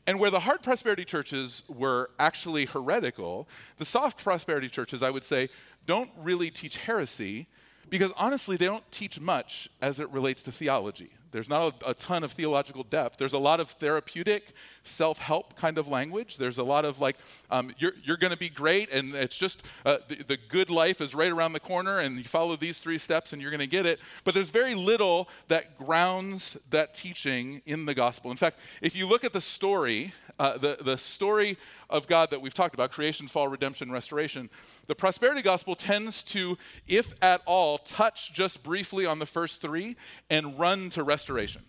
And 0.07 0.19
where 0.19 0.31
the 0.31 0.41
hard 0.41 0.63
prosperity 0.63 1.05
churches 1.05 1.63
were 1.69 2.09
actually 2.19 2.65
heretical, 2.65 3.47
the 3.77 3.85
soft 3.85 4.25
prosperity 4.25 4.71
churches, 4.71 5.03
I 5.03 5.11
would 5.11 5.25
say, 5.25 5.51
don't 5.85 6.11
really 6.17 6.51
teach 6.51 6.79
heresy 6.79 7.47
because 7.91 8.11
honestly, 8.17 8.57
they 8.57 8.65
don't 8.65 8.91
teach 8.91 9.21
much 9.21 9.69
as 9.83 10.01
it 10.01 10.09
relates 10.09 10.43
to 10.45 10.53
theology. 10.53 11.11
There's 11.35 11.49
not 11.49 11.83
a, 11.83 11.91
a, 11.91 11.95
ton 11.95 12.23
of 12.23 12.31
theological 12.31 12.85
depth. 12.85 13.19
There's 13.19 13.33
a 13.33 13.39
lot 13.39 13.59
of 13.59 13.69
therapeutic, 13.71 14.55
self 14.85 15.19
help 15.19 15.57
kind 15.57 15.79
of 15.79 15.89
language. 15.89 16.37
There's 16.37 16.59
a 16.59 16.63
lot 16.63 16.85
of 16.85 17.01
like, 17.01 17.17
um, 17.51 17.73
you're, 17.77 17.95
you're 18.05 18.17
going 18.17 18.31
to 18.31 18.39
be 18.39 18.49
great, 18.49 18.89
and 18.93 19.17
it's 19.17 19.37
just 19.37 19.65
uh, 19.85 19.97
the, 20.07 20.23
the 20.23 20.39
good 20.49 20.71
life 20.71 21.01
is 21.01 21.13
right 21.13 21.33
around 21.33 21.53
the 21.53 21.59
corner, 21.59 21.99
and 21.99 22.19
you 22.19 22.23
follow 22.23 22.55
these 22.55 22.79
three 22.79 22.99
steps, 22.99 23.33
and 23.33 23.43
you're 23.43 23.51
going 23.51 23.59
to 23.59 23.67
get 23.67 23.85
it. 23.85 23.99
But 24.23 24.35
there's 24.35 24.51
very 24.51 24.77
little 24.77 25.29
that 25.49 25.77
grounds 25.77 26.57
that 26.71 26.95
teaching 26.95 27.63
in 27.67 27.85
the 27.85 27.95
gospel. 27.95 28.31
In 28.31 28.37
fact, 28.37 28.61
if 28.81 28.95
you 28.95 29.09
look 29.09 29.25
at 29.25 29.33
the 29.33 29.41
story 29.41 30.15
uh, 30.39 30.59
the, 30.59 30.79
the 30.81 30.99
story 30.99 31.57
of 31.91 32.07
God 32.07 32.31
that 32.31 32.41
we've 32.41 32.55
talked 32.55 32.75
about 32.75 32.91
creation, 32.91 33.29
fall, 33.29 33.49
redemption, 33.49 33.91
restoration 33.91 34.51
the 34.87 34.95
prosperity 34.95 35.43
gospel 35.43 35.75
tends 35.75 36.23
to, 36.25 36.59
if 36.87 37.13
at 37.23 37.41
all, 37.47 37.79
touch 37.79 38.33
just 38.33 38.63
briefly 38.63 39.07
on 39.07 39.19
the 39.19 39.27
first 39.27 39.63
three 39.63 39.97
and 40.29 40.59
run 40.59 40.91
to 40.91 41.03
restoration. 41.03 41.63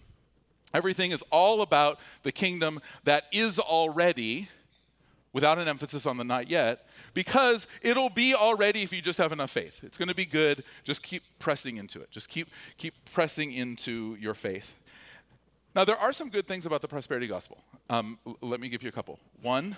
Everything 0.74 1.12
is 1.12 1.24
all 1.32 1.62
about 1.62 2.00
the 2.24 2.32
kingdom 2.32 2.82
that 3.06 3.26
is 3.32 3.60
already, 3.60 4.50
without 5.32 5.58
an 5.58 5.68
emphasis 5.68 6.06
on 6.06 6.18
the 6.18 6.24
not 6.24 6.50
yet, 6.50 6.88
because 7.14 7.68
it'll 7.82 8.10
be 8.10 8.36
already 8.36 8.84
if 8.84 8.92
you 8.92 9.02
just 9.02 9.18
have 9.18 9.32
enough 9.32 9.52
faith. 9.52 9.82
It's 9.84 9.98
going 9.98 10.10
to 10.10 10.16
be 10.16 10.26
good. 10.26 10.66
Just 10.84 11.02
keep 11.02 11.24
pressing 11.40 11.78
into 11.78 12.02
it. 12.02 12.12
Just 12.12 12.28
keep, 12.28 12.50
keep 12.78 12.94
pressing 13.14 13.54
into 13.54 14.18
your 14.20 14.34
faith. 14.34 14.76
Now, 15.76 15.84
there 15.84 15.98
are 15.98 16.14
some 16.14 16.30
good 16.30 16.48
things 16.48 16.66
about 16.66 16.82
the 16.82 16.88
prosperity 16.88 17.28
gospel. 17.28 17.62
Um, 17.90 18.18
let 18.42 18.62
me 18.62 18.70
give 18.70 18.82
you 18.82 18.88
a 18.88 18.94
couple. 18.94 19.20
One, 19.42 19.76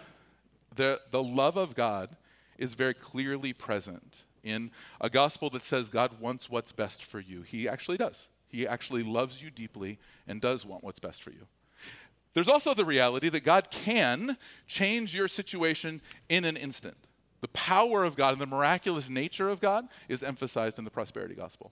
the, 0.76 1.02
the 1.10 1.24
love 1.24 1.58
of 1.58 1.74
God 1.74 2.16
is 2.60 2.76
very 2.76 2.94
clearly 2.94 3.52
present 3.52 4.24
in 4.44 4.70
a 5.02 5.10
gospel 5.10 5.50
that 5.50 5.64
says 5.64 5.90
God 5.90 6.20
wants 6.20 6.52
what's 6.52 6.72
best 6.72 7.04
for 7.04 7.20
you. 7.20 7.42
He 7.42 7.68
actually 7.68 7.98
does. 7.98 8.28
He 8.48 8.68
actually 8.68 9.02
loves 9.02 9.42
you 9.42 9.50
deeply 9.50 9.98
and 10.28 10.40
does 10.40 10.66
want 10.66 10.84
what's 10.84 11.00
best 11.00 11.24
for 11.24 11.32
you. 11.32 11.48
There's 12.36 12.48
also 12.48 12.76
the 12.76 12.86
reality 12.86 13.30
that 13.30 13.44
God 13.44 13.72
can 13.72 14.38
change 14.68 15.16
your 15.16 15.28
situation 15.28 16.02
in 16.30 16.46
an 16.46 16.56
instant. 16.56 16.98
The 17.42 17.48
power 17.50 18.04
of 18.04 18.16
God 18.16 18.34
and 18.34 18.42
the 18.42 18.46
miraculous 18.46 19.10
nature 19.10 19.50
of 19.50 19.60
God 19.60 19.88
is 20.08 20.22
emphasized 20.22 20.78
in 20.78 20.86
the 20.86 20.92
prosperity 20.92 21.34
gospel. 21.34 21.72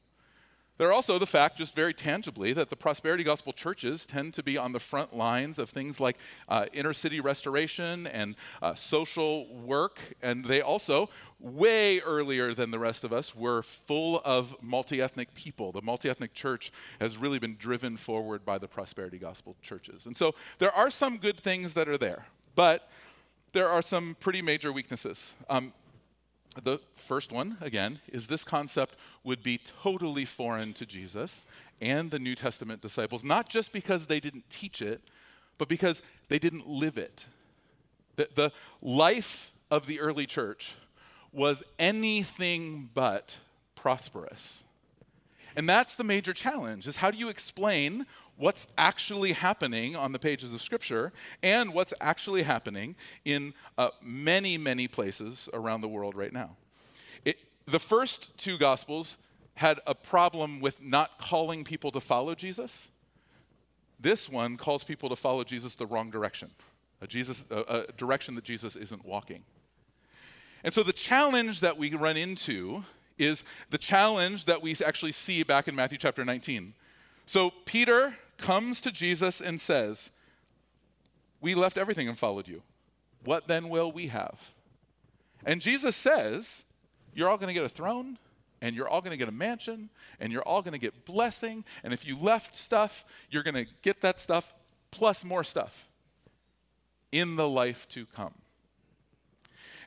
There 0.78 0.90
are 0.90 0.94
also 0.94 1.18
the 1.18 1.26
fact, 1.26 1.58
just 1.58 1.74
very 1.74 1.94
tangibly, 1.94 2.52
that 2.52 2.70
the 2.70 2.76
prosperity 2.76 3.24
gospel 3.24 3.54
churches 3.54 4.06
tend 4.06 4.34
to 4.34 4.44
be 4.44 4.58
on 4.58 4.74
the 4.74 4.80
front 4.80 5.16
lines 5.16 5.58
of 5.58 5.70
things 5.70 6.02
like 6.02 6.18
uh, 6.50 6.66
inner 6.74 6.92
city 6.92 7.22
restoration 7.22 8.08
and 8.08 8.36
uh, 8.62 8.76
social 8.76 9.48
work. 9.56 10.00
And 10.22 10.44
they 10.44 10.60
also, 10.62 11.10
way 11.40 12.02
earlier 12.02 12.54
than 12.54 12.72
the 12.72 12.80
rest 12.80 13.06
of 13.06 13.14
us, 13.14 13.34
were 13.34 13.64
full 13.64 14.22
of 14.26 14.54
multi 14.62 15.02
ethnic 15.02 15.34
people. 15.34 15.72
The 15.72 15.82
multi 15.82 16.10
ethnic 16.10 16.34
church 16.34 16.74
has 17.00 17.18
really 17.18 17.40
been 17.40 17.56
driven 17.58 17.96
forward 17.96 18.44
by 18.44 18.58
the 18.58 18.68
prosperity 18.68 19.18
gospel 19.18 19.56
churches. 19.62 20.06
And 20.06 20.18
so 20.18 20.36
there 20.58 20.74
are 20.74 20.90
some 20.90 21.18
good 21.18 21.40
things 21.40 21.74
that 21.76 21.88
are 21.88 21.98
there, 21.98 22.26
but 22.54 22.90
there 23.54 23.70
are 23.70 23.82
some 23.82 24.18
pretty 24.20 24.42
major 24.42 24.74
weaknesses. 24.74 25.36
Um, 25.50 25.72
the 26.64 26.80
first 26.94 27.32
one, 27.32 27.58
again, 27.62 28.00
is 28.08 28.28
this 28.28 28.44
concept 28.44 28.96
would 29.26 29.44
be 29.44 29.60
totally 29.82 30.24
foreign 30.24 30.74
to 30.74 30.86
Jesus 30.86 31.44
and 31.82 32.10
the 32.10 32.20
New 32.20 32.36
Testament 32.36 32.82
disciples, 32.82 33.24
not 33.24 33.50
just 33.50 33.74
because 33.74 34.06
they 34.06 34.20
didn't 34.20 34.50
teach 34.50 34.82
it, 34.82 35.02
but 35.58 35.68
because 35.68 36.02
they 36.30 36.40
didn't 36.40 36.68
live 36.68 36.98
it. 36.98 37.26
The, 38.16 38.30
the 38.36 38.52
life 38.82 39.52
of 39.70 39.88
the 39.88 40.00
early 40.00 40.26
church 40.26 40.76
was 41.34 41.64
anything 41.78 42.90
but 42.94 43.38
prosperous. 43.76 44.64
And 45.58 45.68
that's 45.68 45.96
the 45.96 46.04
major 46.04 46.34
challenge 46.34 46.88
is 46.88 46.98
how 46.98 47.12
do 47.12 47.18
you 47.18 47.30
explain 47.30 48.06
what's 48.38 48.68
actually 48.78 49.32
happening 49.32 49.96
on 49.96 50.12
the 50.12 50.20
pages 50.20 50.54
of 50.54 50.62
Scripture 50.62 51.14
and 51.42 51.74
what's 51.74 51.94
actually 52.02 52.44
happening 52.44 52.96
in 53.24 53.54
uh, 53.78 53.90
many, 54.02 54.58
many 54.58 54.88
places 54.88 55.50
around 55.54 55.82
the 55.82 55.88
world 55.88 56.16
right 56.16 56.34
now. 56.34 56.56
The 57.68 57.80
first 57.80 58.38
two 58.38 58.58
Gospels 58.58 59.18
had 59.56 59.80
a 59.88 59.96
problem 59.96 60.60
with 60.60 60.82
not 60.82 61.18
calling 61.18 61.64
people 61.64 61.92
to 61.92 62.00
follow 62.00 62.36
Jesus. 62.36 62.90
This 64.00 64.30
one 64.30 64.58
calls 64.58 64.84
people 64.84 65.10
to 65.10 65.16
follow 65.16 65.44
Jesus 65.44 65.76
the 65.76 65.86
wrong 65.86 66.12
direction, 66.12 66.52
a, 67.02 67.08
Jesus, 67.08 67.44
a, 67.50 67.88
a 67.88 67.92
direction 67.94 68.36
that 68.36 68.44
Jesus 68.44 68.76
isn't 68.76 69.06
walking. 69.06 69.44
And 70.64 70.74
so 70.74 70.84
the 70.84 70.94
challenge 70.94 71.62
that 71.62 71.78
we 71.78 71.94
run 71.94 72.18
into 72.18 72.84
is 73.18 73.44
the 73.70 73.78
challenge 73.78 74.46
that 74.46 74.62
we 74.62 74.76
actually 74.86 75.14
see 75.14 75.44
back 75.44 75.68
in 75.68 75.76
Matthew 75.76 75.98
chapter 75.98 76.26
19. 76.26 76.74
So 77.26 77.52
Peter 77.66 78.18
comes 78.38 78.82
to 78.82 78.92
Jesus 78.92 79.42
and 79.42 79.62
says, 79.62 80.12
We 81.40 81.56
left 81.56 81.78
everything 81.78 82.10
and 82.10 82.18
followed 82.18 82.48
you. 82.48 82.62
What 83.24 83.48
then 83.48 83.70
will 83.70 83.92
we 83.92 84.08
have? 84.08 84.38
And 85.46 85.62
Jesus 85.62 85.96
says, 85.96 86.65
You're 87.16 87.30
all 87.30 87.38
going 87.38 87.48
to 87.48 87.54
get 87.54 87.64
a 87.64 87.70
throne, 87.70 88.20
and 88.62 88.76
you're 88.76 88.88
all 88.88 89.02
going 89.02 89.12
to 89.12 89.18
get 89.18 89.30
a 89.30 89.32
mansion, 89.32 89.90
and 90.20 90.32
you're 90.32 90.44
all 90.44 90.62
going 90.62 90.74
to 90.74 90.80
get 90.80 91.06
blessing. 91.06 91.64
And 91.84 91.94
if 91.94 92.06
you 92.06 92.18
left 92.18 92.56
stuff, 92.56 93.06
you're 93.32 93.44
going 93.44 93.56
to 93.56 93.66
get 93.82 94.02
that 94.02 94.20
stuff 94.20 94.54
plus 94.92 95.24
more 95.24 95.44
stuff 95.44 95.88
in 97.12 97.38
the 97.38 97.48
life 97.48 97.88
to 97.90 98.06
come. 98.06 98.34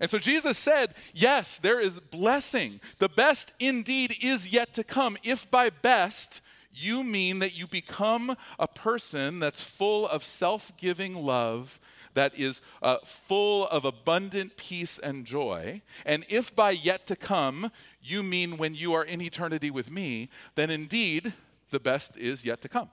And 0.00 0.10
so 0.10 0.18
Jesus 0.18 0.56
said, 0.56 0.94
Yes, 1.12 1.58
there 1.58 1.80
is 1.80 1.98
blessing. 1.98 2.80
The 2.98 3.08
best 3.08 3.52
indeed 3.58 4.16
is 4.22 4.52
yet 4.52 4.74
to 4.74 4.84
come, 4.84 5.16
if 5.22 5.50
by 5.50 5.70
best 5.70 6.40
you 6.72 7.02
mean 7.02 7.40
that 7.40 7.56
you 7.56 7.66
become 7.66 8.36
a 8.58 8.68
person 8.68 9.40
that's 9.40 9.62
full 9.62 10.06
of 10.06 10.22
self 10.22 10.72
giving 10.76 11.14
love, 11.14 11.80
that 12.18 12.36
is 12.36 12.60
uh, 12.82 12.96
full 13.04 13.68
of 13.68 13.84
abundant 13.84 14.56
peace 14.56 14.98
and 14.98 15.24
joy. 15.24 15.80
And 16.04 16.26
if 16.28 16.54
by 16.54 16.72
yet 16.72 17.06
to 17.06 17.14
come 17.14 17.70
you 18.02 18.24
mean 18.24 18.56
when 18.56 18.74
you 18.74 18.92
are 18.92 19.04
in 19.04 19.20
eternity 19.20 19.70
with 19.70 19.88
me, 19.88 20.28
then 20.56 20.68
indeed 20.68 21.32
the 21.70 21.78
best 21.78 22.16
is 22.16 22.44
yet 22.44 22.60
to 22.62 22.68
come. 22.68 22.90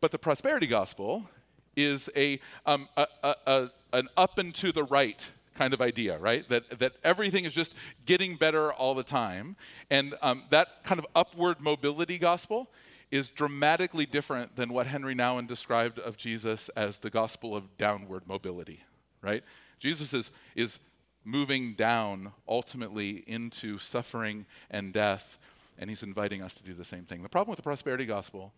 But 0.00 0.10
the 0.10 0.18
prosperity 0.18 0.66
gospel 0.66 1.30
is 1.76 2.10
a, 2.16 2.40
um, 2.66 2.88
a, 2.96 3.06
a, 3.22 3.34
a 3.46 3.70
an 3.92 4.08
up 4.16 4.38
and 4.38 4.52
to 4.56 4.72
the 4.72 4.84
right 4.84 5.30
kind 5.54 5.72
of 5.72 5.80
idea, 5.80 6.18
right? 6.18 6.48
That, 6.48 6.78
that 6.80 6.92
everything 7.04 7.44
is 7.44 7.54
just 7.54 7.72
getting 8.04 8.34
better 8.34 8.72
all 8.72 8.94
the 8.94 9.04
time. 9.04 9.56
And 9.90 10.14
um, 10.22 10.42
that 10.50 10.82
kind 10.82 10.98
of 10.98 11.06
upward 11.14 11.60
mobility 11.60 12.18
gospel 12.18 12.68
is 13.10 13.30
dramatically 13.30 14.06
different 14.06 14.56
than 14.56 14.72
what 14.72 14.86
Henry 14.86 15.14
Nouwen 15.14 15.46
described 15.46 15.98
of 15.98 16.16
Jesus 16.16 16.68
as 16.70 16.98
the 16.98 17.10
gospel 17.10 17.56
of 17.56 17.76
downward 17.78 18.26
mobility, 18.26 18.82
right? 19.22 19.42
Jesus 19.78 20.12
is, 20.12 20.30
is 20.54 20.78
moving 21.24 21.74
down 21.74 22.32
ultimately 22.46 23.24
into 23.26 23.78
suffering 23.78 24.44
and 24.70 24.92
death, 24.92 25.38
and 25.78 25.88
he's 25.88 26.02
inviting 26.02 26.42
us 26.42 26.54
to 26.54 26.62
do 26.62 26.74
the 26.74 26.84
same 26.84 27.04
thing. 27.04 27.22
The 27.22 27.28
problem 27.28 27.50
with 27.50 27.58
the 27.58 27.62
prosperity 27.62 28.04
gospel 28.04 28.52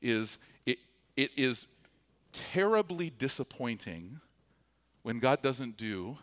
is 0.00 0.38
it, 0.66 0.78
it 1.16 1.30
is 1.36 1.66
terribly 2.32 3.10
disappointing 3.10 4.20
when 5.02 5.18
God 5.18 5.42
doesn't 5.42 5.76
do 5.76 6.18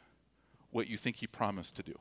what 0.72 0.88
you 0.88 0.98
think 0.98 1.18
he 1.18 1.28
promised 1.28 1.76
to 1.76 1.84
do. 1.84 1.98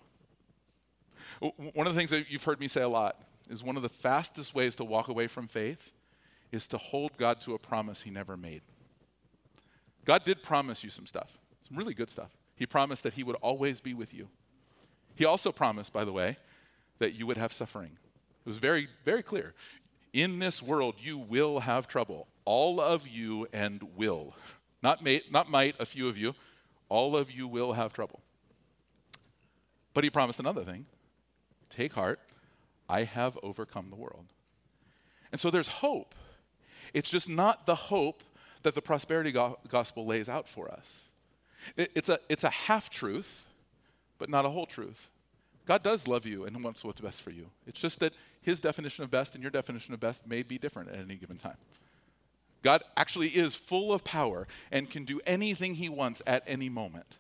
One 1.40 1.86
of 1.86 1.94
the 1.94 1.98
things 1.98 2.10
that 2.10 2.30
you've 2.30 2.44
heard 2.44 2.60
me 2.60 2.68
say 2.68 2.82
a 2.82 2.88
lot 2.88 3.20
is 3.50 3.62
one 3.62 3.76
of 3.76 3.82
the 3.82 3.88
fastest 3.88 4.54
ways 4.54 4.76
to 4.76 4.84
walk 4.84 5.08
away 5.08 5.26
from 5.26 5.48
faith 5.48 5.92
is 6.50 6.66
to 6.68 6.78
hold 6.78 7.16
God 7.16 7.40
to 7.42 7.54
a 7.54 7.58
promise 7.58 8.02
he 8.02 8.10
never 8.10 8.36
made. 8.36 8.62
God 10.04 10.24
did 10.24 10.42
promise 10.42 10.82
you 10.84 10.90
some 10.90 11.06
stuff, 11.06 11.38
some 11.68 11.76
really 11.76 11.94
good 11.94 12.10
stuff. 12.10 12.30
He 12.56 12.66
promised 12.66 13.02
that 13.04 13.14
he 13.14 13.24
would 13.24 13.36
always 13.36 13.80
be 13.80 13.94
with 13.94 14.12
you. 14.12 14.28
He 15.14 15.24
also 15.24 15.52
promised, 15.52 15.92
by 15.92 16.04
the 16.04 16.12
way, 16.12 16.36
that 16.98 17.14
you 17.14 17.26
would 17.26 17.36
have 17.36 17.52
suffering. 17.52 17.90
It 18.44 18.48
was 18.48 18.58
very, 18.58 18.88
very 19.04 19.22
clear. 19.22 19.54
In 20.12 20.38
this 20.38 20.62
world, 20.62 20.96
you 21.00 21.18
will 21.18 21.60
have 21.60 21.88
trouble. 21.88 22.28
All 22.44 22.80
of 22.80 23.08
you 23.08 23.46
and 23.52 23.82
will. 23.96 24.34
Not, 24.82 25.02
may, 25.02 25.22
not 25.30 25.48
might, 25.48 25.76
a 25.78 25.86
few 25.86 26.08
of 26.08 26.18
you. 26.18 26.34
All 26.88 27.16
of 27.16 27.30
you 27.30 27.46
will 27.46 27.72
have 27.72 27.92
trouble. 27.92 28.20
But 29.94 30.04
he 30.04 30.10
promised 30.10 30.40
another 30.40 30.64
thing 30.64 30.86
take 31.70 31.94
heart, 31.94 32.20
I 32.88 33.04
have 33.04 33.38
overcome 33.42 33.88
the 33.90 33.96
world. 33.96 34.26
And 35.30 35.40
so 35.40 35.50
there's 35.50 35.68
hope. 35.68 36.14
It's 36.94 37.10
just 37.10 37.28
not 37.28 37.66
the 37.66 37.74
hope 37.74 38.22
that 38.62 38.74
the 38.74 38.82
prosperity 38.82 39.32
go- 39.32 39.58
gospel 39.68 40.06
lays 40.06 40.28
out 40.28 40.48
for 40.48 40.70
us. 40.70 41.04
It, 41.76 41.90
it's, 41.94 42.08
a, 42.08 42.18
it's 42.28 42.44
a 42.44 42.50
half 42.50 42.90
truth, 42.90 43.46
but 44.18 44.28
not 44.28 44.44
a 44.44 44.50
whole 44.50 44.66
truth. 44.66 45.08
God 45.66 45.82
does 45.82 46.08
love 46.08 46.26
you 46.26 46.44
and 46.44 46.62
wants 46.62 46.84
what's 46.84 47.00
best 47.00 47.22
for 47.22 47.30
you. 47.30 47.46
It's 47.66 47.80
just 47.80 48.00
that 48.00 48.12
his 48.42 48.60
definition 48.60 49.04
of 49.04 49.10
best 49.10 49.34
and 49.34 49.42
your 49.42 49.50
definition 49.50 49.94
of 49.94 50.00
best 50.00 50.26
may 50.26 50.42
be 50.42 50.58
different 50.58 50.90
at 50.90 50.98
any 50.98 51.14
given 51.14 51.38
time. 51.38 51.56
God 52.62 52.82
actually 52.96 53.28
is 53.28 53.54
full 53.54 53.92
of 53.92 54.04
power 54.04 54.46
and 54.70 54.90
can 54.90 55.04
do 55.04 55.20
anything 55.26 55.74
he 55.74 55.88
wants 55.88 56.22
at 56.26 56.42
any 56.46 56.68
moment. 56.68 57.18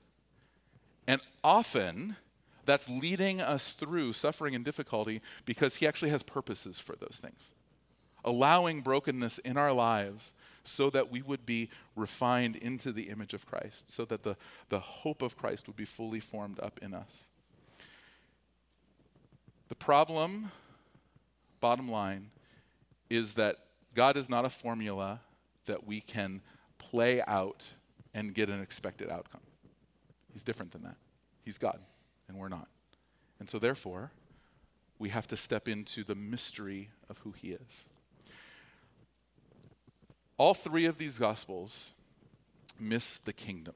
And 1.06 1.20
often, 1.42 2.16
that's 2.64 2.88
leading 2.88 3.40
us 3.40 3.72
through 3.72 4.12
suffering 4.12 4.54
and 4.54 4.64
difficulty 4.64 5.20
because 5.44 5.76
he 5.76 5.86
actually 5.86 6.10
has 6.10 6.22
purposes 6.22 6.78
for 6.78 6.96
those 6.96 7.18
things. 7.20 7.52
Allowing 8.24 8.82
brokenness 8.82 9.38
in 9.38 9.56
our 9.56 9.72
lives 9.72 10.32
so 10.64 10.90
that 10.90 11.10
we 11.10 11.22
would 11.22 11.44
be 11.44 11.68
refined 11.96 12.56
into 12.56 12.92
the 12.92 13.08
image 13.08 13.34
of 13.34 13.46
Christ, 13.46 13.90
so 13.90 14.04
that 14.04 14.22
the, 14.22 14.36
the 14.68 14.78
hope 14.78 15.22
of 15.22 15.36
Christ 15.36 15.66
would 15.66 15.76
be 15.76 15.84
fully 15.84 16.20
formed 16.20 16.60
up 16.60 16.78
in 16.82 16.94
us. 16.94 17.24
The 19.68 19.74
problem, 19.74 20.52
bottom 21.60 21.90
line, 21.90 22.30
is 23.10 23.34
that 23.34 23.56
God 23.94 24.16
is 24.16 24.28
not 24.28 24.44
a 24.44 24.50
formula 24.50 25.20
that 25.66 25.86
we 25.86 26.00
can 26.00 26.42
play 26.78 27.22
out 27.22 27.66
and 28.14 28.34
get 28.34 28.48
an 28.48 28.60
expected 28.60 29.10
outcome. 29.10 29.40
He's 30.32 30.44
different 30.44 30.72
than 30.72 30.82
that. 30.84 30.96
He's 31.44 31.58
God, 31.58 31.78
and 32.32 32.40
we're 32.40 32.48
not. 32.48 32.68
And 33.38 33.50
so, 33.50 33.58
therefore, 33.58 34.10
we 34.98 35.10
have 35.10 35.26
to 35.28 35.36
step 35.36 35.68
into 35.68 36.02
the 36.02 36.14
mystery 36.14 36.90
of 37.10 37.18
who 37.18 37.32
He 37.32 37.52
is. 37.52 37.86
All 40.38 40.54
three 40.54 40.86
of 40.86 40.98
these 40.98 41.18
Gospels 41.18 41.92
miss 42.80 43.18
the 43.18 43.32
kingdom. 43.32 43.74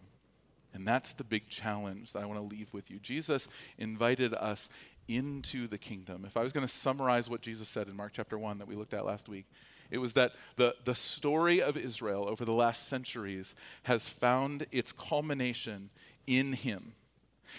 And 0.73 0.87
that's 0.87 1.13
the 1.13 1.25
big 1.25 1.49
challenge 1.49 2.13
that 2.13 2.23
I 2.23 2.27
want 2.27 2.39
to 2.39 2.57
leave 2.57 2.73
with 2.73 2.91
you. 2.91 2.99
Jesus 2.99 3.49
invited 3.79 4.35
us 4.35 4.69
into 5.09 5.69
the 5.69 5.79
kingdom. 5.79 6.25
If 6.27 6.37
I 6.37 6.43
was 6.43 6.53
going 6.53 6.67
to 6.67 6.73
summarize 6.73 7.31
what 7.31 7.41
Jesus 7.41 7.69
said 7.69 7.89
in 7.89 7.97
Mark 7.97 8.13
chapter 8.15 8.39
1 8.39 8.59
that 8.59 8.69
we 8.69 8.75
looked 8.75 8.95
at 8.95 9.07
last 9.07 9.29
week, 9.29 9.47
it 9.91 9.99
was 9.99 10.15
that 10.15 10.33
the, 10.57 10.75
the 10.85 10.95
story 10.95 11.63
of 11.63 11.77
Israel 11.77 12.27
over 12.29 12.45
the 12.45 12.53
last 12.53 12.89
centuries 12.89 13.55
has 13.85 14.09
found 14.09 14.67
its 14.73 14.93
culmination 14.93 15.91
in 16.27 16.53
him. 16.55 16.93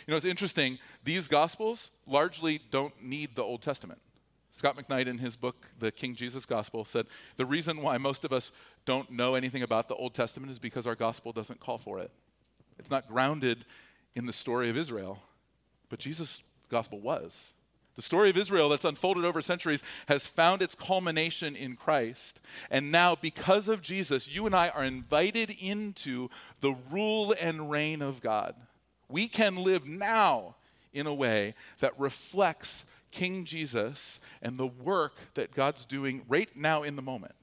You 0.06 0.12
know, 0.12 0.18
it's 0.18 0.26
interesting, 0.26 0.80
these 1.04 1.28
Gospels 1.28 1.92
largely 2.06 2.62
don't 2.72 2.94
need 3.02 3.36
the 3.36 3.44
Old 3.44 3.62
Testament. 3.62 4.00
Scot 4.52 4.76
McKnight, 4.76 5.06
in 5.06 5.20
his 5.20 5.36
book, 5.36 5.68
The 5.78 5.92
King 5.92 6.16
Jesus 6.16 6.44
Gospel, 6.44 6.84
said 6.84 7.06
the 7.36 7.46
reason 7.46 7.82
why 7.82 8.00
most 8.00 8.26
of 8.26 8.34
us 8.34 8.52
don't 8.86 9.12
know 9.12 9.36
anything 9.36 9.62
about 9.62 9.88
the 9.88 9.96
Old 9.96 10.16
Testament 10.16 10.52
is 10.52 10.58
because 10.58 10.88
our 10.88 10.96
gospel 10.96 11.32
doesn't 11.32 11.60
call 11.60 11.78
for 11.78 12.00
it. 12.00 12.10
It's 12.80 12.90
not 12.90 13.08
grounded 13.08 13.66
in 14.16 14.26
the 14.26 14.34
story 14.34 14.70
of 14.70 14.78
Israel, 14.78 15.20
but 15.90 16.00
Jesus' 16.00 16.42
gospel 16.70 17.00
was. 17.00 17.54
The 17.96 18.02
story 18.02 18.30
of 18.30 18.38
Israel 18.38 18.70
that's 18.70 18.86
unfolded 18.86 19.26
over 19.26 19.42
centuries 19.42 19.84
has 20.08 20.28
found 20.28 20.62
its 20.62 20.76
culmination 20.76 21.56
in 21.56 21.76
Christ. 21.76 22.40
And 22.70 22.92
now, 22.92 23.16
because 23.16 23.68
of 23.68 23.82
Jesus, 23.82 24.28
you 24.28 24.46
and 24.46 24.56
I 24.56 24.70
are 24.70 24.84
invited 24.84 25.50
into 25.60 26.30
the 26.62 26.76
rule 26.92 27.34
and 27.40 27.72
reign 27.72 28.04
of 28.04 28.22
God. 28.22 28.56
We 29.10 29.28
can 29.28 29.56
live 29.56 29.88
now 29.88 30.56
in 30.94 31.08
a 31.08 31.14
way 31.14 31.54
that 31.80 31.98
reflects 32.00 32.86
King 33.12 33.46
Jesus 33.46 34.20
and 34.42 34.58
the 34.58 34.68
work 34.68 35.14
that 35.36 35.54
God's 35.54 35.86
doing 35.86 36.24
right 36.28 36.50
now 36.56 36.84
in 36.84 36.96
the 36.96 37.02
moment. 37.02 37.36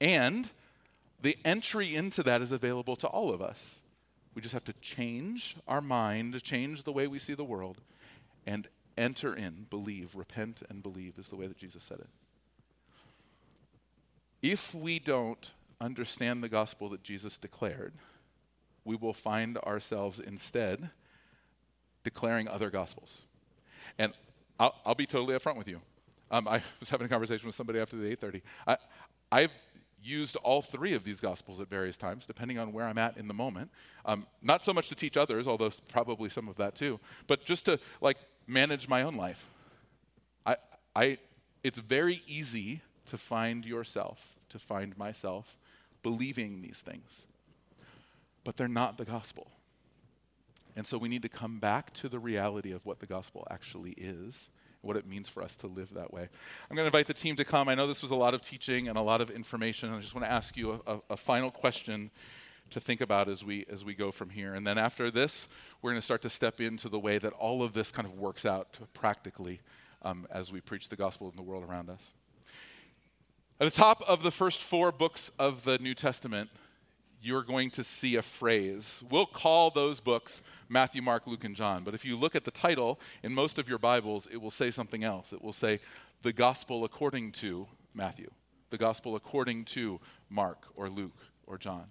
And 0.00 0.48
the 1.20 1.36
entry 1.44 1.94
into 1.94 2.22
that 2.22 2.40
is 2.40 2.52
available 2.52 2.96
to 2.96 3.06
all 3.06 3.32
of 3.32 3.42
us. 3.42 3.74
We 4.34 4.42
just 4.42 4.54
have 4.54 4.64
to 4.64 4.72
change 4.74 5.56
our 5.66 5.80
mind, 5.80 6.40
change 6.42 6.84
the 6.84 6.92
way 6.92 7.06
we 7.06 7.18
see 7.18 7.34
the 7.34 7.44
world, 7.44 7.80
and 8.46 8.68
enter 8.96 9.34
in, 9.34 9.66
believe, 9.68 10.14
repent 10.14 10.62
and 10.68 10.82
believe 10.82 11.18
is 11.18 11.28
the 11.28 11.36
way 11.36 11.46
that 11.46 11.58
Jesus 11.58 11.82
said 11.82 11.98
it. 11.98 12.08
If 14.40 14.74
we 14.74 15.00
don't 15.00 15.50
understand 15.80 16.42
the 16.42 16.48
gospel 16.48 16.88
that 16.90 17.02
Jesus 17.02 17.38
declared, 17.38 17.94
we 18.88 18.96
will 18.96 19.12
find 19.12 19.58
ourselves 19.58 20.18
instead 20.18 20.88
declaring 22.04 22.48
other 22.48 22.70
gospels. 22.70 23.20
And 23.98 24.14
I'll, 24.58 24.74
I'll 24.86 24.94
be 24.94 25.04
totally 25.04 25.38
upfront 25.38 25.58
with 25.58 25.68
you. 25.68 25.82
Um, 26.30 26.48
I 26.48 26.62
was 26.80 26.88
having 26.88 27.04
a 27.04 27.08
conversation 27.08 27.46
with 27.46 27.54
somebody 27.54 27.80
after 27.80 27.96
the 27.96 28.16
8:30. 28.16 28.40
I, 28.66 28.76
I've 29.30 29.52
used 30.02 30.36
all 30.36 30.62
three 30.62 30.94
of 30.94 31.04
these 31.04 31.20
gospels 31.20 31.60
at 31.60 31.68
various 31.68 31.98
times, 31.98 32.24
depending 32.24 32.58
on 32.58 32.72
where 32.72 32.86
I'm 32.86 32.96
at 32.96 33.18
in 33.18 33.28
the 33.28 33.34
moment. 33.34 33.70
Um, 34.06 34.26
not 34.40 34.64
so 34.64 34.72
much 34.72 34.88
to 34.88 34.94
teach 34.94 35.18
others, 35.18 35.46
although 35.46 35.70
probably 35.88 36.30
some 36.30 36.48
of 36.48 36.56
that 36.56 36.74
too, 36.74 36.98
but 37.26 37.44
just 37.44 37.66
to 37.66 37.78
like 38.00 38.16
manage 38.46 38.88
my 38.88 39.02
own 39.02 39.16
life. 39.16 39.50
I, 40.46 40.56
I, 40.96 41.18
it's 41.62 41.78
very 41.78 42.22
easy 42.26 42.80
to 43.06 43.18
find 43.18 43.66
yourself, 43.66 44.38
to 44.48 44.58
find 44.58 44.96
myself 44.96 45.58
believing 46.02 46.62
these 46.62 46.78
things, 46.78 47.26
but 48.48 48.56
they're 48.56 48.66
not 48.66 48.96
the 48.96 49.04
gospel. 49.04 49.50
And 50.74 50.86
so 50.86 50.96
we 50.96 51.10
need 51.10 51.20
to 51.20 51.28
come 51.28 51.58
back 51.58 51.92
to 51.92 52.08
the 52.08 52.18
reality 52.18 52.72
of 52.72 52.86
what 52.86 52.98
the 52.98 53.04
gospel 53.04 53.46
actually 53.50 53.90
is, 53.90 54.48
and 54.80 54.88
what 54.88 54.96
it 54.96 55.06
means 55.06 55.28
for 55.28 55.42
us 55.42 55.54
to 55.58 55.66
live 55.66 55.92
that 55.92 56.14
way. 56.14 56.22
I'm 56.22 56.74
going 56.74 56.84
to 56.84 56.86
invite 56.86 57.08
the 57.08 57.12
team 57.12 57.36
to 57.36 57.44
come. 57.44 57.68
I 57.68 57.74
know 57.74 57.86
this 57.86 58.00
was 58.00 58.10
a 58.10 58.16
lot 58.16 58.32
of 58.32 58.40
teaching 58.40 58.88
and 58.88 58.96
a 58.96 59.02
lot 59.02 59.20
of 59.20 59.28
information. 59.30 59.92
I 59.92 60.00
just 60.00 60.14
want 60.14 60.24
to 60.24 60.32
ask 60.32 60.56
you 60.56 60.80
a, 60.86 60.94
a, 60.94 61.00
a 61.10 61.16
final 61.18 61.50
question 61.50 62.10
to 62.70 62.80
think 62.80 63.02
about 63.02 63.28
as 63.28 63.44
we 63.44 63.66
as 63.68 63.84
we 63.84 63.94
go 63.94 64.10
from 64.10 64.30
here. 64.30 64.54
And 64.54 64.66
then 64.66 64.78
after 64.78 65.10
this, 65.10 65.46
we're 65.82 65.90
going 65.90 66.00
to 66.00 66.04
start 66.06 66.22
to 66.22 66.30
step 66.30 66.58
into 66.58 66.88
the 66.88 66.98
way 66.98 67.18
that 67.18 67.34
all 67.34 67.62
of 67.62 67.74
this 67.74 67.92
kind 67.92 68.08
of 68.08 68.14
works 68.14 68.46
out 68.46 68.78
practically 68.94 69.60
um, 70.00 70.26
as 70.30 70.50
we 70.50 70.62
preach 70.62 70.88
the 70.88 70.96
gospel 70.96 71.28
in 71.28 71.36
the 71.36 71.42
world 71.42 71.64
around 71.68 71.90
us. 71.90 72.14
At 73.60 73.66
the 73.66 73.76
top 73.76 74.02
of 74.08 74.22
the 74.22 74.30
first 74.30 74.62
four 74.62 74.90
books 74.90 75.30
of 75.38 75.64
the 75.64 75.76
New 75.76 75.92
Testament, 75.92 76.48
you're 77.20 77.42
going 77.42 77.70
to 77.72 77.84
see 77.84 78.16
a 78.16 78.22
phrase. 78.22 79.02
We'll 79.10 79.26
call 79.26 79.70
those 79.70 80.00
books 80.00 80.42
Matthew, 80.68 81.02
Mark, 81.02 81.26
Luke, 81.26 81.44
and 81.44 81.56
John. 81.56 81.84
But 81.84 81.94
if 81.94 82.04
you 82.04 82.16
look 82.16 82.36
at 82.36 82.44
the 82.44 82.50
title 82.50 83.00
in 83.22 83.34
most 83.34 83.58
of 83.58 83.68
your 83.68 83.78
Bibles, 83.78 84.28
it 84.30 84.36
will 84.36 84.50
say 84.50 84.70
something 84.70 85.04
else. 85.04 85.32
It 85.32 85.42
will 85.42 85.52
say 85.52 85.80
the 86.22 86.32
gospel 86.32 86.84
according 86.84 87.32
to 87.32 87.66
Matthew, 87.94 88.30
the 88.70 88.78
gospel 88.78 89.16
according 89.16 89.64
to 89.66 90.00
Mark 90.28 90.66
or 90.76 90.88
Luke 90.88 91.18
or 91.46 91.58
John. 91.58 91.84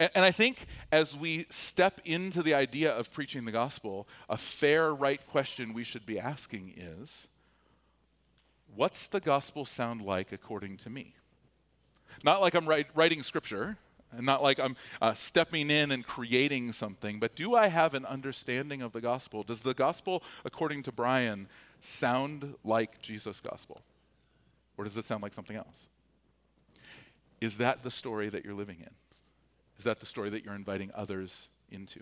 And, 0.00 0.10
and, 0.14 0.24
I 0.24 0.30
think 0.30 0.66
as 0.92 1.16
we 1.16 1.46
step 1.50 2.00
into 2.04 2.42
the 2.42 2.54
idea 2.54 2.92
of 2.92 3.12
preaching 3.12 3.44
the 3.44 3.52
gospel, 3.52 4.06
a 4.28 4.36
fair, 4.36 4.94
right 4.94 5.20
question 5.28 5.74
we 5.74 5.82
should 5.82 6.06
be 6.06 6.20
asking 6.20 6.74
is 6.76 7.26
what's 8.74 9.08
the 9.08 9.18
gospel 9.18 9.64
sound 9.64 10.02
like 10.02 10.30
according 10.30 10.76
to 10.78 10.90
me? 10.90 11.14
Not 12.22 12.40
like 12.40 12.54
I'm 12.54 12.66
write, 12.66 12.86
writing 12.94 13.22
scripture, 13.24 13.76
and 14.16 14.24
not 14.24 14.42
like 14.42 14.58
I'm 14.58 14.76
uh, 15.00 15.14
stepping 15.14 15.70
in 15.70 15.90
and 15.90 16.04
creating 16.04 16.72
something, 16.72 17.20
but 17.20 17.34
do 17.34 17.54
I 17.54 17.68
have 17.68 17.94
an 17.94 18.06
understanding 18.06 18.82
of 18.82 18.92
the 18.92 19.00
gospel? 19.00 19.42
Does 19.42 19.60
the 19.60 19.74
gospel, 19.74 20.22
according 20.44 20.84
to 20.84 20.92
Brian, 20.92 21.48
sound 21.80 22.54
like 22.64 23.00
Jesus' 23.02 23.40
gospel? 23.40 23.82
Or 24.76 24.84
does 24.84 24.96
it 24.96 25.04
sound 25.04 25.22
like 25.22 25.34
something 25.34 25.56
else? 25.56 25.86
Is 27.40 27.58
that 27.58 27.82
the 27.82 27.90
story 27.90 28.28
that 28.28 28.44
you're 28.44 28.54
living 28.54 28.78
in? 28.80 28.90
Is 29.78 29.84
that 29.84 30.00
the 30.00 30.06
story 30.06 30.30
that 30.30 30.44
you're 30.44 30.54
inviting 30.54 30.90
others 30.94 31.48
into? 31.70 32.00